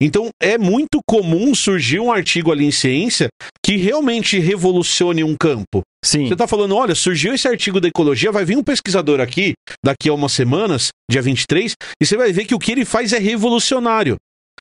Então, 0.00 0.30
é 0.40 0.56
muito 0.56 1.00
comum 1.06 1.54
surgir 1.54 2.00
um 2.00 2.10
artigo 2.10 2.50
ali 2.50 2.64
em 2.64 2.70
ciência 2.70 3.28
que 3.62 3.76
realmente 3.76 4.38
revolucione 4.38 5.22
um 5.22 5.36
campo. 5.36 5.82
Sim. 6.02 6.26
Você 6.26 6.36
tá 6.36 6.46
falando, 6.46 6.74
olha, 6.74 6.94
surgiu 6.94 7.34
esse 7.34 7.46
artigo 7.46 7.80
da 7.80 7.88
ecologia, 7.88 8.32
vai 8.32 8.44
vir 8.44 8.56
um 8.56 8.62
pesquisador 8.62 9.20
aqui, 9.20 9.52
daqui 9.84 10.08
a 10.08 10.14
umas 10.14 10.32
semanas, 10.32 10.88
dia 11.10 11.20
23, 11.20 11.74
e 12.00 12.06
você 12.06 12.16
vai 12.16 12.32
ver 12.32 12.46
que 12.46 12.54
o 12.54 12.58
que 12.58 12.72
ele 12.72 12.86
faz 12.86 13.12
é 13.12 13.18
revolucionário. 13.18 14.16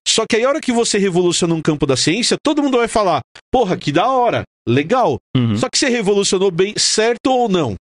Só 0.06 0.26
que 0.28 0.36
aí, 0.36 0.44
a 0.44 0.50
hora 0.50 0.60
que 0.60 0.74
você 0.74 0.98
revoluciona 0.98 1.54
um 1.54 1.62
campo 1.62 1.86
da 1.86 1.96
ciência, 1.96 2.36
todo 2.44 2.62
mundo 2.62 2.78
vai 2.78 2.88
falar, 2.88 3.22
porra, 3.52 3.78
que 3.78 3.92
da 3.92 4.10
hora, 4.10 4.44
legal. 4.68 5.18
Uhum. 5.38 5.56
Só 5.56 5.70
que 5.70 5.78
você 5.78 5.88
revolucionou 5.88 6.52
bem, 6.52 6.74
certo 6.78 7.28
ou 7.28 7.48
não? 7.48 7.76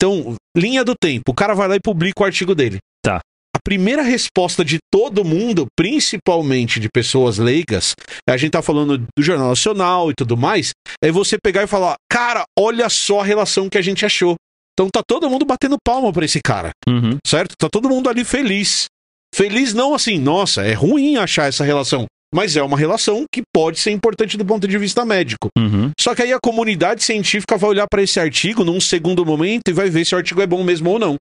Então, 0.00 0.34
linha 0.56 0.82
do 0.82 0.94
tempo, 0.98 1.32
o 1.32 1.34
cara 1.34 1.52
vai 1.52 1.68
lá 1.68 1.76
e 1.76 1.80
publica 1.80 2.22
o 2.22 2.24
artigo 2.24 2.54
dele. 2.54 2.78
Tá. 3.04 3.20
A 3.54 3.58
primeira 3.62 4.00
resposta 4.02 4.64
de 4.64 4.78
todo 4.90 5.22
mundo, 5.24 5.66
principalmente 5.76 6.80
de 6.80 6.88
pessoas 6.88 7.36
leigas, 7.36 7.94
a 8.26 8.36
gente 8.38 8.52
tá 8.52 8.62
falando 8.62 8.96
do 8.96 9.22
Jornal 9.22 9.48
Nacional 9.50 10.10
e 10.10 10.14
tudo 10.16 10.36
mais, 10.38 10.70
é 11.04 11.10
você 11.12 11.36
pegar 11.42 11.64
e 11.64 11.66
falar, 11.66 11.96
cara, 12.10 12.44
olha 12.58 12.88
só 12.88 13.20
a 13.20 13.24
relação 13.24 13.68
que 13.68 13.76
a 13.76 13.82
gente 13.82 14.06
achou. 14.06 14.36
Então 14.72 14.88
tá 14.90 15.02
todo 15.06 15.28
mundo 15.28 15.44
batendo 15.44 15.76
palma 15.84 16.10
pra 16.10 16.24
esse 16.24 16.40
cara, 16.40 16.70
Uhum. 16.88 17.18
certo? 17.26 17.54
Tá 17.58 17.68
todo 17.70 17.88
mundo 17.90 18.08
ali 18.08 18.24
feliz. 18.24 18.86
Feliz 19.34 19.74
não 19.74 19.92
assim, 19.94 20.18
nossa, 20.18 20.62
é 20.62 20.72
ruim 20.72 21.16
achar 21.18 21.46
essa 21.48 21.62
relação, 21.62 22.06
mas 22.34 22.56
é 22.56 22.62
uma 22.62 22.76
relação 22.78 23.24
que 23.32 23.42
pode 23.52 23.78
ser 23.80 23.90
importante 23.90 24.36
do 24.36 24.44
ponto 24.44 24.66
de 24.68 24.78
vista 24.78 25.04
médico. 25.04 25.48
Uhum. 25.58 25.90
Só 25.98 26.14
que 26.14 26.22
aí 26.22 26.32
a 26.32 26.38
comunidade 26.42 27.02
científica 27.02 27.56
vai 27.56 27.70
olhar 27.70 27.86
para 27.90 28.02
esse 28.02 28.18
artigo 28.20 28.64
num 28.64 28.80
segundo 28.80 29.24
momento 29.26 29.68
e 29.68 29.72
vai 29.72 29.90
ver 29.90 30.04
se 30.04 30.14
o 30.14 30.18
artigo 30.18 30.40
é 30.40 30.46
bom 30.46 30.62
mesmo 30.62 30.90
ou 30.90 30.98
não. 30.98 31.16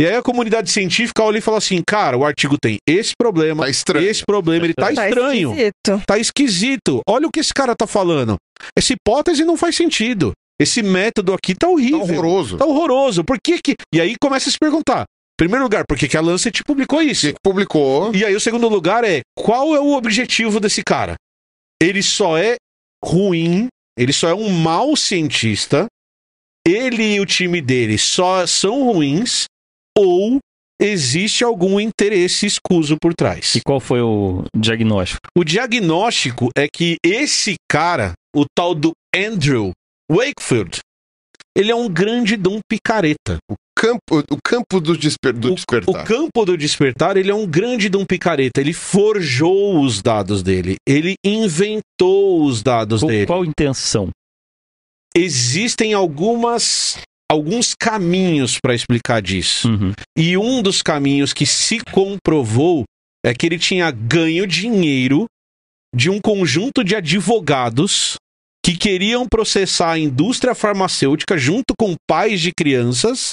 E 0.00 0.06
aí 0.06 0.14
a 0.16 0.22
comunidade 0.22 0.70
científica 0.70 1.22
olha 1.22 1.36
e 1.38 1.42
fala 1.42 1.58
assim, 1.58 1.82
cara, 1.86 2.16
o 2.16 2.24
artigo 2.24 2.56
tem 2.58 2.78
esse 2.88 3.12
problema, 3.18 3.64
Tá 3.64 3.70
estranho. 3.70 4.08
esse 4.08 4.22
problema, 4.26 4.64
ele 4.64 4.72
tá 4.72 4.86
Tá 4.92 5.06
estranho, 5.08 5.50
esquisito. 5.50 6.02
tá 6.06 6.18
esquisito. 6.18 7.00
Olha 7.06 7.26
o 7.26 7.30
que 7.30 7.40
esse 7.40 7.52
cara 7.52 7.74
tá 7.76 7.86
falando. 7.86 8.36
Essa 8.76 8.94
hipótese 8.94 9.44
não 9.44 9.56
faz 9.58 9.76
sentido. 9.76 10.32
Esse 10.60 10.82
método 10.82 11.34
aqui 11.34 11.54
tá 11.54 11.66
Tá 11.66 11.72
horrível. 11.72 12.00
horroroso. 12.00 12.56
Tá 12.56 12.64
horroroso. 12.64 13.22
Por 13.22 13.36
que 13.44 13.60
que... 13.62 13.74
E 13.94 14.00
aí 14.00 14.16
começa 14.20 14.48
a 14.48 14.52
se 14.52 14.58
perguntar. 14.58 15.04
Primeiro 15.38 15.62
lugar, 15.62 15.84
por 15.86 15.96
que 15.96 16.08
que 16.08 16.16
a 16.16 16.20
Lancet 16.20 16.64
publicou 16.64 17.00
isso? 17.00 17.28
Que 17.28 17.40
publicou. 17.40 18.12
E 18.12 18.24
aí 18.24 18.34
o 18.34 18.40
segundo 18.40 18.68
lugar 18.68 19.04
é 19.04 19.20
qual 19.36 19.74
é 19.74 19.80
o 19.80 19.92
objetivo 19.92 20.58
desse 20.58 20.82
cara? 20.82 21.14
Ele 21.80 22.02
só 22.02 22.36
é 22.36 22.56
ruim, 23.04 23.68
ele 23.96 24.12
só 24.12 24.28
é 24.28 24.34
um 24.34 24.50
mau 24.50 24.96
cientista, 24.96 25.86
ele 26.66 27.14
e 27.14 27.20
o 27.20 27.26
time 27.26 27.60
dele 27.60 27.96
só 27.96 28.44
são 28.48 28.82
ruins 28.92 29.44
ou 29.96 30.38
existe 30.82 31.44
algum 31.44 31.78
interesse 31.78 32.44
escuso 32.44 32.96
por 33.00 33.14
trás? 33.14 33.54
E 33.54 33.60
qual 33.64 33.78
foi 33.78 34.00
o 34.00 34.42
diagnóstico? 34.56 35.20
O 35.36 35.44
diagnóstico 35.44 36.48
é 36.56 36.66
que 36.66 36.96
esse 37.04 37.54
cara, 37.70 38.12
o 38.34 38.44
tal 38.56 38.74
do 38.74 38.90
Andrew 39.14 39.70
Wakefield, 40.10 40.80
ele 41.58 41.72
é 41.72 41.74
um 41.74 41.88
grande 41.88 42.36
dom 42.36 42.60
picareta. 42.70 43.38
Campo, 43.76 44.24
o 44.30 44.38
campo 44.42 44.80
do, 44.80 44.96
desper, 44.96 45.32
do 45.32 45.52
O- 45.52 45.54
despertar. 45.54 46.02
O 46.02 46.04
campo 46.06 46.44
do 46.44 46.56
despertar, 46.56 47.16
ele 47.16 47.30
é 47.30 47.34
um 47.34 47.46
grande 47.46 47.88
de 47.88 47.96
um 47.96 48.04
picareta. 48.04 48.60
Ele 48.60 48.72
forjou 48.72 49.80
os 49.82 50.00
dados 50.02 50.42
dele. 50.42 50.76
Ele 50.88 51.14
inventou 51.24 52.44
os 52.44 52.62
dados 52.62 53.00
Qual, 53.02 53.10
dele. 53.10 53.26
qual 53.26 53.44
intenção? 53.44 54.10
Existem 55.16 55.94
algumas 55.94 56.98
alguns 57.30 57.74
caminhos 57.74 58.58
para 58.62 58.74
explicar 58.74 59.20
disso. 59.20 59.68
Uhum. 59.68 59.92
E 60.16 60.36
um 60.38 60.62
dos 60.62 60.80
caminhos 60.80 61.32
que 61.34 61.44
se 61.44 61.78
comprovou 61.92 62.84
é 63.24 63.34
que 63.34 63.44
ele 63.44 63.58
tinha 63.58 63.90
ganho 63.90 64.46
dinheiro 64.46 65.26
de 65.94 66.08
um 66.08 66.20
conjunto 66.20 66.82
de 66.82 66.94
advogados 66.96 68.16
que 68.68 68.76
queriam 68.76 69.26
processar 69.26 69.92
a 69.92 69.98
indústria 69.98 70.54
farmacêutica 70.54 71.38
junto 71.38 71.72
com 71.74 71.94
pais 72.06 72.38
de 72.38 72.52
crianças 72.52 73.32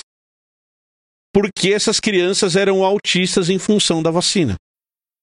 porque 1.33 1.73
essas 1.73 1.99
crianças 1.99 2.55
eram 2.55 2.86
autistas 2.86 3.49
em 3.49 3.59
função 3.59 4.01
da 4.01 4.09
vacina. 4.09 4.55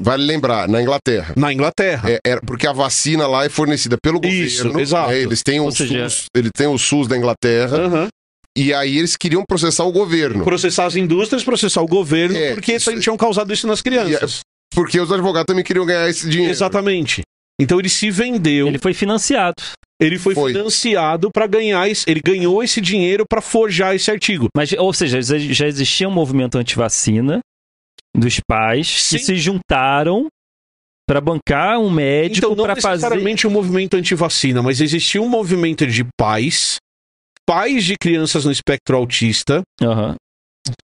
Vale 0.00 0.24
lembrar, 0.24 0.68
na 0.68 0.80
Inglaterra. 0.82 1.34
Na 1.36 1.52
Inglaterra. 1.52 2.10
É, 2.10 2.18
era 2.24 2.40
porque 2.40 2.66
a 2.66 2.72
vacina 2.72 3.26
lá 3.26 3.44
é 3.44 3.48
fornecida 3.48 3.96
pelo 4.02 4.20
Isso, 4.24 4.58
governo. 4.64 4.80
exato. 4.80 5.10
né? 5.10 5.18
Eles 5.20 5.42
têm 5.42 5.60
o 5.60 5.70
seja- 5.70 6.08
SUS, 6.08 6.24
ele 6.34 6.50
tem 6.56 6.66
o 6.66 6.78
SUS 6.78 7.06
da 7.08 7.16
Inglaterra. 7.16 7.76
Aham. 7.78 8.08
E 8.56 8.72
aí 8.74 8.98
eles 8.98 9.16
queriam 9.16 9.44
processar 9.48 9.84
o 9.84 9.92
governo. 9.92 10.42
Processar 10.44 10.86
as 10.86 10.96
indústrias, 10.96 11.44
processar 11.44 11.80
o 11.80 11.86
governo, 11.86 12.36
É, 12.36 12.54
porque 12.54 12.72
isso- 12.74 12.98
tinham 13.00 13.16
causado 13.16 13.52
isso 13.52 13.66
nas 13.66 13.80
crianças. 13.82 14.40
Porque 14.74 14.98
os 15.00 15.12
advogados 15.12 15.46
também 15.46 15.64
queriam 15.64 15.86
ganhar 15.86 16.08
esse 16.08 16.28
dinheiro. 16.28 16.52
Exatamente. 16.52 17.22
Então 17.60 17.78
ele 17.78 17.88
se 17.88 18.10
vendeu, 18.10 18.66
Ele 18.68 18.78
foi 18.78 18.94
financiado. 18.94 19.62
ele 20.00 20.18
foi, 20.18 20.34
Foi. 20.34 20.52
financiado 20.52 21.28
para 21.32 21.46
ganhar, 21.46 21.88
esse, 21.88 22.04
ele 22.08 22.20
ganhou 22.24 22.62
esse 22.62 22.80
dinheiro 22.80 23.24
para 23.28 23.40
forjar 23.40 23.94
esse 23.96 24.10
artigo. 24.10 24.46
Mas, 24.56 24.72
ou 24.72 24.92
seja, 24.92 25.20
já 25.20 25.38
já 25.38 25.66
existia 25.66 26.08
um 26.08 26.12
movimento 26.12 26.56
antivacina 26.58 27.40
dos 28.18 28.40
pais 28.40 28.86
Sim. 29.04 29.16
que 29.16 29.22
se 29.24 29.36
juntaram 29.36 30.26
para 31.08 31.20
bancar 31.20 31.78
um 31.78 31.90
médico 31.90 32.38
Então, 32.46 32.54
não 32.56 32.64
para 32.64 32.76
fazer. 32.76 32.96
necessariamente 32.96 33.46
um 33.46 33.50
movimento 33.50 33.96
antivacina, 33.96 34.62
mas 34.62 34.80
existia 34.80 35.22
um 35.22 35.28
movimento 35.28 35.86
de 35.86 36.04
pais, 36.18 36.76
pais 37.46 37.84
de 37.84 37.96
crianças 37.96 38.44
no 38.44 38.52
espectro 38.52 38.96
autista, 38.96 39.62
Aham. 39.80 40.16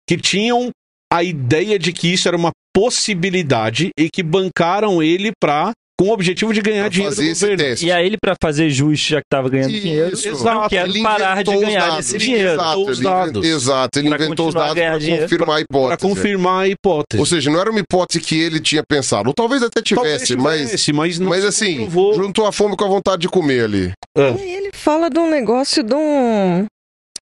que 0.08 0.18
tinham 0.18 0.70
a 1.12 1.24
ideia 1.24 1.80
de 1.80 1.92
que 1.92 2.08
isso 2.14 2.28
era 2.28 2.38
uma 2.38 2.52
possibilidade 2.74 3.90
e 3.98 4.10
que 4.10 4.22
bancaram 4.24 5.02
ele 5.02 5.32
para 5.42 5.72
com 6.02 6.08
o 6.10 6.14
objetivo 6.14 6.52
de 6.52 6.62
ganhar 6.62 6.82
Pra 6.82 6.90
dinheiro 6.90 7.16
do 7.16 7.22
governo. 7.22 7.58
teste. 7.58 7.86
E 7.86 7.92
aí 7.92 8.06
ele, 8.08 8.18
para 8.20 8.34
fazer 8.42 8.70
jus, 8.72 9.00
já 9.00 9.18
que 9.18 9.26
estava 9.28 9.48
ganhando 9.50 9.70
Isso, 9.70 9.82
dinheiro, 9.82 10.12
exato. 10.16 10.44
não 10.44 10.68
quero 10.70 10.90
Ele 10.90 11.04
parar 11.04 11.44
de 11.44 11.58
ganhar 11.58 12.00
esse 12.00 12.18
dinheiro. 12.18 12.50
Exato, 12.54 12.82
os 12.90 12.98
ele 12.98 13.04
dados. 13.08 13.46
Exato, 13.48 14.00
ele 14.00 14.10
Pra 14.10 14.26
inventou 14.26 14.48
os 14.48 14.54
dados 14.56 14.74
para 14.74 15.00
confirmar 15.00 15.50
a 15.50 15.54
Para 15.54 15.62
hipótese. 15.62 16.02
confirmar 16.02 16.64
a 16.64 16.68
hipótese. 16.68 17.20
Ou 17.20 17.26
seja, 17.26 17.52
não 17.52 17.60
era 17.60 17.70
uma 17.70 17.80
hipótese 17.80 18.20
que 18.20 18.40
ele 18.40 18.60
tinha 18.60 18.84
pensado. 18.84 19.28
Ou 19.30 19.34
talvez 19.34 19.62
até 19.62 19.82
Talvez 19.82 20.22
tivesse, 20.24 20.36
mas, 20.38 20.62
tivesse, 20.70 20.94
mas, 20.94 21.20
não 21.20 21.30
mas 21.30 21.42
se 21.42 21.48
assim, 21.48 21.78
comprovou. 21.86 22.14
juntou 22.16 22.48
a 22.48 22.52
fome 22.52 22.76
com 22.76 22.84
a 22.86 22.88
vontade 22.88 23.22
de 23.22 23.30
comer 23.30 23.66
ali. 23.66 23.92
E 24.18 24.22
aí 24.22 24.52
ele 24.56 24.70
fala 24.74 25.10
de 25.10 25.20
um 25.20 25.30
negócio 25.30 25.84
de 25.84 25.94
um, 25.94 26.66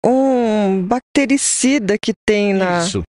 um 0.06 0.82
bactericida 0.84 1.98
que 2.02 2.14
tem 2.26 2.54
na, 2.54 2.80
Isso. 2.86 3.04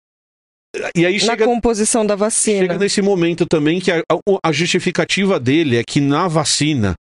E 0.95 1.05
aí 1.05 1.13
na 1.15 1.19
chega, 1.19 1.45
composição 1.45 2.05
da 2.05 2.13
chega 2.13 2.25
vacina. 2.25 2.77
nesse 2.77 3.01
momento 3.01 3.45
também 3.45 3.79
que 3.79 3.91
a, 3.91 3.99
a- 3.99 4.39
a 4.45 4.51
justificativa 4.51 5.39
dele 5.39 5.77
é 5.77 5.83
que 5.85 5.99
na 5.99 6.27
vacina 6.27 6.93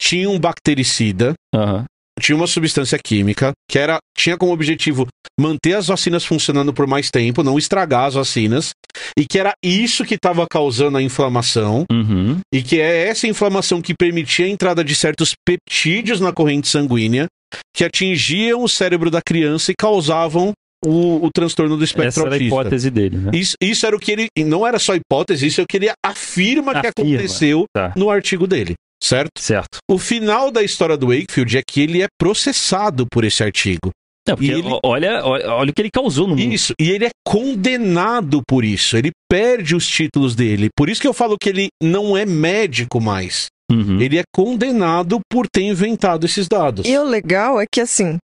tinha 0.00 0.28
um 0.28 0.38
bactericida, 0.38 1.32
Aham. 1.54 1.84
tinha 2.20 2.36
uma 2.36 2.46
substância 2.46 2.98
química 3.02 3.52
que 3.70 3.78
era 3.78 3.98
tinha 4.16 4.36
como 4.36 4.52
objetivo 4.52 5.06
manter 5.40 5.74
as 5.74 5.86
vacinas 5.86 6.24
funcionando 6.24 6.72
por 6.74 6.86
mais 6.86 7.10
tempo, 7.10 7.42
não 7.44 7.56
estragar 7.58 8.06
as 8.06 8.14
vacinas, 8.14 8.70
e 9.16 9.24
que 9.24 9.38
era 9.38 9.52
isso 9.64 10.04
que 10.04 10.14
estava 10.16 10.46
causando 10.50 10.98
a 10.98 11.02
inflamação, 11.02 11.84
Uhum. 11.90 12.40
e 12.52 12.60
que 12.62 12.80
é 12.80 13.06
essa 13.08 13.26
inflamação 13.28 13.80
que 13.80 13.94
permitia 13.94 14.46
a 14.46 14.48
entrada 14.48 14.82
de 14.84 14.94
certos 14.94 15.32
peptídeos 15.46 16.20
na 16.20 16.32
corrente 16.32 16.68
sanguínea 16.68 17.26
que 17.74 17.84
atingiam 17.84 18.62
o 18.62 18.68
cérebro 18.68 19.10
da 19.10 19.22
criança 19.22 19.70
e 19.72 19.74
causavam 19.78 20.52
o, 20.84 21.24
o 21.26 21.30
transtorno 21.32 21.76
do 21.76 21.84
espectro 21.84 22.08
Essa 22.08 22.20
era 22.20 22.30
a 22.30 22.32
autista. 22.34 22.54
hipótese 22.54 22.90
dele, 22.90 23.16
né? 23.18 23.30
Isso, 23.34 23.54
isso 23.60 23.86
era 23.86 23.96
o 23.96 23.98
que 23.98 24.12
ele. 24.12 24.26
e 24.36 24.44
Não 24.44 24.66
era 24.66 24.78
só 24.78 24.94
hipótese, 24.94 25.46
isso 25.46 25.60
é 25.60 25.64
o 25.64 25.66
que 25.68 25.76
ele 25.76 25.90
afirma 26.04 26.72
que 26.80 26.86
Afirma, 26.86 27.14
aconteceu 27.16 27.64
tá. 27.74 27.92
no 27.96 28.10
artigo 28.10 28.46
dele. 28.46 28.74
Certo? 29.02 29.30
Certo. 29.40 29.78
O 29.88 29.96
final 29.96 30.50
da 30.50 30.62
história 30.62 30.96
do 30.96 31.08
Wakefield 31.08 31.56
é 31.58 31.62
que 31.68 31.80
ele 31.80 32.02
é 32.02 32.06
processado 32.20 33.06
por 33.10 33.24
esse 33.24 33.42
artigo. 33.44 33.90
Não, 34.26 34.34
porque 34.36 34.50
E 34.50 34.54
ele- 34.54 34.78
olha, 34.84 35.24
olha, 35.24 35.48
olha 35.54 35.70
o 35.70 35.72
que 35.72 35.80
ele 35.80 35.90
causou 35.90 36.26
no 36.26 36.36
mundo. 36.36 36.52
Isso, 36.52 36.74
e 36.80 36.90
ele 36.90 37.06
é 37.06 37.10
condenado 37.24 38.42
por 38.46 38.64
isso. 38.64 38.96
Ele 38.96 39.10
perde 39.30 39.74
os 39.74 39.86
títulos 39.86 40.34
dele. 40.34 40.68
Por 40.76 40.88
isso 40.88 41.00
que 41.00 41.06
eu 41.08 41.14
falo 41.14 41.36
que 41.40 41.48
ele 41.48 41.68
não 41.82 42.16
é 42.16 42.26
médico 42.26 43.00
mais. 43.00 43.46
Uhum. 43.70 44.00
Ele 44.00 44.18
é 44.18 44.22
condenado 44.34 45.20
por 45.30 45.46
ter 45.52 45.62
inventado 45.62 46.24
esses 46.26 46.48
dados. 46.48 46.86
E 46.86 46.96
o 46.98 47.04
legal 47.04 47.60
é 47.60 47.64
que, 47.70 47.80
assim, 47.80 48.16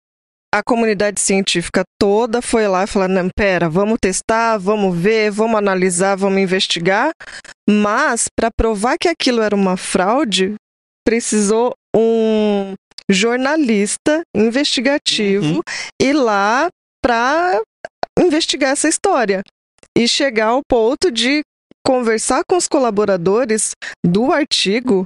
a 0.55 0.63
comunidade 0.63 1.21
científica 1.21 1.83
toda 2.01 2.41
foi 2.41 2.69
lá 2.69 2.85
e 2.85 2.87
falou: 2.87 3.09
não, 3.09 3.29
pera, 3.35 3.69
vamos 3.69 3.99
testar, 4.01 4.57
vamos 4.57 4.97
ver, 4.97 5.33
vamos 5.33 5.57
analisar, 5.57 6.17
vamos 6.17 6.41
investigar. 6.41 7.11
Mas, 7.69 8.27
para 8.39 8.53
provar 8.57 8.97
que 8.97 9.09
aquilo 9.09 9.43
era 9.43 9.55
uma 9.55 9.77
fraude, 9.77 10.55
precisou 11.05 11.75
um 11.95 12.75
jornalista 13.11 14.23
investigativo 14.35 15.61
ir 16.01 16.13
lá 16.13 16.69
para 17.03 17.61
investigar 18.17 18.71
essa 18.71 18.89
história 18.89 19.43
e 19.99 20.07
chegar 20.07 20.47
ao 20.47 20.63
ponto 20.67 21.11
de 21.11 21.43
conversar 21.85 22.43
com 22.49 22.57
os 22.57 22.69
colaboradores 22.69 23.73
do 24.07 24.33
artigo 24.33 25.05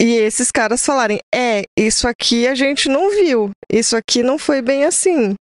e 0.00 0.14
esses 0.14 0.50
caras 0.50 0.84
falarem: 0.84 1.20
é, 1.34 1.64
isso 1.78 2.08
aqui 2.08 2.46
a 2.48 2.54
gente 2.54 2.88
não 2.88 3.10
viu, 3.10 3.50
isso 3.70 3.96
aqui 3.96 4.22
não 4.22 4.38
foi 4.38 4.62
bem 4.62 4.84
assim. 4.84 5.34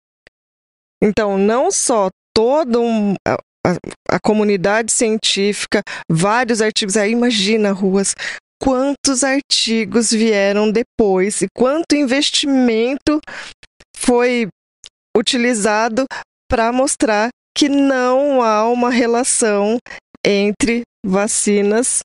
Então, 1.03 1.39
não 1.39 1.71
só 1.71 2.09
todo 2.35 2.81
um, 2.81 3.15
a- 3.27 3.39
a 4.11 4.19
comunidade 4.21 4.91
científica, 4.91 5.83
vários 6.11 6.61
artigos, 6.61 6.97
aí 6.97 7.13
imagina, 7.13 7.71
ruas, 7.73 8.15
quantos 8.61 9.23
artigos 9.23 10.11
vieram 10.11 10.71
depois 10.73 11.43
e 11.43 11.47
quanto 11.57 11.95
investimento 11.95 13.21
foi 13.97 14.49
utilizado 15.17 16.05
para 16.51 16.73
mostrar 16.73 17.29
que 17.57 17.69
não 17.69 18.43
há 18.43 18.69
uma 18.69 18.91
relação 18.91 19.77
entre 20.25 20.83
vacinas 21.05 22.01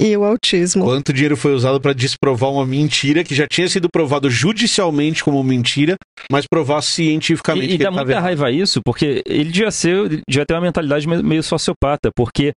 e 0.00 0.16
o 0.16 0.24
autismo. 0.24 0.84
Quanto 0.84 1.12
dinheiro 1.12 1.36
foi 1.36 1.52
usado 1.52 1.80
para 1.80 1.92
desprovar 1.92 2.50
uma 2.50 2.66
mentira 2.66 3.24
que 3.24 3.34
já 3.34 3.46
tinha 3.46 3.68
sido 3.68 3.88
provado 3.92 4.30
judicialmente 4.30 5.24
como 5.24 5.42
mentira, 5.42 5.96
mas 6.30 6.46
provar 6.50 6.82
cientificamente 6.82 7.72
E, 7.72 7.74
e 7.74 7.78
dá 7.78 7.84
ele 7.84 7.84
tava 7.84 7.96
muita 7.96 8.12
errado. 8.12 8.24
raiva 8.24 8.50
isso, 8.50 8.80
porque 8.84 9.22
ele 9.26 9.50
devia 9.50 9.70
ser, 9.70 10.22
devia 10.28 10.46
ter 10.46 10.54
uma 10.54 10.60
mentalidade 10.60 11.06
meio, 11.06 11.42
sociopata, 11.42 12.10
porque 12.14 12.52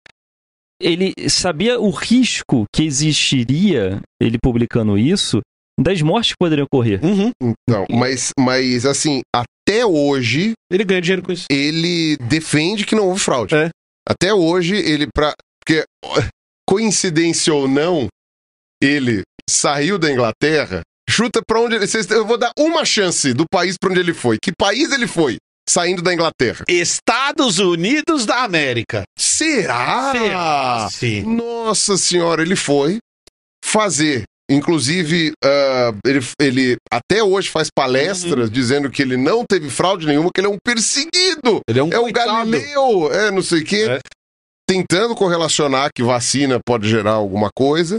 ele 0.80 1.12
sabia 1.28 1.78
o 1.78 1.91
risco 1.91 2.64
que 2.74 2.82
existiria, 2.84 4.01
ele 4.20 4.38
publicando 4.43 4.97
isso, 4.99 5.41
das 5.78 6.01
mortes 6.03 6.32
que 6.32 6.36
poderiam 6.38 6.66
ocorrer. 6.70 7.01
Uhum. 7.05 7.30
Então, 7.43 7.86
mas, 7.91 8.30
mas 8.38 8.84
assim, 8.84 9.22
até 9.34 9.84
hoje 9.84 10.53
Ele 10.70 10.84
ganha 10.84 11.01
dinheiro 11.01 11.22
com 11.22 11.32
isso. 11.32 11.47
ele 11.51 12.16
defende 12.18 12.84
que 12.84 12.95
não 12.95 13.09
houve 13.09 13.20
fraude. 13.20 13.55
É. 13.55 13.70
Até 14.07 14.32
hoje 14.34 14.76
ele 14.76 15.07
pra 15.14 15.32
porque 15.64 15.84
coincidência 16.71 17.53
ou 17.53 17.66
não, 17.66 18.07
ele 18.81 19.23
saiu 19.49 19.99
da 19.99 20.09
Inglaterra. 20.12 20.83
Chuta 21.11 21.43
pra 21.45 21.59
onde 21.61 21.75
ele, 21.75 21.85
eu 22.11 22.25
vou 22.25 22.39
dar 22.39 22.53
uma 22.57 22.85
chance 22.85 23.35
do 23.35 23.45
país 23.51 23.75
pra 23.77 23.91
onde 23.91 23.99
ele 23.99 24.14
foi. 24.14 24.39
Que 24.41 24.53
país 24.57 24.93
ele 24.93 25.09
foi? 25.09 25.39
Saindo 25.68 26.01
da 26.01 26.14
Inglaterra. 26.14 26.64
Estados 26.68 27.59
Unidos 27.59 28.25
da 28.25 28.45
América. 28.45 29.03
Será? 29.18 30.12
Será? 30.12 30.89
Sim. 30.91 31.23
Nossa 31.23 31.97
senhora, 31.99 32.43
ele 32.43 32.57
foi 32.57 32.99
fazer 33.64 34.23
Inclusive, 34.53 35.31
ah, 35.45 35.93
ele, 36.05 36.18
ele 36.41 36.77
até 36.93 37.23
hoje 37.23 37.49
faz 37.49 37.68
palestras 37.73 38.47
Uhum. 38.47 38.53
dizendo 38.53 38.91
que 38.91 39.01
ele 39.01 39.16
não 39.16 39.45
teve 39.49 39.71
fraude 39.71 40.05
nenhuma, 40.09 40.29
que 40.35 40.41
ele 40.41 40.49
é 40.49 40.51
um 40.51 40.59
perseguido. 40.64 41.61
Ele 41.68 41.79
é 41.79 41.85
um 41.85 41.89
É 41.89 41.97
coitado. 42.01 42.51
Galileu, 42.51 43.12
é 43.12 43.31
não 43.31 43.43
sei 43.43 43.61
o 43.61 43.64
quê. 43.64 43.87
É. 43.89 44.01
Tentando 44.71 45.16
correlacionar 45.16 45.91
que 45.93 46.01
vacina 46.01 46.61
pode 46.64 46.89
gerar 46.89 47.14
alguma 47.14 47.51
coisa. 47.53 47.99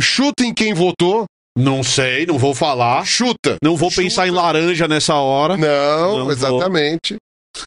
Chutem 0.00 0.54
quem 0.54 0.72
votou. 0.72 1.26
Não 1.54 1.82
sei, 1.84 2.24
não 2.24 2.38
vou 2.38 2.54
falar. 2.54 3.04
Chuta. 3.04 3.58
Não 3.62 3.76
vou 3.76 3.90
pensar 3.90 4.26
em 4.26 4.30
laranja 4.30 4.88
nessa 4.88 5.16
hora. 5.16 5.58
Não, 5.58 6.16
Não 6.16 6.24
vou. 6.24 6.32
exatamente. 6.32 7.16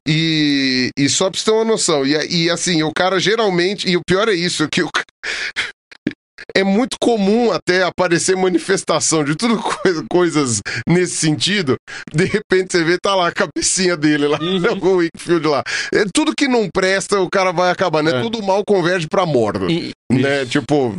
E, 0.07 0.89
e 0.97 1.07
só 1.07 1.29
pra 1.29 1.39
você 1.39 1.45
ter 1.45 1.51
uma 1.51 1.63
noção. 1.63 2.03
E, 2.03 2.45
e 2.45 2.49
assim, 2.49 2.81
o 2.81 2.91
cara 2.91 3.19
geralmente. 3.19 3.87
E 3.87 3.95
o 3.95 4.01
pior 4.03 4.27
é 4.27 4.33
isso, 4.33 4.67
que 4.67 4.81
o 4.81 4.89
É 6.55 6.63
muito 6.63 6.97
comum 6.99 7.51
até 7.51 7.83
aparecer 7.83 8.35
manifestação 8.35 9.23
de 9.23 9.35
tudo 9.35 9.57
coisa, 9.61 10.05
coisas 10.09 10.61
nesse 10.87 11.15
sentido. 11.17 11.75
De 12.13 12.25
repente 12.25 12.71
você 12.71 12.83
vê, 12.83 12.97
tá 13.01 13.13
lá 13.15 13.27
a 13.27 13.31
cabecinha 13.33 13.95
dele 13.97 14.27
lá, 14.27 14.39
Uhum. 14.39 14.57
o 14.81 14.95
Wickfield 14.97 15.47
lá. 15.47 15.63
É, 15.93 16.05
tudo 16.13 16.33
que 16.35 16.47
não 16.47 16.67
presta, 16.73 17.19
o 17.19 17.29
cara 17.29 17.51
vai 17.51 17.69
acabar, 17.71 18.01
né? 18.01 18.11
É. 18.19 18.21
Tudo 18.21 18.41
mal 18.41 18.63
converge 18.65 19.07
pra 19.07 19.25
morda. 19.25 19.71
E, 19.71 19.91
Né? 20.11 20.45
Tipo, 20.45 20.97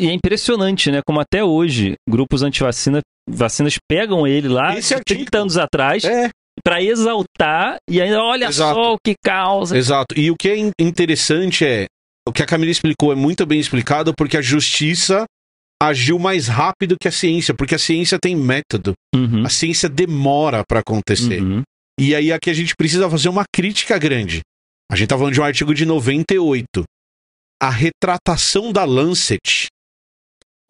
e 0.00 0.08
é 0.08 0.12
impressionante, 0.12 0.90
né? 0.90 1.00
Como 1.06 1.20
até 1.20 1.42
hoje, 1.42 1.94
grupos 2.08 2.42
antivacina 2.42 3.00
vacinas 3.28 3.76
pegam 3.88 4.26
ele 4.26 4.48
lá 4.48 4.76
Esse 4.76 4.94
de 4.96 5.02
30 5.04 5.20
artigo- 5.22 5.36
anos 5.42 5.56
atrás 5.58 6.02
É, 6.04 6.28
pra 6.64 6.82
exaltar 6.82 7.76
e 7.88 8.00
ainda 8.00 8.22
olha 8.22 8.46
Exato. 8.46 8.74
só 8.74 8.94
o 8.94 8.98
que 9.04 9.14
causa. 9.24 9.76
exato. 9.76 10.18
E 10.18 10.30
o 10.30 10.36
que 10.36 10.48
é 10.48 10.56
in- 10.56 10.70
interessante 10.80 11.64
é. 11.64 11.86
O 12.28 12.32
que 12.32 12.42
a 12.42 12.46
Camila 12.46 12.70
explicou 12.70 13.10
é 13.12 13.14
muito 13.14 13.46
bem 13.46 13.58
explicado 13.58 14.12
porque 14.14 14.36
a 14.36 14.42
justiça 14.42 15.24
agiu 15.82 16.18
mais 16.18 16.46
rápido 16.48 16.96
que 17.00 17.08
a 17.08 17.12
ciência, 17.12 17.54
porque 17.54 17.74
a 17.74 17.78
ciência 17.78 18.18
tem 18.20 18.36
método. 18.36 18.92
Uhum, 19.14 19.44
A 19.46 19.48
ciência 19.48 19.88
demora 19.88 20.62
pra 20.68 20.80
acontecer. 20.80 21.42
uhum. 21.42 21.62
E 21.98 22.14
aí 22.14 22.30
aqui 22.32 22.50
a 22.50 22.54
gente 22.54 22.74
precisa 22.76 23.08
fazer 23.10 23.28
uma 23.28 23.44
crítica 23.52 23.98
grande. 23.98 24.40
A 24.90 24.96
gente 24.96 25.08
tá 25.08 25.16
falando 25.16 25.34
de 25.34 25.40
um 25.40 25.44
artigo 25.44 25.74
de 25.74 25.84
98. 25.86 26.84
A 27.60 27.70
retratação 27.70 28.72
da 28.72 28.84
Lancet, 28.84 29.66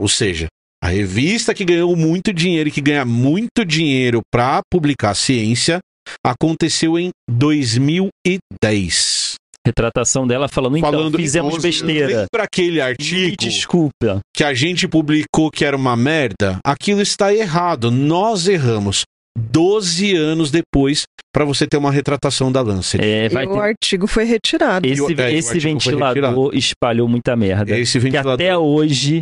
ou 0.01 0.07
seja, 0.07 0.47
a 0.83 0.87
revista 0.87 1.53
que 1.53 1.63
ganhou 1.65 1.95
muito 1.95 2.33
dinheiro 2.33 2.69
e 2.69 2.71
que 2.71 2.81
ganha 2.81 3.05
muito 3.05 3.63
dinheiro 3.65 4.21
pra 4.31 4.61
publicar 4.71 5.13
ciência, 5.13 5.79
aconteceu 6.25 6.97
em 6.97 7.11
2010. 7.29 9.35
Retratação 9.67 10.25
dela 10.25 10.47
falando, 10.47 10.77
então, 10.77 10.89
Falando 10.91 11.15
em 11.19 11.21
fizemos 11.21 11.55
12 11.55 11.67
besteira. 11.67 12.07
Lembra 12.07 12.43
aquele 12.43 12.75
Me 12.75 12.81
artigo 12.81 13.35
desculpa. 13.37 14.19
que 14.35 14.43
a 14.43 14.53
gente 14.53 14.87
publicou 14.87 15.51
que 15.51 15.65
era 15.65 15.75
uma 15.75 15.95
merda? 15.95 16.57
Aquilo 16.65 17.01
está 17.01 17.33
errado. 17.33 17.91
Nós 17.91 18.47
erramos. 18.47 19.03
12 19.37 20.15
anos 20.15 20.49
depois 20.51 21.03
para 21.33 21.45
você 21.45 21.67
ter 21.67 21.77
uma 21.77 21.91
retratação 21.91 22.51
da 22.51 22.61
Lancet. 22.61 23.01
É, 23.03 23.25
e 23.25 23.27
o 23.27 23.29
ter- 23.29 23.59
artigo 23.59 24.07
foi 24.07 24.23
retirado. 24.25 24.85
Esse, 24.87 25.01
o- 25.01 25.21
é, 25.21 25.33
esse 25.33 25.59
ventilador 25.59 26.51
espalhou 26.55 27.07
muita 27.07 27.35
merda. 27.35 27.77
Esse 27.77 27.93
Que 27.93 27.99
ventilador. 27.99 28.33
até 28.33 28.57
hoje 28.57 29.21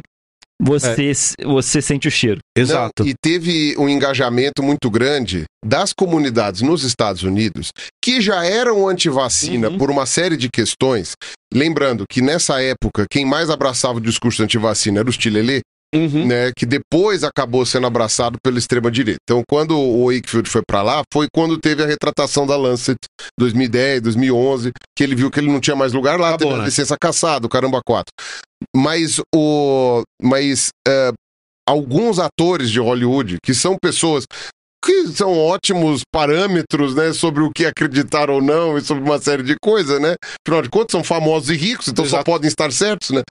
você, 0.61 1.11
você 1.45 1.81
sente 1.81 2.07
o 2.07 2.11
cheiro. 2.11 2.39
Exato. 2.57 3.03
Não, 3.03 3.09
e 3.09 3.13
teve 3.21 3.75
um 3.77 3.87
engajamento 3.87 4.63
muito 4.63 4.89
grande 4.89 5.43
das 5.63 5.93
comunidades 5.93 6.61
nos 6.61 6.83
Estados 6.83 7.23
Unidos 7.23 7.71
que 8.03 8.19
já 8.21 8.45
eram 8.45 8.87
antivacina 8.87 9.69
Uhum. 9.69 9.77
por 9.77 9.91
uma 9.91 10.05
série 10.05 10.37
de 10.37 10.49
questões. 10.49 11.13
Lembrando 11.53 12.05
que 12.09 12.21
nessa 12.21 12.61
época, 12.61 13.05
quem 13.09 13.25
mais 13.25 13.49
abraçava 13.49 13.97
o 13.97 14.01
discurso 14.01 14.43
antivacina 14.43 14.99
era 14.99 15.09
o 15.09 15.13
Chilelê, 15.13 15.61
Uhum. 15.97 16.27
né, 16.27 16.51
que 16.55 16.65
depois 16.65 17.23
acabou 17.23 17.65
sendo 17.65 17.87
abraçado 17.87 18.37
pela 18.43 18.57
extrema-direita. 18.57 19.19
Então, 19.23 19.41
quando 19.49 19.77
o 19.77 20.11
Wakefield 20.11 20.49
foi 20.49 20.61
pra 20.67 20.81
lá, 20.81 21.01
foi 21.11 21.27
quando 21.33 21.57
teve 21.57 21.83
a 21.83 21.87
retratação 21.87 22.45
da 22.45 22.55
Lancet, 22.55 22.97
2010, 23.39 24.01
2011, 24.01 24.71
que 24.95 25.03
ele 25.03 25.15
viu 25.15 25.31
que 25.31 25.39
ele 25.39 25.51
não 25.51 25.59
tinha 25.59 25.75
mais 25.75 25.93
lugar 25.93 26.19
lá, 26.19 26.29
Acabou, 26.29 26.47
teve 26.47 26.53
a 26.53 26.57
né? 26.59 26.65
licença 26.65 26.95
caçada, 26.99 27.45
o 27.45 27.49
caramba 27.49 27.81
4. 27.85 28.05
Mas 28.75 29.19
o. 29.33 30.01
Mas 30.21 30.69
é, 30.87 31.11
alguns 31.67 32.19
atores 32.19 32.69
de 32.69 32.79
Hollywood, 32.79 33.37
que 33.43 33.53
são 33.53 33.75
pessoas 33.81 34.25
que 34.83 35.07
são 35.07 35.37
ótimos 35.37 36.01
parâmetros, 36.13 36.95
né, 36.95 37.11
sobre 37.11 37.43
o 37.43 37.51
que 37.51 37.65
acreditar 37.65 38.29
ou 38.29 38.41
não 38.41 38.77
e 38.77 38.81
sobre 38.81 39.03
uma 39.03 39.19
série 39.19 39.43
de 39.43 39.55
coisas, 39.61 39.99
né? 39.99 40.15
Afinal 40.45 40.61
de 40.61 40.69
contas, 40.69 40.91
são 40.91 41.03
famosos 41.03 41.49
e 41.49 41.55
ricos, 41.57 41.87
então 41.87 42.05
só 42.05 42.17
Exato. 42.17 42.25
podem 42.31 42.47
estar 42.47 42.71
certos, 42.71 43.09
né? 43.09 43.21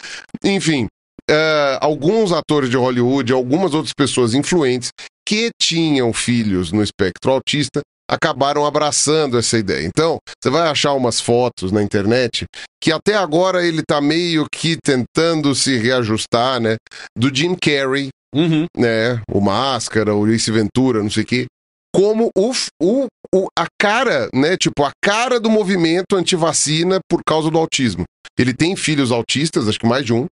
Enfim, 0.45 0.87
é, 1.31 1.79
alguns 1.81 2.33
atores 2.33 2.71
de 2.71 2.77
Hollywood, 2.77 3.33
algumas 3.33 3.75
outras 3.75 3.93
pessoas 3.93 4.35
influentes 4.35 4.91
que 5.27 5.51
tinham 5.61 6.13
filhos 6.13 6.71
no 6.73 6.83
espectro 6.83 7.33
autista 7.33 7.81
acabaram 8.09 8.65
abraçando 8.65 9.37
essa 9.37 9.59
ideia. 9.59 9.85
Então, 9.85 10.19
você 10.41 10.49
vai 10.49 10.69
achar 10.69 10.93
umas 10.93 11.21
fotos 11.21 11.73
na 11.73 11.83
internet 11.83 12.45
que 12.81 12.93
até 12.93 13.15
agora 13.17 13.67
ele 13.67 13.83
tá 13.83 14.01
meio 14.01 14.47
que 14.53 14.77
tentando 14.85 15.55
se 15.57 15.77
reajustar, 15.77 16.61
né? 16.61 16.77
Do 17.19 17.35
Jim 17.35 17.57
Carrey, 17.57 18.11
Uhum. 18.35 18.67
né? 18.77 19.21
O 19.31 19.41
Máscara, 19.41 20.15
o 20.15 20.29
Ace 20.29 20.51
Ventura, 20.53 21.03
não 21.03 21.11
sei 21.11 21.25
o 21.25 21.27
quê. 21.27 21.47
Como 21.93 22.31
o, 22.37 22.53
o, 22.81 23.07
o, 23.35 23.47
a 23.59 23.67
cara, 23.81 24.29
né? 24.33 24.57
Tipo, 24.57 24.85
a 24.85 24.91
cara 25.03 25.41
do 25.41 25.51
movimento 25.51 26.15
antivacina 26.15 27.01
por 27.11 27.23
causa 27.27 27.51
do 27.51 27.59
autismo. 27.59 28.05
Ele 28.39 28.53
tem 28.53 28.77
filhos 28.77 29.11
autistas, 29.11 29.67
acho 29.67 29.81
que 29.81 29.87
mais 29.87 30.05
de 30.05 30.13
um, 30.13 30.27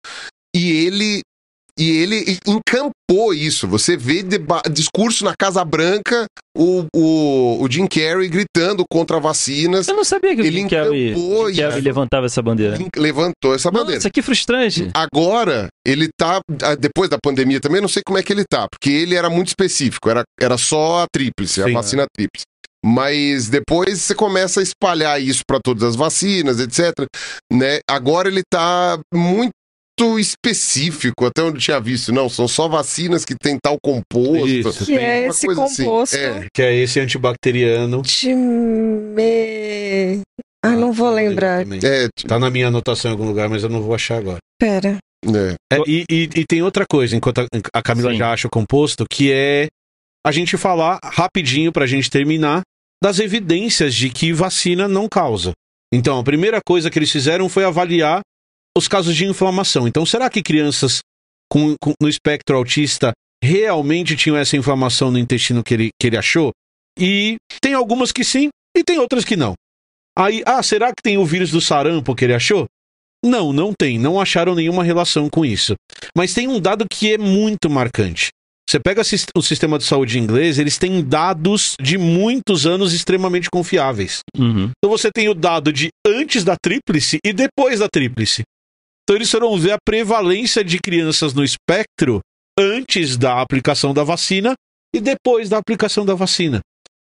e 0.54 0.70
ele. 0.86 1.20
E 1.78 1.88
ele 2.02 2.38
encampou 2.46 3.32
isso. 3.32 3.66
Você 3.68 3.96
vê 3.96 4.22
discurso 4.70 5.24
na 5.24 5.32
Casa 5.38 5.64
Branca, 5.64 6.26
o, 6.54 6.84
o, 6.94 7.62
o 7.62 7.70
Jim 7.70 7.86
Carrey 7.86 8.28
gritando 8.28 8.84
contra 8.90 9.18
vacinas. 9.18 9.88
Eu 9.88 9.96
não 9.96 10.04
sabia 10.04 10.34
que 10.36 10.42
o 10.42 10.44
Ele 10.44 10.58
Jim 10.60 10.68
Carrey, 10.68 11.10
encampou 11.12 11.48
Jim 11.50 11.56
Carrey 11.62 11.78
isso. 11.78 11.84
levantava 11.86 12.26
essa 12.26 12.42
bandeira. 12.42 12.76
Levantou 12.94 13.54
essa 13.54 13.70
bandeira. 13.70 13.94
Nossa, 13.94 14.10
que 14.10 14.20
frustrante. 14.20 14.90
Agora, 14.92 15.68
ele 15.86 16.10
tá. 16.18 16.40
Depois 16.78 17.08
da 17.08 17.16
pandemia 17.22 17.60
também, 17.60 17.76
eu 17.78 17.82
não 17.82 17.88
sei 17.88 18.02
como 18.04 18.18
é 18.18 18.22
que 18.22 18.32
ele 18.32 18.44
tá, 18.44 18.66
porque 18.70 18.90
ele 18.90 19.14
era 19.14 19.30
muito 19.30 19.48
específico, 19.48 20.10
era, 20.10 20.22
era 20.38 20.58
só 20.58 21.04
a 21.04 21.06
tríplice, 21.10 21.62
a 21.62 21.66
Sim, 21.66 21.72
vacina 21.72 22.04
tríplice. 22.14 22.44
Mas 22.84 23.48
depois 23.48 24.00
você 24.00 24.14
começa 24.14 24.60
a 24.60 24.62
espalhar 24.62 25.20
isso 25.20 25.42
para 25.46 25.60
todas 25.62 25.82
as 25.82 25.96
vacinas, 25.96 26.58
etc. 26.60 26.92
Né? 27.52 27.78
Agora 27.88 28.28
ele 28.28 28.42
tá 28.50 28.98
muito 29.14 29.52
específico, 30.18 31.26
até 31.26 31.42
onde 31.42 31.56
eu 31.56 31.60
tinha 31.60 31.80
visto. 31.80 32.12
Não, 32.12 32.28
são 32.28 32.46
só 32.48 32.68
vacinas 32.68 33.24
que 33.24 33.34
tem 33.34 33.56
tal 33.62 33.76
composto. 33.82 34.46
Isso. 34.48 34.84
Que 34.86 34.96
é 34.98 35.26
esse 35.26 35.46
assim. 35.48 35.84
composto 35.84 36.16
É. 36.16 36.46
Que 36.54 36.62
é 36.62 36.74
esse 36.76 37.00
antibacteriano. 37.00 38.02
de 38.02 38.34
me... 38.34 40.20
Ah, 40.62 40.70
não 40.76 40.92
vou 40.92 41.10
lembrar. 41.10 41.62
É, 41.82 42.08
Tá 42.26 42.38
na 42.38 42.50
minha 42.50 42.68
anotação 42.68 43.10
em 43.10 43.12
algum 43.12 43.24
lugar, 43.26 43.48
mas 43.48 43.62
eu 43.62 43.68
não 43.68 43.80
vou 43.82 43.94
achar 43.94 44.18
agora. 44.18 44.38
Pera. 44.58 44.98
é. 45.26 45.54
É, 45.72 45.78
e, 45.86 46.04
e- 46.10 46.28
e 46.36 46.44
tem 46.46 46.62
outra 46.62 46.84
coisa, 46.90 47.16
enquanto 47.16 47.40
a, 47.40 47.46
a 47.74 47.82
Camila 47.82 48.10
Sim. 48.12 48.18
já 48.18 48.32
acha 48.32 48.46
o 48.46 48.50
composto, 48.50 49.04
que 49.10 49.32
é 49.32 49.68
a 50.26 50.30
gente 50.32 50.56
falar 50.58 50.98
rapidinho 51.02 51.72
pra 51.72 51.86
gente 51.86 52.10
terminar 52.10 52.60
das 53.02 53.18
evidências 53.18 53.94
de 53.94 54.10
que 54.10 54.32
vacina 54.34 54.86
não 54.86 55.08
causa. 55.08 55.52
Então, 55.92 56.18
a 56.18 56.22
primeira 56.24 56.60
coisa 56.64 56.90
que 56.90 56.98
eles 56.98 57.10
fizeram 57.10 57.48
foi 57.48 57.64
avaliar 57.64 58.20
os 58.76 58.88
casos 58.88 59.16
de 59.16 59.24
inflamação. 59.26 59.86
Então, 59.88 60.04
será 60.06 60.28
que 60.30 60.42
crianças 60.42 61.00
com, 61.50 61.74
com- 61.80 61.92
no 62.00 62.08
espectro 62.08 62.56
autista 62.56 63.12
realmente 63.42 64.16
tinham 64.16 64.36
essa 64.36 64.56
inflamação 64.56 65.10
no 65.10 65.18
intestino 65.18 65.62
que 65.62 65.74
ele, 65.74 65.88
que 66.00 66.06
ele 66.06 66.16
achou? 66.16 66.52
E 66.98 67.36
tem 67.60 67.74
algumas 67.74 68.12
que 68.12 68.24
sim, 68.24 68.48
e 68.76 68.84
tem 68.84 68.98
outras 68.98 69.24
que 69.24 69.36
não. 69.36 69.54
Aí, 70.18 70.42
ah, 70.44 70.62
será 70.62 70.88
que 70.88 71.02
tem 71.02 71.16
o 71.18 71.24
vírus 71.24 71.50
do 71.50 71.60
sarampo 71.60 72.14
que 72.14 72.24
ele 72.24 72.34
achou? 72.34 72.66
Não, 73.24 73.52
não 73.52 73.72
tem. 73.78 73.98
Não 73.98 74.20
acharam 74.20 74.54
nenhuma 74.54 74.82
relação 74.82 75.28
com 75.28 75.44
isso. 75.44 75.74
Mas 76.16 76.34
tem 76.34 76.48
um 76.48 76.60
dado 76.60 76.86
que 76.90 77.12
é 77.12 77.18
muito 77.18 77.68
marcante. 77.68 78.28
Você 78.68 78.78
pega 78.78 79.02
o 79.34 79.42
sistema 79.42 79.78
de 79.78 79.84
saúde 79.84 80.18
inglês, 80.18 80.58
eles 80.58 80.78
têm 80.78 81.02
dados 81.02 81.74
de 81.80 81.98
muitos 81.98 82.66
anos 82.66 82.92
extremamente 82.92 83.48
confiáveis. 83.50 84.20
Uhum. 84.38 84.70
Então 84.78 84.88
você 84.96 85.10
tem 85.10 85.28
o 85.28 85.34
dado 85.34 85.72
de 85.72 85.88
antes 86.06 86.44
da 86.44 86.54
tríplice 86.56 87.18
e 87.24 87.32
depois 87.32 87.80
da 87.80 87.88
tríplice. 87.88 88.42
Então 89.10 89.16
eles 89.16 89.30
foram 89.32 89.58
ver 89.58 89.72
a 89.72 89.78
prevalência 89.84 90.62
de 90.62 90.78
crianças 90.78 91.34
no 91.34 91.42
espectro 91.42 92.20
antes 92.56 93.16
da 93.16 93.40
aplicação 93.42 93.92
da 93.92 94.04
vacina 94.04 94.54
e 94.94 95.00
depois 95.00 95.48
da 95.48 95.58
aplicação 95.58 96.06
da 96.06 96.14
vacina. 96.14 96.60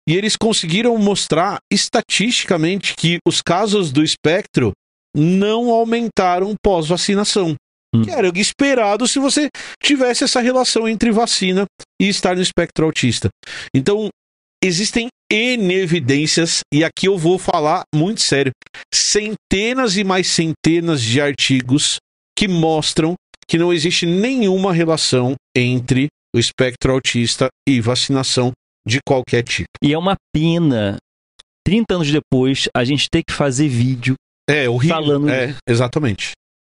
E 0.07 0.14
eles 0.14 0.36
conseguiram 0.36 0.98
mostrar 0.98 1.61
estatisticamente 1.72 2.94
que 2.94 3.16
os 3.26 3.40
casos 3.40 3.90
do 3.90 4.05
espectro 4.05 4.72
não 5.16 5.70
aumentaram 5.70 6.55
pós-vacinação. 6.62 7.55
Hum. 7.94 8.02
Que 8.02 8.11
era 8.11 8.30
esperado 8.38 9.09
se 9.09 9.18
você 9.18 9.48
tivesse 9.82 10.24
essa 10.24 10.42
relação 10.42 10.86
entre 10.86 11.11
vacina 11.11 11.64
e 11.98 12.07
estar 12.07 12.36
no 12.36 12.42
espectro 12.42 12.84
autista. 12.84 13.30
Então, 13.74 14.11
existem 14.67 15.09
N 15.31 15.75
evidências, 15.75 16.61
e 16.73 16.85
aqui 16.85 17.07
eu 17.07 17.19
vou 17.19 17.39
falar 17.39 17.83
muito 17.95 18.21
sério, 18.21 18.53
centenas 18.93 19.97
e 19.97 20.05
mais 20.05 20.27
centenas 20.29 21.03
de 21.03 21.21
artigos 21.21 21.97
que 22.39 22.49
mostram 22.49 23.15
que 23.47 23.59
não 23.59 23.73
existe 23.73 24.07
nenhuma 24.07 24.73
relação 24.73 25.35
entre 25.57 26.09
o 26.35 26.39
espectro 26.39 26.93
autista 26.93 27.49
e 27.69 27.81
vacinação 27.81 28.53
de 28.87 28.99
qualquer 29.07 29.43
tipo. 29.43 29.69
E 29.83 29.93
é 29.93 29.99
uma 29.99 30.17
pena, 30.35 30.97
30 31.65 31.95
anos 31.95 32.11
depois, 32.11 32.69
a 32.75 32.85
gente 32.85 33.09
ter 33.11 33.23
que 33.27 33.33
fazer 33.35 33.69
vídeo 33.69 34.15
É, 34.49 34.69
horrível. 34.69 34.97
Falando 34.97 35.29
é, 35.31 35.55
exatamente. 35.69 36.33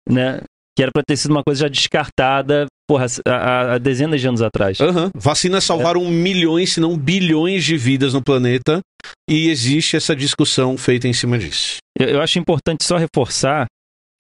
né? 0.09 0.41
Que 0.76 0.82
era 0.82 0.93
pra 0.93 1.03
ter 1.07 1.16
sido 1.16 1.32
uma 1.32 1.43
coisa 1.45 1.62
já 1.62 1.68
descartada, 1.68 2.66
porra, 2.91 3.07
há, 3.24 3.74
há- 3.74 3.78
dezenas 3.78 4.20
de 4.20 4.26
anos 4.26 4.43
atrás. 4.43 4.80
Aham. 4.80 5.11
Vacinas 5.14 5.62
salvaram 5.62 6.05
milhões, 6.11 6.72
se 6.72 6.80
não 6.80 6.99
bilhões 6.99 7.64
de 7.64 7.76
vidas 7.76 8.12
no 8.14 8.20
planeta 8.20 8.80
e 9.28 9.49
existe 9.49 9.97
essa 9.97 10.16
discussão 10.16 10.76
feita 10.76 11.07
em 11.07 11.12
cima 11.12 11.38
disso. 11.38 11.76
Eu, 11.97 12.09
eu 12.09 12.20
acho 12.20 12.38
importante 12.41 12.82
só 12.84 12.97
reforçar 12.97 13.66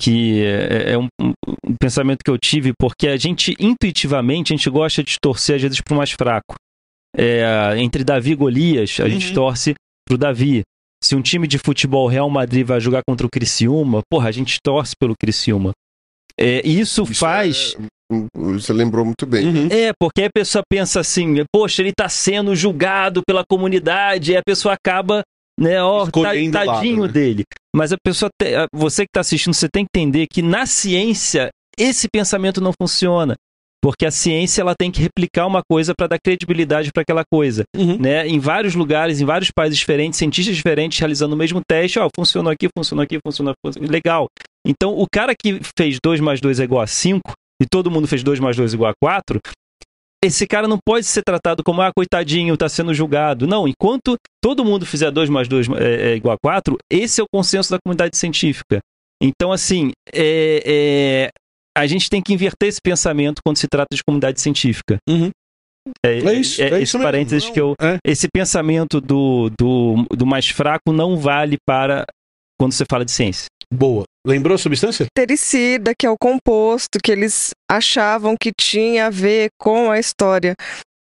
que 0.00 0.44
é, 0.44 0.92
é 0.92 0.98
um, 0.98 1.08
um- 1.20 1.32
pensamento 1.80 2.18
que 2.24 2.30
eu 2.30 2.38
tive, 2.38 2.72
porque 2.78 3.08
a 3.08 3.16
gente, 3.16 3.56
intuitivamente, 3.58 4.52
a 4.52 4.56
gente 4.56 4.70
gosta 4.70 5.02
de 5.02 5.16
torcer 5.20 5.56
às 5.56 5.62
vezes 5.62 5.80
pro 5.80 5.96
mais 5.96 6.12
fraco. 6.12 6.54
É, 7.16 7.74
entre 7.78 8.04
Davi 8.04 8.30
e 8.30 8.34
Golias, 8.36 8.98
a 9.00 9.08
gente 9.08 9.28
Uhum. 9.28 9.34
torce 9.34 9.74
pro 10.06 10.16
Davi. 10.16 10.62
Se 11.02 11.16
um 11.16 11.22
time 11.22 11.48
de 11.48 11.58
futebol 11.58 12.06
Real 12.06 12.30
Madrid 12.30 12.64
vai 12.64 12.78
jogar 12.80 13.00
contra 13.08 13.26
o 13.26 13.30
Criciúma, 13.30 14.00
porra, 14.08 14.28
a 14.28 14.32
gente 14.32 14.58
torce 14.62 14.92
pelo 15.00 15.14
Criciúma. 15.20 15.72
É, 16.38 16.66
isso, 16.66 17.02
Isso 17.02 17.14
faz. 17.14 17.76
Você 18.34 18.72
lembrou 18.72 19.04
muito 19.04 19.26
bem. 19.26 19.46
Uhum. 19.46 19.68
É, 19.70 19.92
porque 19.98 20.24
a 20.24 20.30
pessoa 20.34 20.62
pensa 20.68 21.00
assim, 21.00 21.44
poxa, 21.52 21.82
ele 21.82 21.92
tá 21.96 22.08
sendo 22.08 22.54
julgado 22.56 23.22
pela 23.26 23.44
comunidade, 23.48 24.32
e 24.32 24.36
a 24.36 24.42
pessoa 24.44 24.74
acaba, 24.74 25.22
né, 25.58 25.82
ó, 25.82 26.00
tá- 26.00 26.04
Escolhendo 26.06 26.56
o 26.58 26.64
lado, 26.66 26.76
tadinho 26.76 27.06
né? 27.06 27.12
dele. 27.12 27.44
Mas 27.74 27.92
a 27.92 27.96
pessoa, 28.04 28.28
te- 28.40 28.52
você 28.74 29.02
que 29.04 29.12
tá 29.12 29.20
assistindo, 29.20 29.54
você 29.54 29.68
tem 29.72 29.84
que 29.84 29.98
entender 30.00 30.26
que 30.32 30.42
na 30.42 30.66
ciência 30.66 31.48
esse 31.78 32.08
pensamento 32.12 32.60
não 32.60 32.72
funciona. 32.80 33.34
Porque 33.82 34.04
a 34.04 34.10
ciência 34.10 34.60
ela 34.60 34.74
tem 34.78 34.90
que 34.90 35.00
replicar 35.00 35.46
uma 35.46 35.62
coisa 35.66 35.94
para 35.96 36.08
dar 36.08 36.18
credibilidade 36.22 36.90
para 36.92 37.00
aquela 37.00 37.22
coisa, 37.32 37.62
Uhum. 37.74 37.96
né? 37.98 38.28
Em 38.28 38.38
vários 38.38 38.74
lugares, 38.74 39.22
em 39.22 39.24
vários 39.24 39.50
países 39.50 39.78
diferentes, 39.78 40.18
cientistas 40.18 40.54
diferentes 40.54 40.98
realizando 40.98 41.34
o 41.34 41.38
mesmo 41.38 41.62
teste, 41.66 41.98
ó, 41.98 42.06
funcionou 42.14 42.52
aqui, 42.52 42.68
funcionou 42.76 43.02
aqui, 43.02 43.18
funcionou, 43.26 43.54
funcionou 43.64 43.90
legal. 43.90 44.26
Então, 44.66 44.92
o 44.94 45.06
cara 45.10 45.32
que 45.34 45.60
fez 45.78 45.96
2 46.04 46.20
mais 46.20 46.42
2 46.42 46.60
é 46.60 46.64
igual 46.64 46.82
a 46.82 46.86
5 46.86 47.32
e 47.60 47.66
todo 47.70 47.90
mundo 47.90 48.08
fez 48.08 48.22
2 48.22 48.40
mais 48.40 48.56
2 48.56 48.74
igual 48.74 48.90
a 48.90 48.94
4, 49.00 49.40
esse 50.22 50.46
cara 50.46 50.68
não 50.68 50.78
pode 50.84 51.06
ser 51.06 51.22
tratado 51.22 51.62
como, 51.64 51.80
ah, 51.80 51.90
coitadinho, 51.94 52.56
tá 52.56 52.68
sendo 52.68 52.92
julgado. 52.92 53.46
Não, 53.46 53.66
enquanto 53.66 54.16
todo 54.42 54.64
mundo 54.64 54.84
fizer 54.84 55.10
2 55.10 55.30
mais 55.30 55.48
2 55.48 55.68
é, 55.70 56.12
é 56.12 56.16
igual 56.16 56.34
a 56.34 56.38
4, 56.38 56.76
esse 56.90 57.20
é 57.20 57.24
o 57.24 57.28
consenso 57.32 57.70
da 57.70 57.78
comunidade 57.82 58.16
científica. 58.16 58.80
Então, 59.22 59.50
assim, 59.50 59.92
é, 60.12 60.62
é, 60.66 61.30
a 61.76 61.86
gente 61.86 62.10
tem 62.10 62.20
que 62.22 62.32
inverter 62.34 62.68
esse 62.68 62.80
pensamento 62.82 63.40
quando 63.44 63.56
se 63.56 63.66
trata 63.66 63.94
de 63.94 64.02
comunidade 64.04 64.40
científica. 64.40 64.98
Uhum. 65.08 65.30
É, 66.04 66.18
É 66.18 66.32
isso, 66.34 66.62
é 66.62 66.66
esse 66.68 66.82
isso 66.82 66.98
parênteses 66.98 67.46
Não, 67.46 67.54
que 67.54 67.60
eu. 67.60 67.74
é. 67.80 67.96
Esse 68.04 68.28
pensamento 68.32 69.00
do, 69.00 69.50
do, 69.58 70.06
do 70.14 70.26
mais 70.26 70.48
fraco 70.48 70.92
não 70.92 71.16
vale 71.16 71.56
para 71.66 72.04
quando 72.58 72.72
você 72.72 72.84
fala 72.88 73.04
de 73.04 73.10
ciência. 73.10 73.46
Boa. 73.72 74.04
Lembrou 74.26 74.54
a 74.54 74.58
substância? 74.58 75.06
Tericida, 75.14 75.92
que 75.98 76.06
é 76.06 76.10
o 76.10 76.18
composto 76.20 76.98
que 77.02 77.10
eles 77.10 77.50
achavam 77.70 78.36
que 78.38 78.50
tinha 78.52 79.06
a 79.06 79.10
ver 79.10 79.48
com 79.58 79.90
a 79.90 79.98
história 79.98 80.54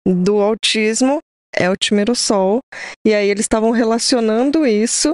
do 0.05 0.39
autismo, 0.41 1.19
é 1.55 1.69
o 1.69 1.75
timerosol. 1.75 2.59
E 3.05 3.13
aí 3.13 3.29
eles 3.29 3.45
estavam 3.45 3.71
relacionando 3.71 4.67
isso, 4.67 5.13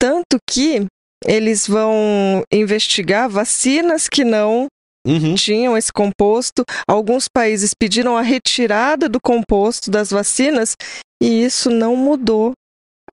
tanto 0.00 0.38
que 0.50 0.86
eles 1.24 1.66
vão 1.66 2.42
investigar 2.52 3.28
vacinas 3.28 4.08
que 4.08 4.24
não 4.24 4.66
Uhum. 5.06 5.36
tinham 5.36 5.76
esse 5.76 5.92
composto. 5.92 6.64
Alguns 6.88 7.28
países 7.28 7.70
pediram 7.78 8.16
a 8.16 8.22
retirada 8.22 9.08
do 9.08 9.20
composto 9.20 9.88
das 9.88 10.10
vacinas 10.10 10.74
e 11.22 11.44
isso 11.44 11.70
não 11.70 11.94
mudou 11.94 12.52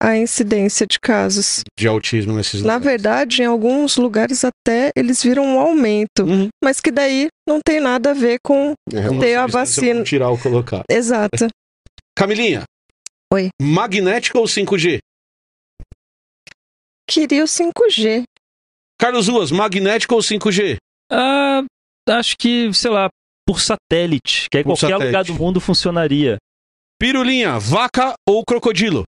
a 0.04 0.18
incidência 0.18 0.86
de 0.86 1.00
casos. 1.00 1.62
De 1.80 1.88
autismo 1.88 2.34
nesses 2.34 2.62
Na 2.62 2.76
lugares. 2.76 2.86
verdade, 2.86 3.42
em 3.42 3.46
alguns 3.46 3.96
lugares 3.96 4.44
até 4.44 4.92
eles 4.98 5.24
viram 5.24 5.46
um 5.46 5.60
aumento, 5.60 6.24
Uhum. 6.24 6.50
mas 6.64 6.80
que 6.82 6.92
daí 6.92 7.28
não 7.48 7.60
tem 7.66 7.80
nada 7.80 8.12
a 8.12 8.14
ver 8.14 8.38
com 8.44 8.74
Em 8.92 8.96
relação- 8.96 9.20
ter 9.20 9.36
a 9.36 9.48
vacina. 9.48 10.04
Tirar 10.04 10.30
ou 10.30 10.38
colocar. 10.38 10.84
Exato. 10.90 11.48
Camilinha. 12.18 12.64
Oi. 13.34 13.50
Magnética 13.62 14.38
ou 14.38 14.46
5G? 14.48 15.00
Queria 17.10 17.44
o 17.44 17.48
5G. 17.48 18.24
Carlos 19.00 19.28
Ruas, 19.28 19.52
magnética 19.52 20.14
ou 20.16 20.22
5G? 20.22 20.78
Ah, 21.12 21.64
acho 22.10 22.36
que, 22.38 22.74
sei 22.74 22.92
lá, 22.92 23.10
por 23.48 23.60
satélite, 23.60 24.48
que 24.50 24.58
aí 24.58 24.64
Por 24.64 24.72
qualquer 24.72 24.88
satélite. 24.94 25.06
lugar 25.08 25.24
do 25.26 25.34
mundo 25.34 25.60
funcionaria. 25.60 26.38
Pirulinha, 27.00 27.60
vaca 27.60 28.14
ou 28.28 28.44
crocodilo? 28.46 29.04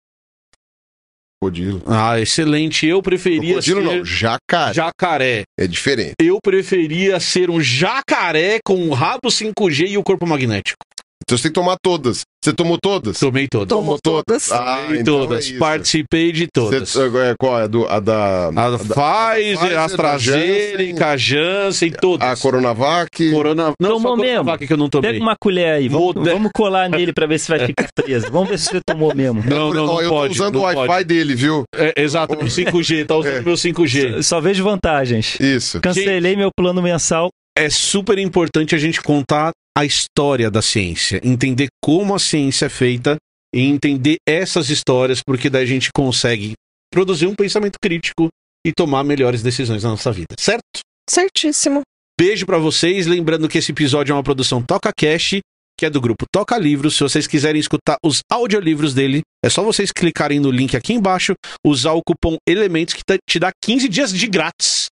Crocodilo. 1.42 1.82
Ah, 1.86 2.20
excelente. 2.20 2.86
Eu 2.86 3.02
preferia 3.02 3.54
Crocodilo 3.54 3.80
ser 3.80 3.96
não, 3.96 4.04
jacaré. 4.04 4.74
jacaré. 4.74 5.42
É 5.58 5.66
diferente. 5.66 6.14
Eu 6.20 6.38
preferia 6.40 7.18
ser 7.18 7.50
um 7.50 7.60
jacaré 7.60 8.60
com 8.64 8.76
um 8.76 8.92
rabo 8.92 9.28
5G 9.28 9.88
e 9.88 9.98
o 9.98 10.02
corpo 10.04 10.26
magnético. 10.26 10.78
Então 11.22 11.36
você 11.38 11.42
tem 11.44 11.50
que 11.52 11.54
tomar 11.60 11.76
todas. 11.82 12.20
Você 12.44 12.52
tomou 12.52 12.76
todas? 12.82 13.18
Tomei 13.20 13.46
todas. 13.48 13.68
Tomou 13.68 13.98
todas. 14.02 14.50
Ah, 14.50 14.80
Tomei 14.84 15.00
então 15.00 15.20
todas. 15.20 15.48
é. 15.50 15.58
Participei 15.58 16.32
de 16.32 16.48
todas. 16.52 16.88
Você, 16.90 17.02
é, 17.06 17.34
qual 17.38 17.60
é? 17.60 17.68
Do, 17.68 17.86
a 17.86 18.00
da... 18.00 18.48
A 18.48 18.70
da 18.70 18.78
Pfizer, 18.78 19.78
a 19.78 19.84
AstraZeneca, 19.84 21.16
Janssen, 21.16 21.92
todas. 21.92 22.26
A 22.28 22.36
Coronavac. 22.42 23.30
Corona... 23.30 23.72
Não, 23.80 23.90
Tomou 23.90 24.00
só 24.00 24.16
mesmo? 24.16 24.36
Coronavac 24.38 24.66
que 24.66 24.72
eu 24.72 24.76
não 24.76 24.88
tomei. 24.88 25.12
Pega 25.12 25.22
uma 25.22 25.36
colher 25.40 25.74
aí, 25.74 25.88
vamos, 25.88 26.14
Moder- 26.16 26.32
vamos 26.34 26.50
colar 26.52 26.88
nele 26.90 27.12
pra 27.12 27.26
ver 27.26 27.38
se 27.38 27.48
vai 27.48 27.64
ficar 27.66 27.86
preso. 27.94 28.26
Vamos 28.32 28.48
ver 28.50 28.58
se 28.58 28.66
você 28.66 28.80
tomou 28.84 29.14
mesmo. 29.14 29.42
Não, 29.46 29.72
não, 29.72 29.86
não 29.86 29.94
Ó, 29.94 30.02
eu 30.02 30.10
pode. 30.10 30.34
tô 30.36 30.42
usando 30.42 30.54
não 30.54 30.60
o 30.62 30.64
Wi-Fi 30.64 31.04
dele, 31.04 31.34
viu? 31.34 31.62
É, 31.76 31.92
exato, 32.02 32.36
meu 32.36 32.46
5G, 32.46 33.06
tá 33.06 33.16
usando 33.16 33.32
É. 33.38 33.40
meu 33.40 33.54
5G. 33.54 34.22
Só 34.22 34.40
vejo 34.40 34.64
vantagens. 34.64 35.38
Isso. 35.38 35.80
Cancelei 35.80 36.34
meu 36.36 36.50
plano 36.56 36.82
mensal. 36.82 37.30
É 37.56 37.68
super 37.68 38.18
importante 38.18 38.74
a 38.74 38.78
gente 38.78 39.02
contar 39.02 39.52
a 39.76 39.84
história 39.84 40.50
da 40.50 40.62
ciência, 40.62 41.20
entender 41.22 41.68
como 41.82 42.14
a 42.14 42.18
ciência 42.18 42.66
é 42.66 42.68
feita 42.68 43.16
e 43.54 43.60
entender 43.60 44.16
essas 44.26 44.70
histórias, 44.70 45.20
porque 45.24 45.50
daí 45.50 45.64
a 45.64 45.66
gente 45.66 45.90
consegue 45.94 46.54
produzir 46.90 47.26
um 47.26 47.34
pensamento 47.34 47.76
crítico 47.82 48.28
e 48.66 48.72
tomar 48.72 49.04
melhores 49.04 49.42
decisões 49.42 49.82
na 49.82 49.90
nossa 49.90 50.10
vida, 50.12 50.34
certo? 50.38 50.62
Certíssimo. 51.08 51.82
Beijo 52.18 52.46
pra 52.46 52.58
vocês, 52.58 53.06
lembrando 53.06 53.48
que 53.48 53.58
esse 53.58 53.72
episódio 53.72 54.12
é 54.12 54.16
uma 54.16 54.22
produção 54.22 54.62
Toca 54.62 54.90
Cash, 54.96 55.40
que 55.78 55.84
é 55.86 55.90
do 55.90 56.00
grupo 56.00 56.24
Toca 56.32 56.56
Livros. 56.56 56.94
Se 56.96 57.02
vocês 57.02 57.26
quiserem 57.26 57.60
escutar 57.60 57.96
os 58.04 58.20
audiolivros 58.30 58.94
dele, 58.94 59.22
é 59.44 59.50
só 59.50 59.62
vocês 59.62 59.90
clicarem 59.90 60.38
no 60.38 60.50
link 60.50 60.76
aqui 60.76 60.92
embaixo, 60.94 61.34
usar 61.66 61.92
o 61.92 62.02
cupom 62.02 62.36
Elementos 62.48 62.94
que 62.94 63.02
tá- 63.04 63.16
te 63.28 63.38
dá 63.38 63.50
15 63.62 63.88
dias 63.88 64.12
de 64.12 64.26
grátis 64.26 64.86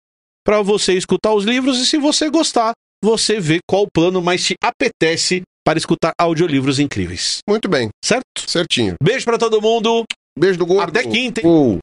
pra 0.46 0.62
você 0.62 0.94
escutar 0.94 1.34
os 1.34 1.46
livros 1.46 1.80
e 1.80 1.86
se 1.86 1.98
você 1.98 2.30
gostar, 2.30 2.74
você 3.04 3.40
vê 3.40 3.60
qual 3.68 3.88
plano 3.94 4.22
mais 4.22 4.44
te 4.44 4.56
apetece 4.64 5.42
para 5.66 5.78
escutar 5.78 6.12
audiolivros 6.20 6.80
incríveis. 6.80 7.40
Muito 7.48 7.70
bem. 7.70 7.90
Certo? 8.04 8.24
Certinho. 8.48 8.96
Beijo 9.02 9.26
pra 9.26 9.38
todo 9.38 9.62
mundo. 9.62 10.04
Beijo 10.38 10.58
do 10.58 10.66
gordo. 10.66 10.90
Até 10.90 11.08
quinta, 11.08 11.42
hein? 11.42 11.46